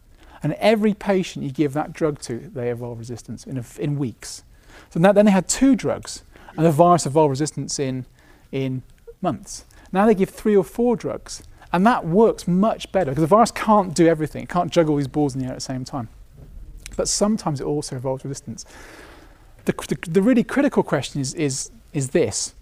And 0.42 0.54
every 0.54 0.94
patient 0.94 1.46
you 1.46 1.52
give 1.52 1.74
that 1.74 1.94
drug 1.94 2.20
to, 2.22 2.38
they 2.38 2.70
evolve 2.70 3.00
resistance 3.00 3.46
in, 3.46 3.58
a, 3.58 3.64
in 3.80 3.98
weeks. 3.98 4.44
So 4.90 5.00
then 5.00 5.26
they 5.26 5.32
had 5.32 5.48
two 5.48 5.76
drugs, 5.76 6.24
and 6.58 6.66
the 6.66 6.72
virus 6.72 7.06
evolved 7.06 7.32
resistance 7.32 7.80
in, 7.80 8.06
in 8.52 8.84
months. 9.22 9.66
Now 9.94 10.08
they 10.08 10.16
give 10.16 10.32
three 10.32 10.58
or 10.58 10.64
four 10.64 10.96
drugs, 10.96 11.44
and 11.72 11.86
that 11.86 12.06
works 12.06 12.48
much 12.48 12.92
better 12.92 13.12
because 13.12 13.22
the 13.22 13.28
virus 13.28 13.52
can't 13.52 13.94
do 13.94 14.08
everything. 14.08 14.44
It 14.44 14.50
can't 14.50 14.72
juggle 14.72 14.98
these 14.98 15.08
balls 15.08 15.36
in 15.36 15.42
the 15.42 15.46
air 15.46 15.54
at 15.54 15.58
the 15.58 15.62
same 15.62 15.86
time. 15.86 16.10
But 16.98 17.08
sometimes 17.08 17.62
it 17.62 17.66
also 17.66 17.96
evolves 17.96 18.26
resistance. 18.26 18.66
The, 19.66 19.74
the, 19.88 20.10
the 20.10 20.22
really 20.22 20.44
critical 20.44 20.84
question 20.84 21.22
is, 21.22 21.34
is, 21.36 21.72
is 21.94 22.10
this. 22.10 22.56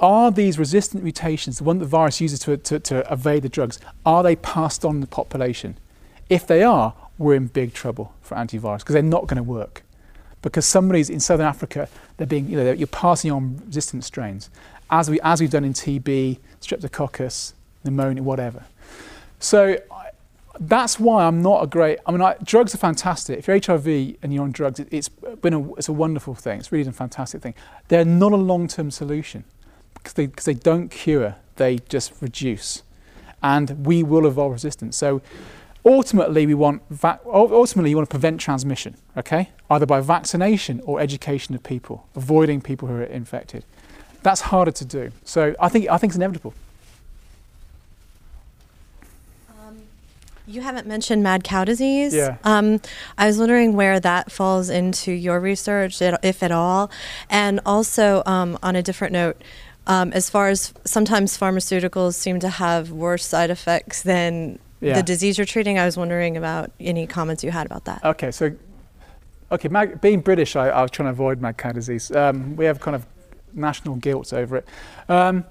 Are 0.00 0.30
these 0.30 0.58
resistant 0.58 1.04
mutations, 1.04 1.58
the 1.58 1.64
one 1.64 1.78
that 1.78 1.84
the 1.84 1.90
virus 1.90 2.20
uses 2.20 2.38
to, 2.40 2.56
to, 2.56 2.80
to 2.80 3.12
evade 3.12 3.42
the 3.42 3.48
drugs, 3.48 3.78
are 4.04 4.22
they 4.22 4.34
passed 4.36 4.84
on 4.84 5.00
the 5.00 5.06
population? 5.06 5.78
If 6.30 6.46
they 6.46 6.62
are, 6.62 6.94
we're 7.18 7.34
in 7.34 7.46
big 7.46 7.74
trouble 7.74 8.14
for 8.22 8.34
antivirals 8.34 8.78
because 8.78 8.94
they're 8.94 9.02
not 9.02 9.26
going 9.26 9.36
to 9.36 9.42
work. 9.42 9.82
Because 10.42 10.66
somebody's 10.66 11.08
in 11.08 11.20
southern 11.20 11.46
Africa, 11.46 11.88
they're 12.16 12.26
being, 12.26 12.48
you 12.48 12.56
know, 12.56 12.72
you're 12.72 12.86
passing 12.86 13.30
on 13.30 13.62
resistant 13.66 14.04
strains 14.04 14.50
as, 14.90 15.10
we, 15.10 15.20
as 15.22 15.40
we've 15.40 15.50
done 15.50 15.64
in 15.64 15.72
TB, 15.72 16.38
streptococcus, 16.66 17.52
pneumonia, 17.84 18.22
whatever. 18.22 18.64
So 19.38 19.78
that's 20.60 21.00
why 21.00 21.24
I'm 21.24 21.42
not 21.42 21.64
a 21.64 21.66
great. 21.66 21.98
I 22.06 22.12
mean, 22.12 22.20
I, 22.20 22.36
drugs 22.42 22.74
are 22.74 22.78
fantastic. 22.78 23.38
If 23.38 23.48
you're 23.48 23.58
HIV 23.58 24.16
and 24.22 24.32
you're 24.32 24.44
on 24.44 24.52
drugs, 24.52 24.80
it, 24.80 24.92
has 24.92 25.08
been 25.08 25.54
a, 25.54 25.74
it's 25.74 25.88
a 25.88 25.92
wonderful 25.92 26.34
thing. 26.34 26.58
It's 26.58 26.72
really 26.72 26.88
a 26.88 26.92
fantastic 26.92 27.42
thing. 27.42 27.54
They're 27.88 28.04
not 28.04 28.32
a 28.32 28.36
long-term 28.36 28.90
solution 28.90 29.44
because 29.94 30.12
they, 30.14 30.26
cause 30.28 30.44
they 30.44 30.54
don't 30.54 30.90
cure. 30.90 31.36
They 31.56 31.78
just 31.88 32.12
reduce, 32.20 32.82
and 33.42 33.86
we 33.86 34.02
will 34.02 34.26
evolve 34.26 34.52
resistance. 34.52 34.96
So 34.96 35.22
ultimately, 35.84 36.46
we 36.46 36.54
want 36.54 36.82
ultimately 37.26 37.90
you 37.90 37.96
want 37.96 38.08
to 38.08 38.14
prevent 38.14 38.40
transmission. 38.40 38.96
Okay, 39.16 39.50
either 39.70 39.86
by 39.86 40.00
vaccination 40.00 40.80
or 40.84 41.00
education 41.00 41.54
of 41.54 41.62
people, 41.62 42.08
avoiding 42.14 42.60
people 42.60 42.88
who 42.88 42.94
are 42.94 43.04
infected. 43.04 43.64
That's 44.24 44.40
harder 44.40 44.72
to 44.72 44.84
do. 44.86 45.12
So 45.24 45.54
I 45.60 45.68
think, 45.68 45.88
I 45.90 45.98
think 45.98 46.10
it's 46.10 46.16
inevitable. 46.16 46.54
Um, 49.50 49.82
you 50.46 50.62
haven't 50.62 50.86
mentioned 50.86 51.22
mad 51.22 51.44
cow 51.44 51.64
disease. 51.64 52.14
Yeah. 52.14 52.38
Um, 52.42 52.80
I 53.18 53.26
was 53.26 53.38
wondering 53.38 53.76
where 53.76 54.00
that 54.00 54.32
falls 54.32 54.70
into 54.70 55.12
your 55.12 55.38
research, 55.38 56.00
if 56.00 56.42
at 56.42 56.50
all. 56.50 56.90
And 57.28 57.60
also, 57.66 58.22
um, 58.24 58.58
on 58.62 58.76
a 58.76 58.82
different 58.82 59.12
note, 59.12 59.40
um, 59.86 60.10
as 60.14 60.30
far 60.30 60.48
as 60.48 60.72
sometimes 60.86 61.36
pharmaceuticals 61.36 62.14
seem 62.14 62.40
to 62.40 62.48
have 62.48 62.90
worse 62.90 63.26
side 63.26 63.50
effects 63.50 64.00
than 64.00 64.58
yeah. 64.80 64.94
the 64.94 65.02
disease 65.02 65.36
you're 65.36 65.44
treating, 65.44 65.78
I 65.78 65.84
was 65.84 65.98
wondering 65.98 66.38
about 66.38 66.70
any 66.80 67.06
comments 67.06 67.44
you 67.44 67.50
had 67.50 67.66
about 67.66 67.84
that. 67.84 68.02
Okay, 68.02 68.30
so 68.30 68.52
okay, 69.52 69.68
mag- 69.68 70.00
being 70.00 70.20
British, 70.20 70.56
I, 70.56 70.70
I, 70.70 70.80
was 70.80 70.90
trying 70.90 71.08
to 71.08 71.10
avoid 71.10 71.42
mad 71.42 71.58
cow 71.58 71.72
disease. 71.72 72.10
Um, 72.10 72.56
we 72.56 72.64
have 72.64 72.80
kind 72.80 72.94
of 72.94 73.04
national 73.54 73.96
guilt 73.96 74.32
over 74.32 74.56
it. 74.56 74.68
Um, 75.08 75.44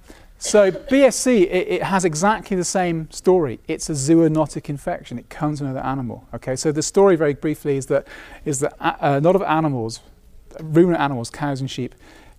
so 0.43 0.71
BSE, 0.71 1.43
it, 1.43 1.67
it, 1.69 1.83
has 1.83 2.03
exactly 2.03 2.57
the 2.57 2.65
same 2.65 3.09
story. 3.11 3.61
It's 3.69 3.89
a 3.89 3.93
zoonotic 3.93 4.67
infection. 4.67 5.17
It 5.17 5.29
comes 5.29 5.59
from 5.59 5.69
another 5.69 5.85
animal. 5.85 6.27
Okay, 6.33 6.57
so 6.57 6.73
the 6.73 6.83
story, 6.83 7.15
very 7.15 7.33
briefly, 7.33 7.77
is 7.77 7.85
that 7.85 8.07
is 8.43 8.59
that 8.59 8.73
a, 8.81 9.19
a 9.19 9.21
lot 9.21 9.37
of 9.37 9.41
animals, 9.43 10.01
ruminant 10.59 11.01
animals, 11.01 11.29
cows 11.29 11.61
and 11.61 11.71
sheep, 11.71 11.95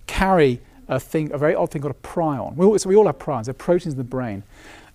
carry 0.06 0.60
a 0.86 1.00
thing, 1.00 1.32
a 1.32 1.38
very 1.38 1.54
odd 1.54 1.70
thing 1.70 1.80
called 1.80 1.94
a 1.94 2.06
prion. 2.06 2.54
We 2.56 2.66
all, 2.66 2.78
so 2.78 2.90
we 2.90 2.94
all 2.94 3.06
have 3.06 3.18
prions. 3.18 3.46
They're 3.46 3.54
proteins 3.54 3.94
in 3.94 3.98
the 3.98 4.04
brain, 4.04 4.42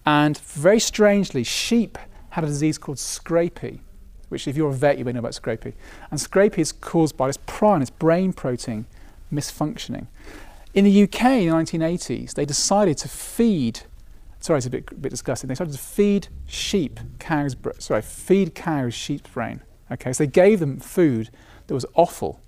and 0.05 0.37
very 0.37 0.79
strangely, 0.79 1.43
sheep 1.43 1.97
had 2.29 2.43
a 2.43 2.47
disease 2.47 2.77
called 2.77 2.97
scrapie, 2.97 3.79
which, 4.29 4.47
if 4.47 4.55
you're 4.55 4.69
a 4.69 4.73
vet, 4.73 4.99
you 4.99 5.05
may 5.05 5.13
know 5.13 5.19
about 5.19 5.31
scrapie. 5.31 5.73
And 6.11 6.19
scrapie 6.19 6.59
is 6.59 6.71
caused 6.71 7.17
by 7.17 7.27
this 7.27 7.37
prion, 7.37 7.79
this 7.79 7.89
brain 7.89 8.33
protein, 8.33 8.85
misfunctioning. 9.33 10.07
In 10.73 10.85
the 10.85 11.03
UK 11.03 11.23
in 11.23 11.49
the 11.49 11.55
1980s, 11.55 12.33
they 12.33 12.45
decided 12.45 12.97
to 12.99 13.07
feed, 13.07 13.81
sorry, 14.39 14.57
it's 14.57 14.67
a 14.67 14.69
bit, 14.69 14.91
a 14.91 14.95
bit 14.95 15.09
disgusting, 15.09 15.47
they 15.47 15.55
started 15.55 15.73
to 15.73 15.79
feed 15.79 16.27
sheep, 16.45 16.99
cows, 17.17 17.55
sorry, 17.79 18.01
feed 18.01 18.53
cows 18.53 18.93
sheep's 18.93 19.29
brain. 19.29 19.61
Okay, 19.91 20.13
so 20.13 20.23
they 20.23 20.29
gave 20.29 20.59
them 20.59 20.77
food 20.77 21.31
that 21.67 21.73
was 21.73 21.85
offal, 21.95 22.39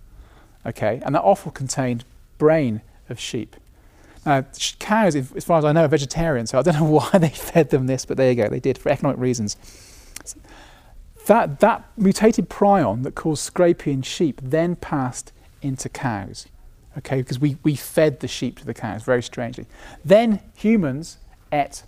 okay, 0.66 1.02
and 1.04 1.16
that 1.16 1.24
offal 1.24 1.52
contained 1.52 2.06
brain 2.38 2.82
of 3.10 3.20
sheep. 3.20 3.56
Now, 4.26 4.46
cows, 4.78 5.16
as 5.16 5.44
far 5.44 5.58
as 5.58 5.66
I 5.66 5.72
know, 5.72 5.86
are 5.86 5.88
vegetarian, 5.88 6.46
so 6.46 6.60
I 6.60 6.62
don't 6.62 6.76
know 6.80 6.84
why 6.84 7.18
they 7.18 7.30
fed 7.30 7.72
them 7.72 7.88
this, 7.88 8.06
but 8.06 8.18
there 8.18 8.30
you 8.30 8.36
go, 8.36 8.50
they 8.50 8.60
did 8.60 8.78
for 8.78 8.90
economic 8.90 9.20
reasons. 9.20 9.58
That, 11.26 11.60
that 11.60 11.90
mutated 11.98 12.50
prion 12.50 13.04
that 13.04 13.16
caused 13.16 13.52
scrapie 13.52 13.88
in 13.94 14.02
sheep 14.02 14.40
then 14.44 14.76
passed 14.76 15.32
into 15.62 15.90
cows, 15.90 16.48
okay, 16.98 17.18
because 17.18 17.40
we, 17.40 17.58
we 17.64 17.76
fed 17.76 18.20
the 18.20 18.28
sheep 18.28 18.60
to 18.60 18.66
the 18.66 18.74
cows, 18.74 19.04
very 19.04 19.24
strangely. 19.24 19.66
Then 20.04 20.42
humans 20.56 21.18
ate 21.52 21.84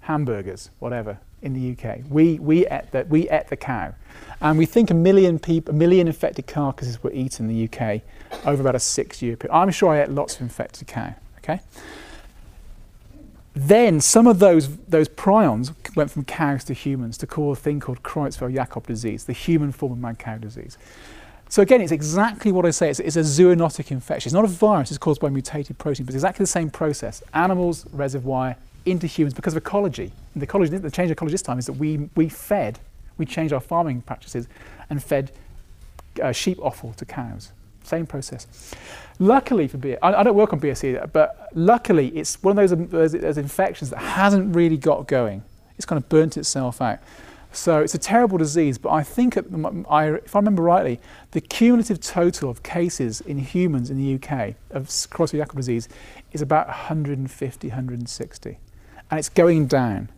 hamburgers, 0.00 0.70
whatever, 0.78 1.18
in 1.42 1.52
the 1.52 1.72
UK. 1.72 2.00
We, 2.08 2.38
we, 2.38 2.66
ate, 2.66 2.90
the, 2.92 3.06
we 3.08 3.28
ate 3.28 3.48
the 3.48 3.56
cow. 3.56 3.94
And 4.40 4.58
we 4.58 4.66
think 4.66 4.90
a 4.90 4.94
million, 4.94 5.38
people, 5.38 5.74
a 5.74 5.76
million 5.76 6.06
infected 6.06 6.46
carcasses 6.46 7.02
were 7.02 7.12
eaten 7.12 7.48
in 7.48 7.56
the 7.56 7.64
UK 7.64 8.02
over 8.44 8.60
about 8.60 8.74
a 8.74 8.80
six 8.80 9.22
year 9.22 9.36
period. 9.36 9.54
I'm 9.54 9.70
sure 9.70 9.92
I 9.92 10.02
ate 10.02 10.10
lots 10.10 10.36
of 10.36 10.42
infected 10.42 10.88
cow, 10.88 11.14
okay? 11.38 11.60
Then 13.54 14.02
some 14.02 14.26
of 14.26 14.38
those, 14.38 14.76
those 14.88 15.08
prions 15.08 15.74
went 15.96 16.10
from 16.10 16.24
cows 16.24 16.62
to 16.64 16.74
humans 16.74 17.16
to 17.18 17.26
cause 17.26 17.58
a 17.58 17.60
thing 17.60 17.80
called 17.80 18.02
Creutzfeldt-Jakob 18.02 18.86
disease, 18.86 19.24
the 19.24 19.32
human 19.32 19.72
form 19.72 19.92
of 19.92 19.98
mad 19.98 20.18
cow 20.18 20.36
disease. 20.36 20.76
So 21.48 21.62
again, 21.62 21.80
it's 21.80 21.92
exactly 21.92 22.50
what 22.50 22.66
I 22.66 22.70
say. 22.70 22.90
It's, 22.90 23.00
it's, 23.00 23.16
a 23.16 23.20
zoonotic 23.20 23.90
infection. 23.90 24.28
It's 24.28 24.34
not 24.34 24.44
a 24.44 24.48
virus. 24.48 24.90
It's 24.90 24.98
caused 24.98 25.20
by 25.20 25.28
mutated 25.28 25.78
protein, 25.78 26.04
but 26.04 26.14
it's 26.14 26.22
exactly 26.22 26.42
the 26.42 26.48
same 26.48 26.70
process. 26.70 27.22
Animals, 27.34 27.86
reservoir, 27.92 28.56
into 28.84 29.06
humans 29.06 29.34
because 29.34 29.54
of 29.54 29.58
ecology. 29.58 30.12
And 30.34 30.42
the, 30.42 30.44
ecology, 30.44 30.76
the 30.78 30.90
change 30.90 31.10
of 31.10 31.12
ecology 31.12 31.32
this 31.32 31.42
time 31.42 31.58
is 31.58 31.66
that 31.66 31.74
we, 31.74 32.08
we 32.16 32.28
fed, 32.28 32.78
we 33.18 33.26
changed 33.26 33.52
our 33.52 33.60
farming 33.60 34.02
practices 34.02 34.48
and 34.90 35.02
fed 35.02 35.30
uh, 36.22 36.32
sheep 36.32 36.58
offal 36.60 36.92
to 36.94 37.04
cows. 37.04 37.52
Same 37.84 38.06
process. 38.06 38.74
Luckily 39.18 39.68
for 39.68 39.78
BSE, 39.78 39.98
I, 40.02 40.14
I, 40.14 40.22
don't 40.24 40.34
work 40.34 40.52
on 40.52 40.60
BSE, 40.60 41.12
but 41.12 41.48
luckily 41.54 42.08
it's 42.08 42.42
one 42.42 42.58
of 42.58 42.68
those, 42.68 42.90
those, 42.90 43.12
those 43.12 43.38
infections 43.38 43.90
that 43.90 43.98
hasn't 43.98 44.54
really 44.54 44.76
got 44.76 45.06
going. 45.06 45.42
It's 45.76 45.86
kind 45.86 46.02
of 46.02 46.08
burnt 46.08 46.36
itself 46.36 46.82
out. 46.82 46.98
So 47.56 47.80
it's 47.80 47.94
a 47.94 47.98
terrible 47.98 48.36
disease, 48.36 48.76
but 48.76 48.90
I 48.90 49.02
think, 49.02 49.38
I, 49.88 50.08
if 50.08 50.36
I 50.36 50.38
remember 50.38 50.62
rightly, 50.62 51.00
the 51.30 51.40
cumulative 51.40 52.00
total 52.00 52.50
of 52.50 52.62
cases 52.62 53.22
in 53.22 53.38
humans 53.38 53.90
in 53.90 53.96
the 53.96 54.14
UK 54.14 54.56
of 54.70 54.88
Creutzfeldt-Jakob 54.88 55.56
disease 55.56 55.88
is 56.32 56.42
about 56.42 56.66
150, 56.66 57.68
160, 57.68 58.58
and 59.10 59.18
it's 59.18 59.30
going 59.30 59.66
down. 59.66 60.10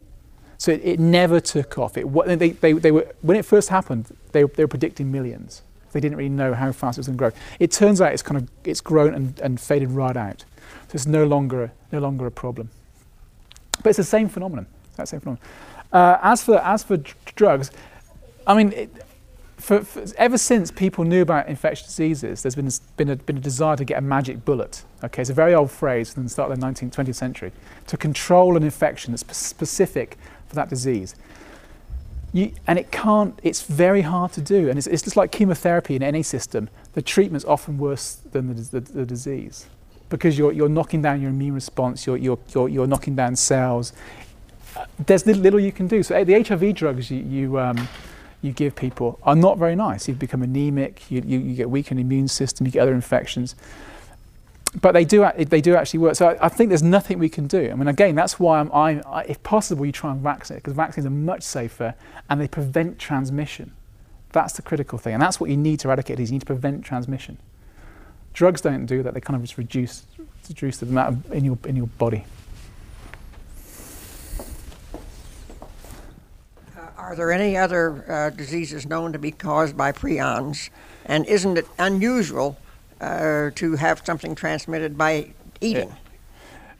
So 0.59 0.73
it, 0.73 0.81
it 0.83 0.99
never 0.99 1.39
took 1.39 1.79
off. 1.79 1.97
It, 1.97 2.13
they, 2.41 2.51
they, 2.51 2.73
they 2.73 2.91
were, 2.91 3.07
when 3.23 3.37
it 3.37 3.45
first 3.45 3.69
happened, 3.69 4.15
they, 4.33 4.43
they 4.43 4.65
were 4.65 4.69
predicting 4.69 5.13
millions. 5.13 5.63
They 5.93 6.01
didn't 6.01 6.19
really 6.19 6.29
know 6.29 6.55
how 6.55 6.73
fast 6.73 6.99
it 6.99 7.01
was 7.01 7.07
going 7.07 7.17
to 7.17 7.19
grow. 7.19 7.31
It 7.61 7.71
turns 7.71 8.01
out 8.01 8.13
it's 8.13 8.23
kind 8.23 8.39
of 8.43 8.51
it's 8.65 8.81
grown 8.81 9.15
and, 9.15 9.39
and 9.41 9.61
faded 9.61 9.93
right 9.93 10.17
out. 10.17 10.45
So 10.89 10.95
it's 10.95 11.07
no 11.07 11.25
longer 11.25 11.73
no 11.93 12.01
longer 12.01 12.27
a 12.27 12.31
problem. 12.31 12.69
But 13.83 13.91
it's 13.91 13.97
the 13.97 14.05
same 14.05 14.29
phenomenon. 14.29 14.67
That 14.97 15.09
same 15.09 15.21
phenomenon. 15.21 15.43
Uh, 15.93 16.19
as 16.23 16.43
for 16.43 16.59
as 16.59 16.83
for 16.83 16.99
d- 16.99 17.13
drugs, 17.35 17.71
I 18.47 18.55
mean, 18.55 18.73
it, 18.73 18.91
for, 19.57 19.83
for, 19.83 20.05
ever 20.17 20.39
since 20.39 20.71
people 20.71 21.05
knew 21.05 21.23
about 21.23 21.49
infectious 21.49 21.87
diseases, 21.87 22.43
there's 22.43 22.55
been 22.55 22.71
been, 22.97 23.11
a, 23.11 23.17
been 23.17 23.37
a 23.39 23.41
desire 23.41 23.77
to 23.77 23.85
get 23.85 23.99
a 23.99 24.03
magic 24.03 24.45
bullet. 24.45 24.85
Okay, 25.03 25.23
it's 25.23 25.31
a 25.31 25.35
very 25.35 25.55
old 25.55 25.71
phrase 25.71 26.13
from 26.13 26.25
the 26.25 26.29
start 26.29 26.51
of 26.51 26.61
the 26.61 26.67
19th, 26.67 26.95
20th 26.95 27.15
century 27.15 27.53
to 27.87 27.97
control 27.97 28.57
an 28.57 28.63
infection 28.63 29.13
that's 29.13 29.37
specific 29.37 30.19
for 30.47 30.55
that 30.57 30.69
disease. 30.69 31.15
You, 32.33 32.53
and 32.67 32.79
it 32.79 32.91
can't, 32.91 33.39
it's 33.43 33.63
very 33.63 34.03
hard 34.03 34.33
to 34.33 34.43
do. 34.43 34.69
And 34.69 34.77
it's, 34.77 34.87
it's 34.87 35.03
just 35.03 35.17
like 35.17 35.33
chemotherapy 35.33 35.97
in 35.97 36.03
any 36.03 36.23
system. 36.23 36.69
The 36.93 37.03
treatment's 37.03 37.45
often 37.45 37.79
worse 37.79 38.17
than 38.33 38.55
the, 38.55 38.81
the, 38.81 38.81
the 38.81 39.07
disease 39.07 39.67
because 40.09 40.39
you're, 40.39 40.53
you're 40.53 40.69
knocking 40.69 41.03
down 41.03 41.21
your 41.21 41.31
immune 41.31 41.55
response, 41.55 42.07
you're, 42.07 42.17
you're, 42.17 42.39
you're, 42.55 42.69
you're 42.69 42.87
knocking 42.87 43.15
down 43.15 43.37
cells. 43.37 43.93
There's 45.07 45.27
little, 45.27 45.61
you 45.61 45.73
can 45.73 45.89
do. 45.89 46.03
So 46.03 46.23
the 46.25 46.43
HIV 46.43 46.75
drugs 46.75 47.11
you, 47.11 47.19
you, 47.19 47.59
um, 47.59 47.89
you 48.43 48.53
give 48.53 48.75
people 48.75 49.19
are 49.23 49.37
not 49.37 49.59
very 49.59 49.77
nice. 49.77 50.09
You 50.09 50.15
become 50.15 50.43
anemic, 50.43 51.11
you, 51.11 51.23
you, 51.25 51.39
you 51.39 51.55
get 51.55 51.71
weakened 51.71 52.01
immune 52.01 52.29
system, 52.29 52.67
you 52.67 52.73
get 52.73 52.81
other 52.81 52.95
infections 52.95 53.55
but 54.81 54.93
they 54.93 55.05
do 55.05 55.27
they 55.37 55.61
do 55.61 55.75
actually 55.75 56.01
work. 56.01 56.15
So 56.15 56.29
I, 56.29 56.47
I, 56.47 56.49
think 56.49 56.69
there's 56.69 56.83
nothing 56.83 57.19
we 57.19 57.29
can 57.29 57.47
do. 57.47 57.71
I 57.71 57.75
mean, 57.75 57.89
again, 57.89 58.15
that's 58.15 58.39
why 58.39 58.61
I'm, 58.61 58.71
I, 58.73 59.01
I, 59.07 59.23
if 59.23 59.43
possible, 59.43 59.87
you 59.87 59.93
try 59.93 60.11
and 60.11 60.21
vaccinate 60.21 60.63
because 60.63 60.75
vaccines 60.75 61.07
are 61.07 61.11
much 61.11 61.43
safer 61.43 61.95
and 62.29 62.41
they 62.41 62.49
prevent 62.49 62.99
transmission. 62.99 63.73
That's 64.33 64.53
the 64.53 64.63
critical 64.63 64.99
thing, 64.99 65.15
and 65.15 65.23
that's 65.23 65.41
what 65.41 65.49
you 65.49 65.57
need 65.57 65.81
to 65.81 65.89
eradicate. 65.89 66.21
Is 66.21 66.31
you 66.31 66.35
need 66.35 66.41
to 66.41 66.47
prevent 66.47 66.85
transmission. 66.85 67.39
Drugs 68.35 68.61
don't 68.61 68.87
do 68.87 69.03
that. 69.03 69.15
They 69.15 69.21
kind 69.21 69.37
of 69.37 69.43
just 69.43 69.57
reduce 69.57 70.05
reduce 70.49 70.79
the 70.79 70.87
amount 70.87 71.27
in 71.27 71.45
your 71.45 71.59
in 71.65 71.77
your 71.77 71.87
body. 71.87 72.25
Uh, 76.77 76.98
are 77.09 77.17
there 77.17 77.33
any 77.33 77.57
other 77.57 78.05
uh, 78.11 78.31
diseases 78.31 78.87
known 78.87 79.13
to 79.13 79.19
be 79.19 79.31
caused 79.31 79.77
by 79.77 79.93
prions? 79.93 80.71
And 81.05 81.27
isn't 81.27 81.57
it 81.57 81.67
unusual? 81.79 82.59
uh, 83.01 83.51
to 83.55 83.77
have 83.77 84.03
something 84.05 84.35
transmitted 84.35 84.97
by 84.97 85.31
eating. 85.61 85.95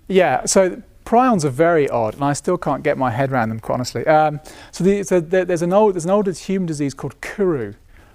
Yeah, 0.07 0.45
so 0.47 0.83
prions 1.05 1.45
are 1.45 1.51
very 1.51 1.89
odd, 1.89 2.15
and 2.15 2.25
I 2.25 2.33
still 2.33 2.59
can't 2.59 2.83
get 2.83 2.99
my 2.99 3.11
head 3.11 3.31
around 3.31 3.51
them, 3.51 3.61
quite 3.61 3.75
honestly. 3.75 4.07
Um, 4.07 4.41
so, 4.73 4.85
the, 4.85 5.03
so 5.03 5.21
the, 5.21 5.45
there's, 5.45 5.63
an 5.63 5.73
old, 5.73 5.95
there's 5.95 6.05
an 6.05 6.11
older 6.11 6.33
human 6.33 6.67
disease 6.67 6.95
called 6.95 7.21
Kuru, 7.21 7.75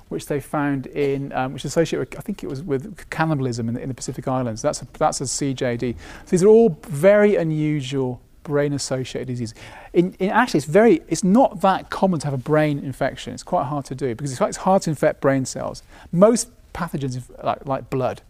which 0.10 0.28
they 0.28 0.40
found 0.40 0.88
in, 0.88 1.32
um, 1.34 1.54
which 1.54 1.66
is 1.66 1.72
associated 1.72 2.10
with, 2.10 2.20
I 2.20 2.22
think 2.22 2.44
it 2.44 2.48
was 2.48 2.62
with 2.62 3.10
cannibalism 3.10 3.68
in 3.68 3.76
the, 3.76 3.82
in 3.82 3.90
the 3.90 3.96
Pacific 3.96 4.28
Islands. 4.28 4.62
That's 4.62 4.82
a, 4.82 4.88
that's 4.98 5.22
a 5.22 5.26
CJD. 5.26 5.96
So 6.26 6.30
these 6.30 6.44
are 6.44 6.48
all 6.48 6.78
very 6.84 7.36
unusual 7.36 8.22
brain-associated 8.44 9.28
disease. 9.28 9.54
In, 9.94 10.14
in, 10.20 10.30
actually, 10.30 10.60
it's 10.60 10.68
very, 10.68 11.02
it's 11.08 11.24
not 11.24 11.62
that 11.62 11.90
common 11.90 12.20
to 12.22 12.28
have 12.28 12.34
a 12.34 12.38
brain 12.38 12.80
infection. 12.80 13.34
It's 13.34 13.44
quite 13.44 13.66
hard 13.66 13.86
to 13.86 13.96
do 13.96 14.16
because 14.16 14.32
it's, 14.32 14.42
it's 14.42 14.58
hard 14.58 14.82
to 14.84 14.90
infect 14.90 15.22
brain 15.22 15.46
cells. 15.46 15.84
Most 16.12 16.50
pathogens 16.74 17.22
like, 17.44 17.66
like 17.66 17.90
blood, 17.90 18.22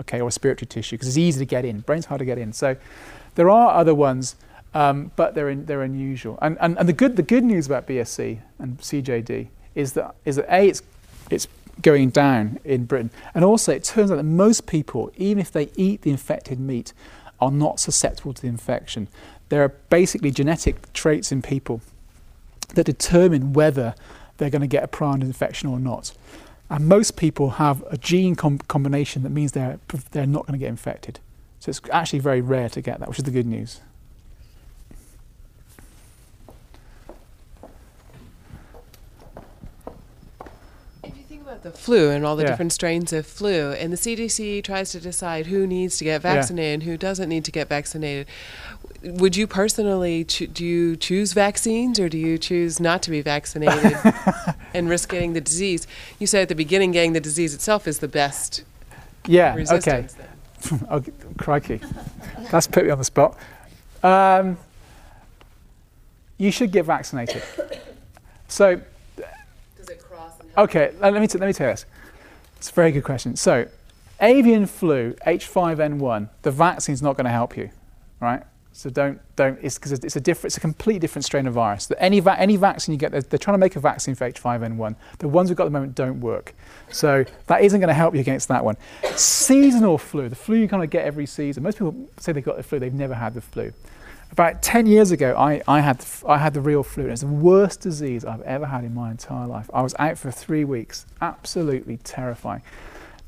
okay, 0.00 0.20
or 0.20 0.24
respiratory 0.24 0.66
tissue, 0.66 0.96
because 0.96 1.08
it's 1.08 1.18
easy 1.18 1.38
to 1.40 1.46
get 1.46 1.64
in. 1.64 1.80
Brain's 1.80 2.06
hard 2.06 2.18
to 2.20 2.24
get 2.24 2.38
in. 2.38 2.52
So 2.52 2.76
there 3.34 3.50
are 3.50 3.74
other 3.74 3.94
ones, 3.94 4.36
um, 4.74 5.10
but 5.16 5.34
they're, 5.34 5.50
in, 5.50 5.66
they're 5.66 5.82
unusual. 5.82 6.38
And, 6.42 6.56
and, 6.60 6.78
and 6.78 6.88
the, 6.88 6.92
good, 6.92 7.16
the 7.16 7.22
good 7.22 7.44
news 7.44 7.66
about 7.66 7.86
BSE 7.86 8.40
and 8.58 8.78
CJD 8.78 9.48
is 9.74 9.94
that, 9.94 10.14
is 10.24 10.36
that 10.36 10.46
A, 10.54 10.68
it's, 10.68 10.82
it's 11.30 11.48
going 11.80 12.10
down 12.10 12.58
in 12.64 12.84
Britain, 12.84 13.10
and 13.34 13.44
also 13.44 13.72
it 13.72 13.84
turns 13.84 14.10
out 14.10 14.16
that 14.16 14.24
most 14.24 14.66
people, 14.66 15.10
even 15.16 15.38
if 15.38 15.50
they 15.50 15.70
eat 15.76 16.02
the 16.02 16.10
infected 16.10 16.60
meat, 16.60 16.92
are 17.40 17.50
not 17.50 17.80
susceptible 17.80 18.32
to 18.34 18.42
the 18.42 18.48
infection. 18.48 19.08
There 19.52 19.62
are 19.62 19.68
basically 19.90 20.30
genetic 20.30 20.90
traits 20.94 21.30
in 21.30 21.42
people 21.42 21.82
that 22.72 22.84
determine 22.84 23.52
whether 23.52 23.94
they're 24.38 24.48
going 24.48 24.62
to 24.62 24.66
get 24.66 24.82
a 24.82 24.88
prion 24.88 25.20
infection 25.20 25.68
or 25.68 25.78
not. 25.78 26.14
And 26.70 26.88
most 26.88 27.16
people 27.16 27.50
have 27.50 27.84
a 27.90 27.98
gene 27.98 28.34
com- 28.34 28.60
combination 28.60 29.24
that 29.24 29.28
means 29.28 29.52
they're, 29.52 29.78
they're 30.12 30.24
not 30.26 30.46
going 30.46 30.58
to 30.58 30.58
get 30.58 30.70
infected. 30.70 31.20
So 31.60 31.68
it's 31.68 31.82
actually 31.92 32.20
very 32.20 32.40
rare 32.40 32.70
to 32.70 32.80
get 32.80 32.98
that, 33.00 33.10
which 33.10 33.18
is 33.18 33.24
the 33.24 33.30
good 33.30 33.44
news. 33.44 33.80
If 41.04 41.16
you 41.16 41.24
think 41.28 41.42
about 41.42 41.62
the 41.62 41.72
flu 41.72 42.10
and 42.10 42.24
all 42.24 42.36
the 42.36 42.44
Yeah. 42.44 42.50
different 42.50 42.72
strains 42.72 43.12
of 43.12 43.26
flu, 43.26 43.72
and 43.72 43.92
the 43.92 43.96
CDC 43.96 44.62
tries 44.62 44.92
to 44.92 45.00
decide 45.00 45.46
who 45.46 45.66
needs 45.66 45.98
to 45.98 46.04
get 46.04 46.22
Yeah. 46.22 46.34
vaccinated 46.34 46.74
and 46.74 46.82
who 46.84 46.96
doesn't 46.96 47.28
need 47.28 47.44
to 47.44 47.50
get 47.50 47.68
vaccinated, 47.68 48.26
would 49.02 49.36
you 49.36 49.46
personally 49.46 50.24
cho- 50.24 50.46
do 50.46 50.64
you 50.64 50.96
choose 50.96 51.32
vaccines 51.32 51.98
or 51.98 52.08
do 52.08 52.18
you 52.18 52.38
choose 52.38 52.80
not 52.80 53.02
to 53.02 53.10
be 53.10 53.20
vaccinated 53.20 53.96
and 54.74 54.88
risk 54.88 55.10
getting 55.10 55.32
the 55.32 55.40
disease? 55.40 55.86
You 56.18 56.26
said 56.26 56.42
at 56.42 56.48
the 56.48 56.54
beginning, 56.54 56.92
getting 56.92 57.12
the 57.12 57.20
disease 57.20 57.54
itself 57.54 57.86
is 57.88 57.98
the 57.98 58.08
best 58.08 58.64
Yeah, 59.26 59.56
okay. 59.70 60.06
oh, 60.90 61.02
crikey. 61.38 61.80
That's 62.50 62.66
put 62.66 62.84
me 62.84 62.90
on 62.90 62.98
the 62.98 63.04
spot. 63.04 63.36
Um, 64.02 64.58
you 66.38 66.50
should 66.50 66.72
get 66.72 66.84
vaccinated. 66.84 67.42
So, 68.48 68.80
Does 69.76 69.88
it 69.88 70.02
cross? 70.02 70.38
And 70.40 70.50
okay, 70.58 70.92
let 71.00 71.14
me, 71.14 71.26
t- 71.26 71.38
let 71.38 71.46
me 71.46 71.52
tell 71.52 71.68
you 71.68 71.72
this. 71.72 71.86
It's 72.56 72.70
a 72.70 72.72
very 72.72 72.92
good 72.92 73.04
question. 73.04 73.36
So, 73.36 73.66
avian 74.20 74.66
flu, 74.66 75.14
H5N1, 75.26 76.28
the 76.42 76.50
vaccine's 76.50 77.02
not 77.02 77.16
going 77.16 77.24
to 77.24 77.30
help 77.30 77.56
you, 77.56 77.70
right? 78.20 78.42
So 78.74 78.88
don't 78.88 79.20
don't 79.36 79.58
it's 79.62 79.76
because 79.76 79.92
it's 79.92 80.16
a 80.16 80.20
different 80.20 80.46
it's 80.46 80.56
a 80.56 80.60
completely 80.60 80.98
different 80.98 81.24
strain 81.24 81.46
of 81.46 81.54
virus. 81.54 81.86
That 81.86 82.02
any 82.02 82.20
va- 82.20 82.38
any 82.38 82.56
vaccine 82.56 82.94
you 82.94 82.98
get, 82.98 83.12
they're, 83.12 83.20
they're 83.20 83.38
trying 83.38 83.54
to 83.54 83.58
make 83.58 83.76
a 83.76 83.80
vaccine 83.80 84.14
for 84.14 84.30
H5N1. 84.30 84.96
The 85.18 85.28
ones 85.28 85.50
we've 85.50 85.56
got 85.56 85.64
at 85.64 85.66
the 85.66 85.72
moment 85.72 85.94
don't 85.94 86.20
work. 86.20 86.54
So 86.90 87.24
that 87.46 87.62
isn't 87.62 87.80
going 87.80 87.88
to 87.88 87.94
help 87.94 88.14
you 88.14 88.20
against 88.20 88.48
that 88.48 88.64
one. 88.64 88.76
Seasonal 89.14 89.98
flu, 89.98 90.28
the 90.28 90.36
flu 90.36 90.56
you 90.56 90.68
kind 90.68 90.82
of 90.82 90.90
get 90.90 91.04
every 91.04 91.26
season. 91.26 91.62
Most 91.62 91.78
people 91.78 92.08
say 92.18 92.32
they've 92.32 92.44
got 92.44 92.56
the 92.56 92.62
flu, 92.62 92.78
they've 92.78 92.92
never 92.92 93.14
had 93.14 93.34
the 93.34 93.42
flu. 93.42 93.72
About 94.30 94.62
10 94.62 94.86
years 94.86 95.10
ago, 95.10 95.36
I, 95.36 95.60
I, 95.68 95.80
had, 95.80 95.98
the 95.98 96.26
I 96.26 96.38
had 96.38 96.54
the 96.54 96.62
real 96.62 96.82
flu. 96.82 97.08
It's 97.08 97.20
the 97.20 97.26
worst 97.26 97.82
disease 97.82 98.24
I've 98.24 98.40
ever 98.42 98.64
had 98.64 98.82
in 98.82 98.94
my 98.94 99.10
entire 99.10 99.46
life. 99.46 99.68
I 99.74 99.82
was 99.82 99.94
out 99.98 100.16
for 100.16 100.30
three 100.30 100.64
weeks. 100.64 101.04
Absolutely 101.20 101.98
terrifying. 101.98 102.62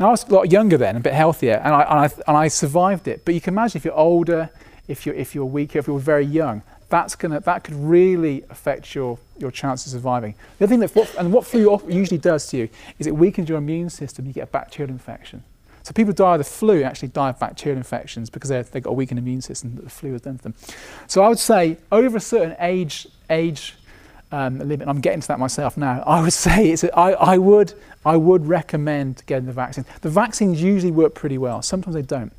Now, 0.01 0.09
I 0.09 0.11
was 0.12 0.24
a 0.26 0.32
lot 0.32 0.51
younger 0.51 0.78
then, 0.78 0.97
a 0.97 1.01
bit 1.01 1.12
healthier, 1.12 1.61
and 1.62 1.74
I, 1.74 1.82
and 1.82 1.99
I, 2.01 2.05
and 2.26 2.36
I 2.38 2.49
survived 2.49 3.07
it. 3.07 3.26
But 3.26 3.34
you 3.34 3.42
can 3.42 3.53
imagine 3.53 3.76
if 3.76 3.84
you're 3.84 3.95
older, 3.95 4.51
if 4.89 5.07
you're, 5.07 5.14
if 5.14 5.35
you're 5.35 5.45
weaker, 5.45 5.78
if 5.78 5.87
you're 5.87 5.99
very 5.99 6.26
young, 6.26 6.62
that's 6.89 7.16
gonna 7.16 7.41
that 7.41 7.64
could 7.64 7.74
really 7.74 8.45
affect 8.51 8.95
your 8.95 9.18
your 9.39 9.51
chances 9.51 9.95
of 9.95 10.01
surviving. 10.01 10.35
The 10.59 10.64
other 10.64 10.70
thing 10.70 10.80
that 10.80 10.95
what, 10.95 11.12
and 11.16 11.32
what 11.32 11.47
flu 11.47 11.80
usually 11.89 12.18
does 12.18 12.47
to 12.49 12.57
you 12.57 12.68
is 12.99 13.07
it 13.07 13.16
weakens 13.16 13.49
your 13.49 13.59
immune 13.59 13.91
system. 13.91 14.26
You 14.26 14.32
get 14.32 14.45
a 14.45 14.47
bacterial 14.47 14.93
infection. 14.93 15.43
So 15.82 15.93
people 15.93 16.14
die 16.14 16.35
of 16.35 16.39
the 16.39 16.45
flu 16.45 16.82
actually 16.82 17.09
die 17.09 17.30
of 17.30 17.39
bacterial 17.39 17.76
infections 17.76 18.30
because 18.30 18.49
they've 18.49 18.70
got 18.70 18.87
a 18.87 18.93
weakened 18.93 19.18
immune 19.18 19.43
system 19.43 19.74
that 19.76 19.82
the 19.82 19.91
flu 19.91 20.12
has 20.12 20.22
done 20.22 20.39
to 20.39 20.43
them. 20.43 20.55
So 21.07 21.22
I 21.22 21.28
would 21.28 21.39
say 21.39 21.76
over 21.93 22.16
a 22.16 22.20
certain 22.20 22.57
age 22.59 23.07
age 23.28 23.74
um, 24.32 24.59
limit, 24.59 24.89
I'm 24.89 25.01
getting 25.01 25.20
to 25.20 25.28
that 25.28 25.39
myself 25.39 25.76
now. 25.76 26.03
I 26.07 26.22
would 26.22 26.32
say 26.47 26.70
it's 26.70 26.85
a, 26.85 26.97
I, 26.97 27.35
I 27.35 27.39
would 27.39 27.74
I 28.05 28.16
would 28.16 28.47
recommend 28.47 29.22
getting 29.26 29.47
the 29.47 29.53
vaccine. 29.53 29.85
The 30.03 30.11
vaccines 30.11 30.62
usually 30.62 30.93
work 30.93 31.14
pretty 31.14 31.39
well. 31.39 31.61
Sometimes 31.62 31.95
they 31.95 32.03
don't. 32.03 32.32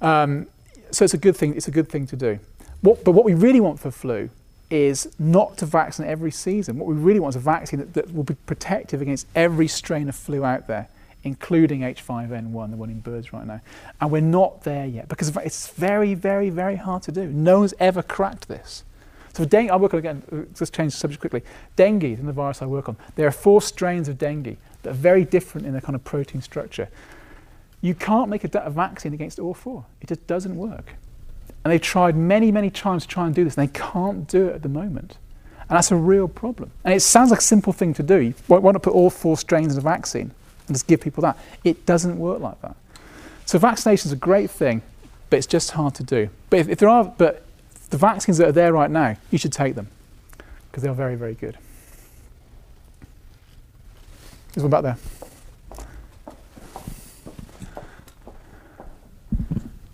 Um, 0.00 0.48
so 0.92 1.04
it's 1.04 1.14
a 1.14 1.18
good 1.18 1.36
thing. 1.36 1.56
It's 1.56 1.68
a 1.68 1.72
good 1.72 1.88
thing 1.88 2.06
to 2.08 2.16
do. 2.16 2.38
What, 2.80 3.04
but 3.04 3.12
what 3.12 3.24
we 3.24 3.34
really 3.34 3.60
want 3.60 3.80
for 3.80 3.90
flu 3.90 4.30
is 4.70 5.12
not 5.18 5.58
to 5.58 5.66
vaccinate 5.66 6.10
every 6.10 6.30
season. 6.30 6.78
What 6.78 6.88
we 6.88 6.94
really 6.94 7.20
want 7.20 7.34
is 7.34 7.36
a 7.36 7.44
vaccine 7.44 7.80
that, 7.80 7.94
that 7.94 8.14
will 8.14 8.24
be 8.24 8.34
protective 8.46 9.02
against 9.02 9.26
every 9.34 9.68
strain 9.68 10.08
of 10.08 10.16
flu 10.16 10.44
out 10.44 10.66
there, 10.66 10.88
including 11.24 11.80
H5N1, 11.80 12.70
the 12.70 12.76
one 12.76 12.90
in 12.90 13.00
birds 13.00 13.32
right 13.32 13.46
now. 13.46 13.60
And 14.00 14.10
we're 14.10 14.22
not 14.22 14.64
there 14.64 14.86
yet 14.86 15.08
because 15.08 15.34
it's 15.36 15.68
very, 15.68 16.14
very, 16.14 16.50
very 16.50 16.76
hard 16.76 17.02
to 17.04 17.12
do. 17.12 17.26
No 17.26 17.60
one's 17.60 17.74
ever 17.78 18.02
cracked 18.02 18.48
this. 18.48 18.84
So 19.34 19.44
dengue, 19.44 19.70
I 19.70 19.76
work 19.76 19.94
on 19.94 19.98
again. 19.98 20.48
Just 20.54 20.74
change 20.74 20.92
the 20.92 20.98
subject 20.98 21.20
quickly. 21.20 21.42
Dengue 21.76 22.04
is 22.04 22.20
the 22.20 22.32
virus 22.32 22.60
I 22.60 22.66
work 22.66 22.88
on. 22.88 22.96
There 23.14 23.26
are 23.26 23.32
four 23.32 23.62
strains 23.62 24.08
of 24.08 24.18
dengue 24.18 24.56
that 24.82 24.90
are 24.90 24.94
very 24.94 25.24
different 25.24 25.66
in 25.66 25.72
their 25.72 25.80
kind 25.80 25.94
of 25.94 26.04
protein 26.04 26.42
structure. 26.42 26.88
You 27.82 27.94
can't 27.94 28.30
make 28.30 28.44
a, 28.44 28.58
a 28.60 28.70
vaccine 28.70 29.12
against 29.12 29.38
all 29.38 29.52
four. 29.52 29.84
It 30.00 30.08
just 30.08 30.26
doesn't 30.26 30.56
work. 30.56 30.94
And 31.64 31.72
they've 31.72 31.80
tried 31.80 32.16
many, 32.16 32.50
many 32.50 32.70
times 32.70 33.02
to 33.02 33.08
try 33.08 33.26
and 33.26 33.34
do 33.34 33.44
this, 33.44 33.56
and 33.56 33.68
they 33.68 33.72
can't 33.78 34.26
do 34.26 34.48
it 34.48 34.54
at 34.54 34.62
the 34.62 34.68
moment. 34.68 35.18
And 35.68 35.76
that's 35.76 35.90
a 35.90 35.96
real 35.96 36.28
problem. 36.28 36.70
And 36.84 36.94
it 36.94 37.00
sounds 37.00 37.30
like 37.30 37.40
a 37.40 37.42
simple 37.42 37.72
thing 37.72 37.94
to 37.94 38.02
do. 38.02 38.34
Why 38.46 38.72
not 38.72 38.82
put 38.82 38.94
all 38.94 39.10
four 39.10 39.36
strains 39.36 39.72
in 39.72 39.78
a 39.78 39.82
vaccine 39.82 40.32
and 40.66 40.74
just 40.74 40.86
give 40.86 41.00
people 41.00 41.22
that? 41.22 41.38
It 41.64 41.86
doesn't 41.86 42.18
work 42.18 42.40
like 42.40 42.60
that. 42.62 42.76
So 43.46 43.58
vaccination 43.58 44.08
is 44.08 44.12
a 44.12 44.16
great 44.16 44.50
thing, 44.50 44.82
but 45.30 45.36
it's 45.38 45.46
just 45.46 45.72
hard 45.72 45.94
to 45.96 46.02
do. 46.02 46.28
But 46.50 46.60
if, 46.60 46.68
if 46.68 46.78
there 46.78 46.88
are, 46.88 47.04
but 47.04 47.44
the 47.90 47.96
vaccines 47.96 48.38
that 48.38 48.48
are 48.48 48.52
there 48.52 48.72
right 48.72 48.90
now, 48.90 49.16
you 49.30 49.38
should 49.38 49.52
take 49.52 49.74
them 49.74 49.88
because 50.70 50.82
they 50.82 50.88
are 50.88 50.94
very, 50.94 51.16
very 51.16 51.34
good. 51.34 51.58
There's 54.52 54.62
one 54.62 54.70
back 54.70 54.82
there. 54.82 54.96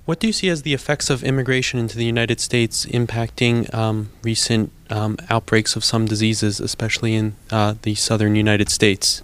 What 0.08 0.20
do 0.20 0.26
you 0.26 0.32
see 0.32 0.48
as 0.48 0.62
the 0.62 0.72
effects 0.72 1.10
of 1.10 1.22
immigration 1.22 1.78
into 1.78 1.98
the 1.98 2.04
United 2.06 2.40
States 2.40 2.86
impacting 2.86 3.74
um, 3.74 4.08
recent 4.22 4.72
um, 4.88 5.18
outbreaks 5.28 5.76
of 5.76 5.84
some 5.84 6.06
diseases, 6.06 6.60
especially 6.60 7.14
in 7.14 7.36
uh, 7.50 7.74
the 7.82 7.94
southern 7.94 8.34
United 8.34 8.70
States? 8.70 9.22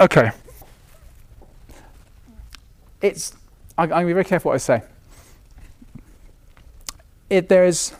Okay. 0.00 0.32
It's. 3.00 3.36
I, 3.78 3.84
I'm 3.84 3.88
going 3.90 4.02
to 4.02 4.06
be 4.08 4.12
very 4.14 4.24
careful 4.24 4.48
what 4.48 4.56
I 4.56 4.58
say. 4.58 4.82
It, 7.30 7.48
there 7.48 7.64
is 7.64 7.94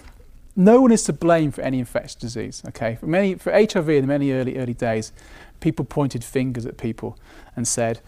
no 0.57 0.81
one 0.81 0.91
is 0.91 1.05
to 1.05 1.13
blame 1.13 1.53
for 1.53 1.61
any 1.61 1.79
infectious 1.79 2.17
disease. 2.17 2.61
Okay, 2.67 2.97
for 2.97 3.07
many 3.07 3.37
for 3.37 3.53
HIV 3.53 3.89
in 3.89 4.01
the 4.01 4.09
many 4.09 4.33
early 4.33 4.59
early 4.59 4.75
days, 4.75 5.13
people 5.61 5.85
pointed 5.85 6.25
fingers 6.25 6.67
at 6.67 6.77
people 6.77 7.17
and 7.55 7.69
said, 7.69 8.01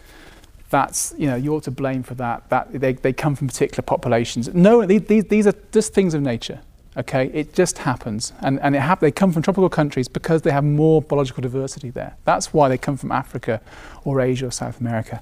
that's 0.73 1.13
you 1.19 1.27
know 1.27 1.35
you're 1.35 1.61
to 1.61 1.71
blame 1.71 2.01
for 2.01 2.15
that. 2.15 2.49
That 2.49 2.73
they, 2.73 2.93
they 2.93 3.13
come 3.13 3.35
from 3.35 3.47
particular 3.47 3.83
populations. 3.83 4.51
No, 4.53 4.85
these, 4.85 5.25
these 5.25 5.45
are 5.45 5.53
just 5.71 5.93
things 5.93 6.15
of 6.15 6.21
nature. 6.23 6.61
Okay, 6.97 7.27
it 7.27 7.53
just 7.53 7.77
happens, 7.77 8.33
and 8.41 8.59
and 8.59 8.75
hap- 8.75 8.99
they 8.99 9.11
come 9.11 9.31
from 9.31 9.43
tropical 9.43 9.69
countries 9.69 10.07
because 10.07 10.41
they 10.41 10.51
have 10.51 10.63
more 10.63 10.99
biological 11.01 11.41
diversity 11.41 11.91
there. 11.91 12.17
That's 12.25 12.53
why 12.53 12.69
they 12.69 12.77
come 12.79 12.97
from 12.97 13.11
Africa, 13.11 13.61
or 14.03 14.19
Asia, 14.19 14.47
or 14.47 14.51
South 14.51 14.79
America. 14.81 15.21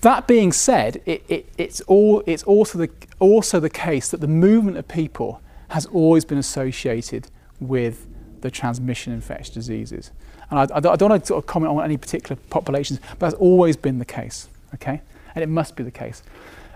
That 0.00 0.26
being 0.26 0.50
said, 0.50 1.00
it, 1.06 1.22
it, 1.28 1.46
it's 1.56 1.80
all 1.82 2.24
it's 2.26 2.42
also 2.42 2.76
the 2.78 2.90
also 3.20 3.60
the 3.60 3.70
case 3.70 4.10
that 4.10 4.20
the 4.20 4.28
movement 4.46 4.78
of 4.78 4.88
people 4.88 5.40
has 5.68 5.86
always 5.86 6.24
been 6.24 6.38
associated 6.38 7.28
with 7.60 8.08
the 8.40 8.50
transmission 8.50 9.12
of 9.12 9.18
infectious 9.18 9.54
diseases. 9.54 10.10
And 10.50 10.58
I, 10.58 10.76
I, 10.76 10.80
don't 10.80 11.10
want 11.10 11.22
to 11.22 11.26
sort 11.26 11.42
of 11.42 11.46
comment 11.46 11.72
on 11.72 11.84
any 11.84 11.96
particular 11.96 12.40
populations, 12.50 13.00
but 13.18 13.30
that's 13.30 13.34
always 13.34 13.76
been 13.76 13.98
the 13.98 14.04
case, 14.04 14.48
okay? 14.74 15.00
And 15.34 15.42
it 15.42 15.48
must 15.48 15.76
be 15.76 15.82
the 15.82 15.90
case. 15.90 16.22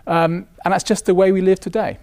Um, 0.07 0.47
and 0.65 0.73
that's 0.73 0.85
just 0.85 1.07
the 1.07 1.15
way 1.15 1.33
we 1.33 1.41
live 1.41 1.61
today. 1.61 1.99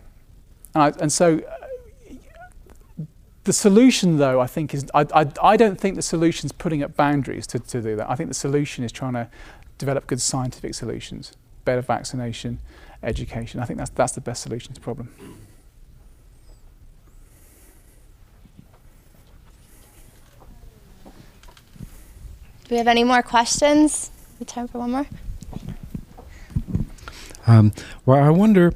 And, 0.75 0.83
I, 0.83 0.99
and 0.99 1.11
so 1.11 1.39
uh, 1.39 3.03
the 3.43 3.53
solution, 3.53 4.17
though, 4.17 4.39
I 4.39 4.47
think 4.47 4.73
is 4.73 4.85
I, 4.93 5.05
I, 5.13 5.31
I 5.41 5.57
don't 5.57 5.79
think 5.79 5.95
the 5.95 6.01
solution 6.01 6.45
is 6.45 6.51
putting 6.51 6.83
up 6.83 6.95
boundaries 6.95 7.47
to, 7.47 7.59
to 7.59 7.81
do 7.81 7.95
that. 7.95 8.09
I 8.09 8.15
think 8.15 8.29
the 8.29 8.35
solution 8.35 8.83
is 8.83 8.91
trying 8.91 9.13
to 9.13 9.29
develop 9.77 10.07
good 10.07 10.21
scientific 10.21 10.75
solutions, 10.75 11.35
better 11.65 11.81
vaccination, 11.81 12.59
education. 13.01 13.59
I 13.59 13.65
think 13.65 13.79
that's, 13.79 13.89
that's 13.91 14.13
the 14.13 14.21
best 14.21 14.43
solution 14.43 14.73
to 14.73 14.79
the 14.79 14.83
problem. 14.83 15.09
We 22.71 22.77
have 22.77 22.87
any 22.87 23.03
more 23.03 23.21
questions? 23.21 24.09
We 24.39 24.45
time 24.45 24.67
for 24.67 24.79
one 24.79 24.91
more. 24.91 25.07
Um, 27.45 27.73
well, 28.05 28.23
I 28.23 28.29
wonder 28.29 28.73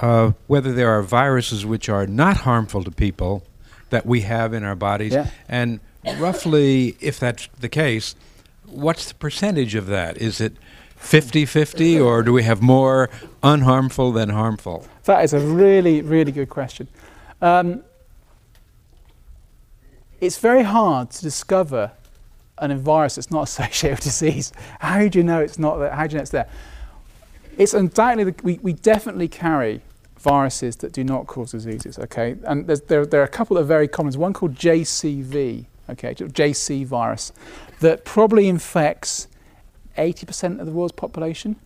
uh, 0.00 0.32
whether 0.48 0.72
there 0.72 0.90
are 0.90 1.02
viruses 1.02 1.64
which 1.64 1.88
are 1.88 2.06
not 2.06 2.38
harmful 2.38 2.82
to 2.82 2.90
people 2.90 3.44
that 3.90 4.04
we 4.04 4.22
have 4.22 4.52
in 4.52 4.64
our 4.64 4.74
bodies, 4.74 5.12
yeah. 5.12 5.30
and 5.48 5.78
roughly, 6.18 6.96
if 7.00 7.20
that's 7.20 7.48
the 7.60 7.68
case, 7.68 8.16
what's 8.66 9.06
the 9.08 9.14
percentage 9.14 9.74
of 9.76 9.86
that? 9.86 10.18
Is 10.18 10.40
it 10.40 10.56
50 10.96 11.46
50, 11.46 12.00
or 12.00 12.22
do 12.22 12.32
we 12.32 12.42
have 12.42 12.60
more 12.60 13.08
unharmful 13.42 14.14
than 14.14 14.30
harmful? 14.30 14.86
That 15.04 15.22
is 15.22 15.32
a 15.32 15.40
really, 15.40 16.02
really 16.02 16.32
good 16.32 16.48
question. 16.48 16.88
Um, 17.40 17.84
it's 20.20 20.38
very 20.38 20.62
hard 20.62 21.10
to 21.10 21.22
discover 21.22 21.92
an 22.62 22.76
virus 22.78 23.16
that's 23.16 23.30
not 23.30 23.42
associated 23.48 23.98
with 23.98 24.04
disease. 24.04 24.52
How 24.80 25.08
do 25.08 25.18
you 25.18 25.24
know 25.24 25.40
it's 25.40 25.58
not 25.58 25.76
there? 25.76 25.90
How 25.90 26.06
do 26.06 26.12
you 26.12 26.18
know 26.18 26.22
it's 26.22 26.30
there? 26.30 26.48
It's 27.58 27.74
undoubtedly, 27.74 28.34
we, 28.42 28.58
we 28.62 28.72
definitely 28.72 29.28
carry 29.28 29.82
viruses 30.18 30.76
that 30.76 30.92
do 30.92 31.04
not 31.04 31.26
cause 31.26 31.50
diseases, 31.50 31.98
okay? 31.98 32.36
And 32.44 32.66
there, 32.66 33.04
there 33.04 33.20
are 33.20 33.24
a 33.24 33.28
couple 33.28 33.58
of 33.58 33.66
very 33.66 33.88
common 33.88 34.12
One 34.18 34.32
called 34.32 34.54
JCV, 34.54 35.66
okay, 35.90 36.14
JC 36.14 36.86
virus, 36.86 37.32
that 37.80 38.04
probably 38.04 38.48
infects 38.48 39.26
80% 39.98 40.60
of 40.60 40.66
the 40.66 40.72
world's 40.72 40.92
population. 40.92 41.56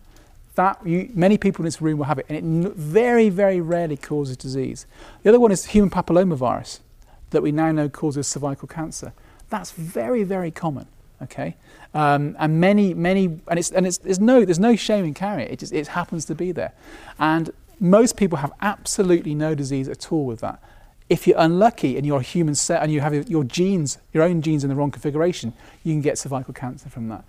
That 0.55 0.85
you, 0.85 1.11
many 1.13 1.37
people 1.37 1.61
in 1.61 1.65
this 1.65 1.81
room 1.81 1.99
will 1.99 2.05
have 2.05 2.17
it, 2.17 2.25
and 2.29 2.65
it 2.65 2.73
very, 2.73 3.29
very 3.29 3.61
rarely 3.61 3.95
causes 3.95 4.35
disease. 4.35 4.87
The 5.21 5.29
other 5.29 5.39
one 5.39 5.51
is 5.51 5.67
human 5.67 5.91
papillomavirus, 5.91 6.79
that 7.29 7.43
we 7.43 7.51
now 7.51 7.71
know 7.71 7.89
causes 7.89 8.27
cervical 8.27 8.67
cancer. 8.67 9.13
That's 9.49 9.71
very, 9.71 10.23
very 10.23 10.51
common. 10.51 10.87
Okay, 11.21 11.55
um, 11.95 12.35
and 12.37 12.59
many, 12.59 12.93
many, 12.93 13.39
and 13.47 13.57
it's 13.57 13.71
and 13.71 13.87
it's 13.87 13.97
there's 13.97 14.19
no 14.19 14.45
there's 14.45 14.59
no 14.59 14.75
shame 14.75 15.03
in 15.03 15.15
carrying 15.15 15.47
it. 15.47 15.53
It 15.53 15.59
just 15.59 15.73
it 15.73 15.87
happens 15.87 16.25
to 16.25 16.35
be 16.35 16.51
there, 16.51 16.73
and 17.17 17.49
most 17.79 18.17
people 18.17 18.37
have 18.39 18.51
absolutely 18.61 19.33
no 19.33 19.55
disease 19.55 19.87
at 19.89 20.11
all 20.11 20.25
with 20.25 20.39
that. 20.41 20.61
If 21.09 21.25
you're 21.25 21.39
unlucky 21.39 21.97
and 21.97 22.05
you're 22.05 22.19
a 22.19 22.23
human 22.23 22.53
set 22.55 22.83
and 22.83 22.91
you 22.91 23.01
have 23.01 23.29
your 23.29 23.43
genes, 23.43 23.97
your 24.13 24.23
own 24.23 24.41
genes 24.41 24.63
in 24.63 24.69
the 24.69 24.75
wrong 24.75 24.91
configuration, 24.91 25.53
you 25.83 25.93
can 25.93 26.01
get 26.01 26.17
cervical 26.17 26.53
cancer 26.53 26.89
from 26.89 27.07
that. 27.09 27.23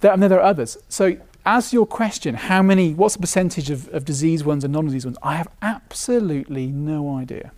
There, 0.00 0.12
and 0.12 0.22
then 0.22 0.30
there 0.30 0.40
are 0.40 0.48
others. 0.48 0.78
So, 0.88 1.18
as 1.44 1.72
your 1.72 1.86
question, 1.86 2.34
how 2.34 2.62
many, 2.62 2.94
what's 2.94 3.14
the 3.14 3.20
percentage 3.20 3.70
of, 3.70 3.88
of 3.88 4.04
disease 4.04 4.42
ones 4.42 4.64
and 4.64 4.72
non 4.72 4.86
disease 4.86 5.04
ones? 5.04 5.18
I 5.22 5.36
have 5.36 5.48
absolutely 5.60 6.66
no 6.68 7.16
idea. 7.16 7.52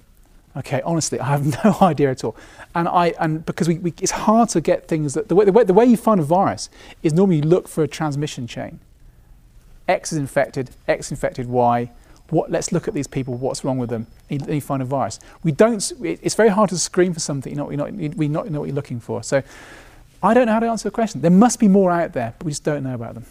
Okay, 0.59 0.82
honestly, 0.82 1.20
I 1.20 1.26
have 1.26 1.64
no 1.64 1.76
idea 1.80 2.11
at 2.11 2.24
all. 2.24 2.36
And 2.74 2.88
I 2.88 3.14
and 3.20 3.46
because 3.46 3.68
we, 3.68 3.78
we, 3.78 3.94
it's 4.00 4.11
hard 4.12 4.48
to 4.50 4.61
get 4.61 4.88
things 4.88 5.14
that 5.14 5.28
the 5.28 5.34
way, 5.34 5.44
the 5.44 5.52
way 5.52 5.64
the 5.64 5.74
way 5.74 5.84
you 5.84 5.96
find 5.96 6.20
a 6.20 6.24
virus 6.24 6.68
is 7.02 7.12
normally 7.12 7.36
you 7.36 7.42
look 7.42 7.68
for 7.68 7.82
a 7.84 7.88
transmission 7.88 8.46
chain. 8.46 8.80
X 9.86 10.12
is 10.12 10.18
infected, 10.18 10.70
X 10.86 11.11
infected 11.11 11.48
Y. 11.48 11.90
What, 12.30 12.50
let's 12.50 12.72
look 12.72 12.86
at 12.86 12.92
these 12.92 13.06
people. 13.06 13.34
What's 13.34 13.64
wrong 13.64 13.78
with 13.78 13.88
them? 13.88 14.06
And 14.28 14.46
you 14.48 14.61
find 14.61 14.82
a 14.82 14.84
virus. 14.84 15.18
We 15.42 15.52
don't. 15.52 15.92
It's 16.02 16.34
very 16.34 16.50
hard 16.50 16.68
to 16.70 16.78
screen 16.78 17.14
for 17.14 17.20
something. 17.20 17.50
You 17.50 17.56
know, 17.56 17.70
you 17.70 17.76
know, 17.78 18.14
we 18.16 18.28
not 18.28 18.50
know 18.50 18.61
what 18.61 18.66
you're 18.66 18.74
looking 18.74 19.00
for. 19.00 19.22
So, 19.22 19.42
I 20.22 20.34
don't 20.34 20.46
know 20.46 20.52
how 20.52 20.61
to 20.61 20.68
answer 20.68 20.88
the 20.88 20.94
question. 20.94 21.22
There 21.22 21.30
must 21.30 21.59
be 21.59 21.68
more 21.68 21.90
out 21.90 22.12
there, 22.12 22.34
but 22.38 22.44
we 22.44 22.50
just 22.50 22.64
don't 22.64 22.82
know 22.82 22.94
about 22.94 23.14
them. 23.14 23.24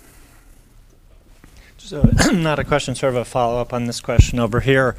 So, 1.77 2.01
uh, 2.01 2.31
not 2.33 2.57
a 2.57 2.63
question, 2.63 2.95
sort 2.95 3.13
of 3.13 3.21
a 3.21 3.25
follow 3.25 3.61
up 3.61 3.71
on 3.71 3.85
this 3.85 4.01
question 4.01 4.39
over 4.39 4.61
here 4.61 4.95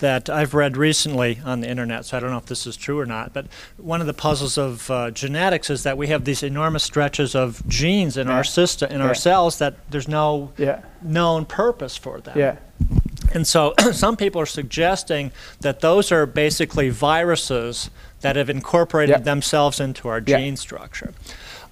that 0.00 0.28
I've 0.28 0.54
read 0.54 0.76
recently 0.76 1.40
on 1.44 1.60
the 1.60 1.68
internet, 1.68 2.04
so 2.04 2.16
I 2.16 2.20
don't 2.20 2.30
know 2.30 2.38
if 2.38 2.46
this 2.46 2.66
is 2.66 2.76
true 2.76 2.98
or 2.98 3.06
not. 3.06 3.32
But 3.32 3.46
one 3.76 4.00
of 4.00 4.06
the 4.06 4.14
puzzles 4.14 4.58
of 4.58 4.90
uh, 4.90 5.10
genetics 5.10 5.70
is 5.70 5.82
that 5.84 5.96
we 5.96 6.08
have 6.08 6.24
these 6.24 6.42
enormous 6.42 6.82
stretches 6.82 7.34
of 7.34 7.66
genes 7.68 8.16
in 8.16 8.26
yeah. 8.26 8.34
our 8.34 8.44
system, 8.44 8.90
in 8.90 9.00
yeah. 9.00 9.06
our 9.06 9.14
cells, 9.14 9.58
that 9.58 9.76
there's 9.90 10.08
no 10.08 10.52
yeah. 10.58 10.82
known 11.02 11.44
purpose 11.44 11.96
for 11.96 12.20
them. 12.20 12.38
Yeah. 12.38 12.56
And 13.32 13.46
so 13.46 13.74
some 13.92 14.16
people 14.16 14.40
are 14.40 14.46
suggesting 14.46 15.32
that 15.60 15.80
those 15.80 16.10
are 16.10 16.26
basically 16.26 16.90
viruses 16.90 17.90
that 18.20 18.36
have 18.36 18.50
incorporated 18.50 19.16
Yep. 19.16 19.24
themselves 19.24 19.80
into 19.80 20.08
our 20.08 20.18
Yep. 20.18 20.26
gene 20.26 20.56
structure. 20.56 21.14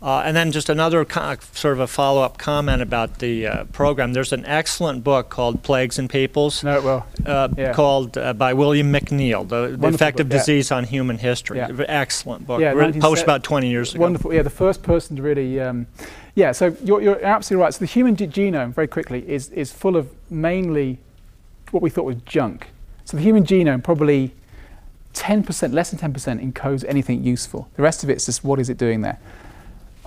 Uh, 0.00 0.22
and 0.24 0.36
then 0.36 0.52
just 0.52 0.68
another 0.68 1.04
co- 1.04 1.36
sort 1.52 1.72
of 1.74 1.80
a 1.80 1.86
follow-up 1.88 2.38
comment 2.38 2.80
about 2.80 3.18
the 3.18 3.46
uh, 3.46 3.64
program. 3.64 4.12
There's 4.12 4.32
an 4.32 4.44
excellent 4.46 5.02
book 5.02 5.28
called 5.28 5.64
Plagues 5.64 5.98
and 5.98 6.08
Peoples, 6.08 6.62
No, 6.62 6.80
well, 6.80 7.06
uh, 7.26 7.48
yeah. 7.56 7.72
called 7.72 8.16
uh, 8.16 8.32
by 8.32 8.54
William 8.54 8.92
McNeill, 8.92 9.42
The, 9.48 9.62
the 9.62 9.68
Wonderful 9.70 9.94
Effect 9.96 10.20
of 10.20 10.28
book, 10.28 10.34
yeah. 10.34 10.38
Disease 10.38 10.70
on 10.70 10.84
Human 10.84 11.18
History. 11.18 11.58
Yeah. 11.58 11.70
Excellent 11.88 12.46
book. 12.46 12.60
Yeah, 12.60 12.74
19 12.74 13.00
published 13.00 13.24
about 13.24 13.42
20 13.42 13.68
years 13.68 13.92
ago. 13.92 14.02
Wonderful. 14.02 14.32
Yeah, 14.32 14.42
the 14.42 14.50
first 14.50 14.84
person 14.84 15.16
to 15.16 15.22
really. 15.22 15.60
Um, 15.60 15.88
yeah, 16.36 16.52
so 16.52 16.76
you're, 16.84 17.02
you're 17.02 17.24
absolutely 17.24 17.64
right. 17.64 17.74
So 17.74 17.80
the 17.80 17.86
human 17.86 18.14
ge- 18.14 18.32
genome, 18.32 18.72
very 18.72 18.86
quickly, 18.86 19.28
is, 19.28 19.50
is 19.50 19.72
full 19.72 19.96
of 19.96 20.08
mainly 20.30 21.00
what 21.72 21.82
we 21.82 21.90
thought 21.90 22.04
was 22.04 22.16
junk. 22.24 22.68
So 23.04 23.16
the 23.16 23.22
human 23.24 23.42
genome 23.44 23.82
probably 23.82 24.32
10%, 25.14 25.72
less 25.72 25.90
than 25.90 26.12
10% 26.12 26.52
encodes 26.52 26.84
anything 26.86 27.24
useful. 27.24 27.68
The 27.74 27.82
rest 27.82 28.04
of 28.04 28.10
it's 28.10 28.26
just 28.26 28.44
what 28.44 28.60
is 28.60 28.68
it 28.70 28.78
doing 28.78 29.00
there. 29.00 29.18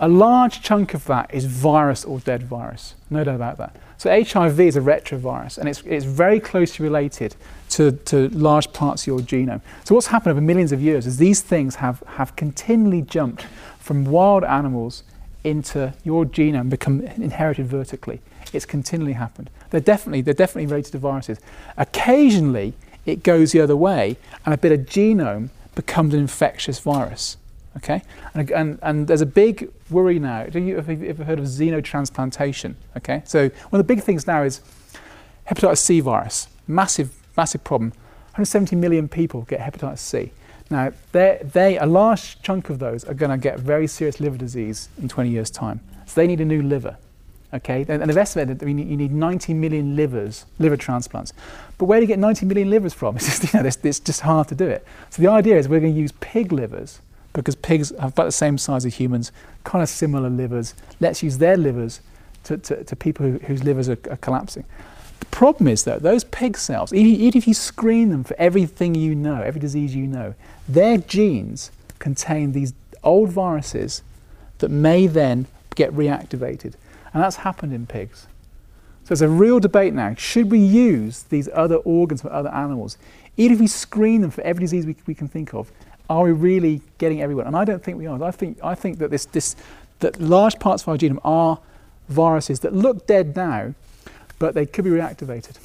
A 0.03 0.09
large 0.09 0.63
chunk 0.63 0.95
of 0.95 1.05
that 1.05 1.31
is 1.31 1.45
virus 1.45 2.03
or 2.03 2.19
dead 2.19 2.41
virus, 2.41 2.95
no 3.11 3.23
doubt 3.23 3.35
about 3.35 3.57
that. 3.59 3.75
So 3.99 4.09
HIV 4.09 4.59
is 4.59 4.75
a 4.75 4.79
retrovirus, 4.81 5.59
and 5.59 5.69
it's, 5.69 5.83
it's 5.85 6.05
very 6.05 6.39
closely 6.39 6.83
related 6.83 7.35
to, 7.69 7.91
to 7.91 8.29
large 8.29 8.73
parts 8.73 9.03
of 9.03 9.07
your 9.07 9.19
genome. 9.19 9.61
So 9.83 9.93
what's 9.93 10.07
happened 10.07 10.31
over 10.31 10.41
millions 10.41 10.71
of 10.71 10.81
years 10.81 11.05
is 11.05 11.17
these 11.17 11.41
things 11.41 11.75
have, 11.75 12.01
have 12.15 12.35
continually 12.35 13.03
jumped 13.03 13.43
from 13.77 14.05
wild 14.05 14.43
animals 14.43 15.03
into 15.43 15.93
your 16.03 16.25
genome, 16.25 16.71
become 16.71 17.01
inherited 17.01 17.67
vertically. 17.67 18.21
It's 18.53 18.65
continually 18.65 19.13
happened. 19.13 19.51
They're 19.69 19.79
definitely, 19.79 20.21
they're 20.21 20.33
definitely 20.33 20.65
related 20.65 20.93
to 20.93 20.97
viruses. 20.97 21.39
Occasionally, 21.77 22.73
it 23.05 23.21
goes 23.21 23.51
the 23.51 23.61
other 23.61 23.75
way, 23.75 24.17
and 24.47 24.53
a 24.55 24.57
bit 24.57 24.71
of 24.71 24.79
genome 24.87 25.49
becomes 25.75 26.15
an 26.15 26.21
infectious 26.21 26.79
virus. 26.79 27.37
Okay, 27.77 28.01
and, 28.33 28.51
and, 28.51 28.79
and 28.81 29.07
there's 29.07 29.21
a 29.21 29.25
big 29.25 29.71
worry 29.89 30.19
now. 30.19 30.45
Do 30.45 30.59
you 30.59 30.75
have 30.75 30.89
you 30.89 31.07
ever 31.07 31.23
heard 31.23 31.39
of 31.39 31.45
xenotransplantation? 31.45 32.75
Okay, 32.97 33.21
so 33.25 33.47
one 33.69 33.79
of 33.79 33.87
the 33.87 33.95
big 33.95 34.03
things 34.03 34.27
now 34.27 34.43
is 34.43 34.59
hepatitis 35.49 35.77
C 35.77 36.01
virus, 36.01 36.47
massive, 36.67 37.11
massive 37.37 37.63
problem. 37.63 37.91
170 38.31 38.75
million 38.75 39.07
people 39.07 39.41
get 39.43 39.59
hepatitis 39.59 39.99
C. 39.99 40.31
Now, 40.69 40.93
they, 41.11 41.77
a 41.79 41.85
large 41.85 42.41
chunk 42.41 42.69
of 42.69 42.79
those 42.79 43.03
are 43.03 43.13
going 43.13 43.31
to 43.31 43.37
get 43.37 43.59
very 43.59 43.87
serious 43.87 44.21
liver 44.21 44.37
disease 44.37 44.87
in 45.01 45.09
20 45.09 45.29
years' 45.29 45.51
time. 45.51 45.81
So 46.05 46.21
they 46.21 46.27
need 46.27 46.39
a 46.39 46.45
new 46.45 46.61
liver. 46.61 46.97
Okay, 47.53 47.85
and, 47.89 48.09
they've 48.09 48.15
estimated 48.15 48.59
that 48.59 48.67
you 48.69 48.73
need 48.73 49.11
90 49.11 49.53
million 49.53 49.97
livers, 49.97 50.45
liver 50.59 50.77
transplants. 50.77 51.33
But 51.77 51.85
where 51.85 51.99
do 51.99 52.03
you 52.03 52.07
get 52.07 52.19
90 52.19 52.45
million 52.45 52.69
livers 52.69 52.93
from? 52.93 53.15
It's 53.17 53.25
just, 53.25 53.53
you 53.53 53.59
know, 53.59 53.67
it's, 53.67 53.77
it's 53.83 53.99
just 53.99 54.21
hard 54.21 54.47
to 54.47 54.55
do 54.55 54.65
it. 54.65 54.85
So 55.09 55.21
the 55.21 55.27
idea 55.27 55.57
is 55.57 55.67
we're 55.67 55.81
going 55.81 55.93
to 55.93 55.99
use 55.99 56.13
pig 56.21 56.53
livers 56.53 57.01
because 57.33 57.55
pigs 57.55 57.91
have 57.99 58.13
about 58.13 58.25
the 58.25 58.31
same 58.31 58.57
size 58.57 58.85
as 58.85 58.95
humans, 58.95 59.31
kind 59.63 59.81
of 59.81 59.89
similar 59.89 60.29
livers. 60.29 60.73
Let's 60.99 61.23
use 61.23 61.37
their 61.37 61.57
livers 61.57 62.01
to, 62.45 62.57
to, 62.57 62.83
to 62.83 62.95
people 62.95 63.25
who, 63.25 63.37
whose 63.39 63.63
livers 63.63 63.89
are, 63.89 63.97
are 64.09 64.17
collapsing. 64.17 64.65
The 65.19 65.25
problem 65.27 65.67
is 65.67 65.83
though, 65.83 65.99
those 65.99 66.23
pig 66.25 66.57
cells, 66.57 66.91
even, 66.93 67.37
if 67.37 67.47
you 67.47 67.53
screen 67.53 68.09
them 68.09 68.23
for 68.23 68.35
everything 68.37 68.95
you 68.95 69.15
know, 69.15 69.41
every 69.41 69.61
disease 69.61 69.95
you 69.95 70.07
know, 70.07 70.33
their 70.67 70.97
genes 70.97 71.71
contain 71.99 72.51
these 72.51 72.73
old 73.03 73.29
viruses 73.29 74.01
that 74.57 74.69
may 74.69 75.07
then 75.07 75.45
get 75.75 75.91
reactivated. 75.93 76.73
And 77.13 77.23
that's 77.23 77.37
happened 77.37 77.73
in 77.73 77.85
pigs. 77.85 78.27
So 79.03 79.07
there's 79.09 79.21
a 79.21 79.29
real 79.29 79.59
debate 79.59 79.93
now. 79.93 80.15
Should 80.15 80.51
we 80.51 80.59
use 80.59 81.23
these 81.23 81.49
other 81.53 81.77
organs 81.77 82.21
from 82.21 82.31
other 82.31 82.49
animals? 82.49 82.97
Even 83.37 83.55
if 83.55 83.59
we 83.59 83.67
screen 83.67 84.21
them 84.21 84.31
for 84.31 84.41
every 84.41 84.61
disease 84.61 84.85
we, 84.85 84.95
we 85.07 85.15
can 85.15 85.27
think 85.27 85.53
of, 85.53 85.71
are 86.11 86.23
we 86.23 86.31
really 86.31 86.81
getting 86.97 87.21
everyone? 87.21 87.47
And 87.47 87.55
I 87.55 87.63
don't 87.63 87.81
think 87.83 87.97
we 87.97 88.05
are. 88.05 88.21
I 88.21 88.31
think, 88.31 88.59
I 88.63 88.75
think 88.75 88.99
that, 88.99 89.11
this, 89.11 89.25
this, 89.25 89.55
that 89.99 90.19
large 90.19 90.59
parts 90.59 90.83
of 90.83 90.89
our 90.89 90.97
genome 90.97 91.19
are 91.23 91.59
viruses 92.09 92.59
that 92.59 92.73
look 92.73 93.07
dead 93.07 93.35
now, 93.35 93.73
but 94.37 94.53
they 94.53 94.65
could 94.65 94.83
be 94.83 94.91
reactivated. 94.91 95.57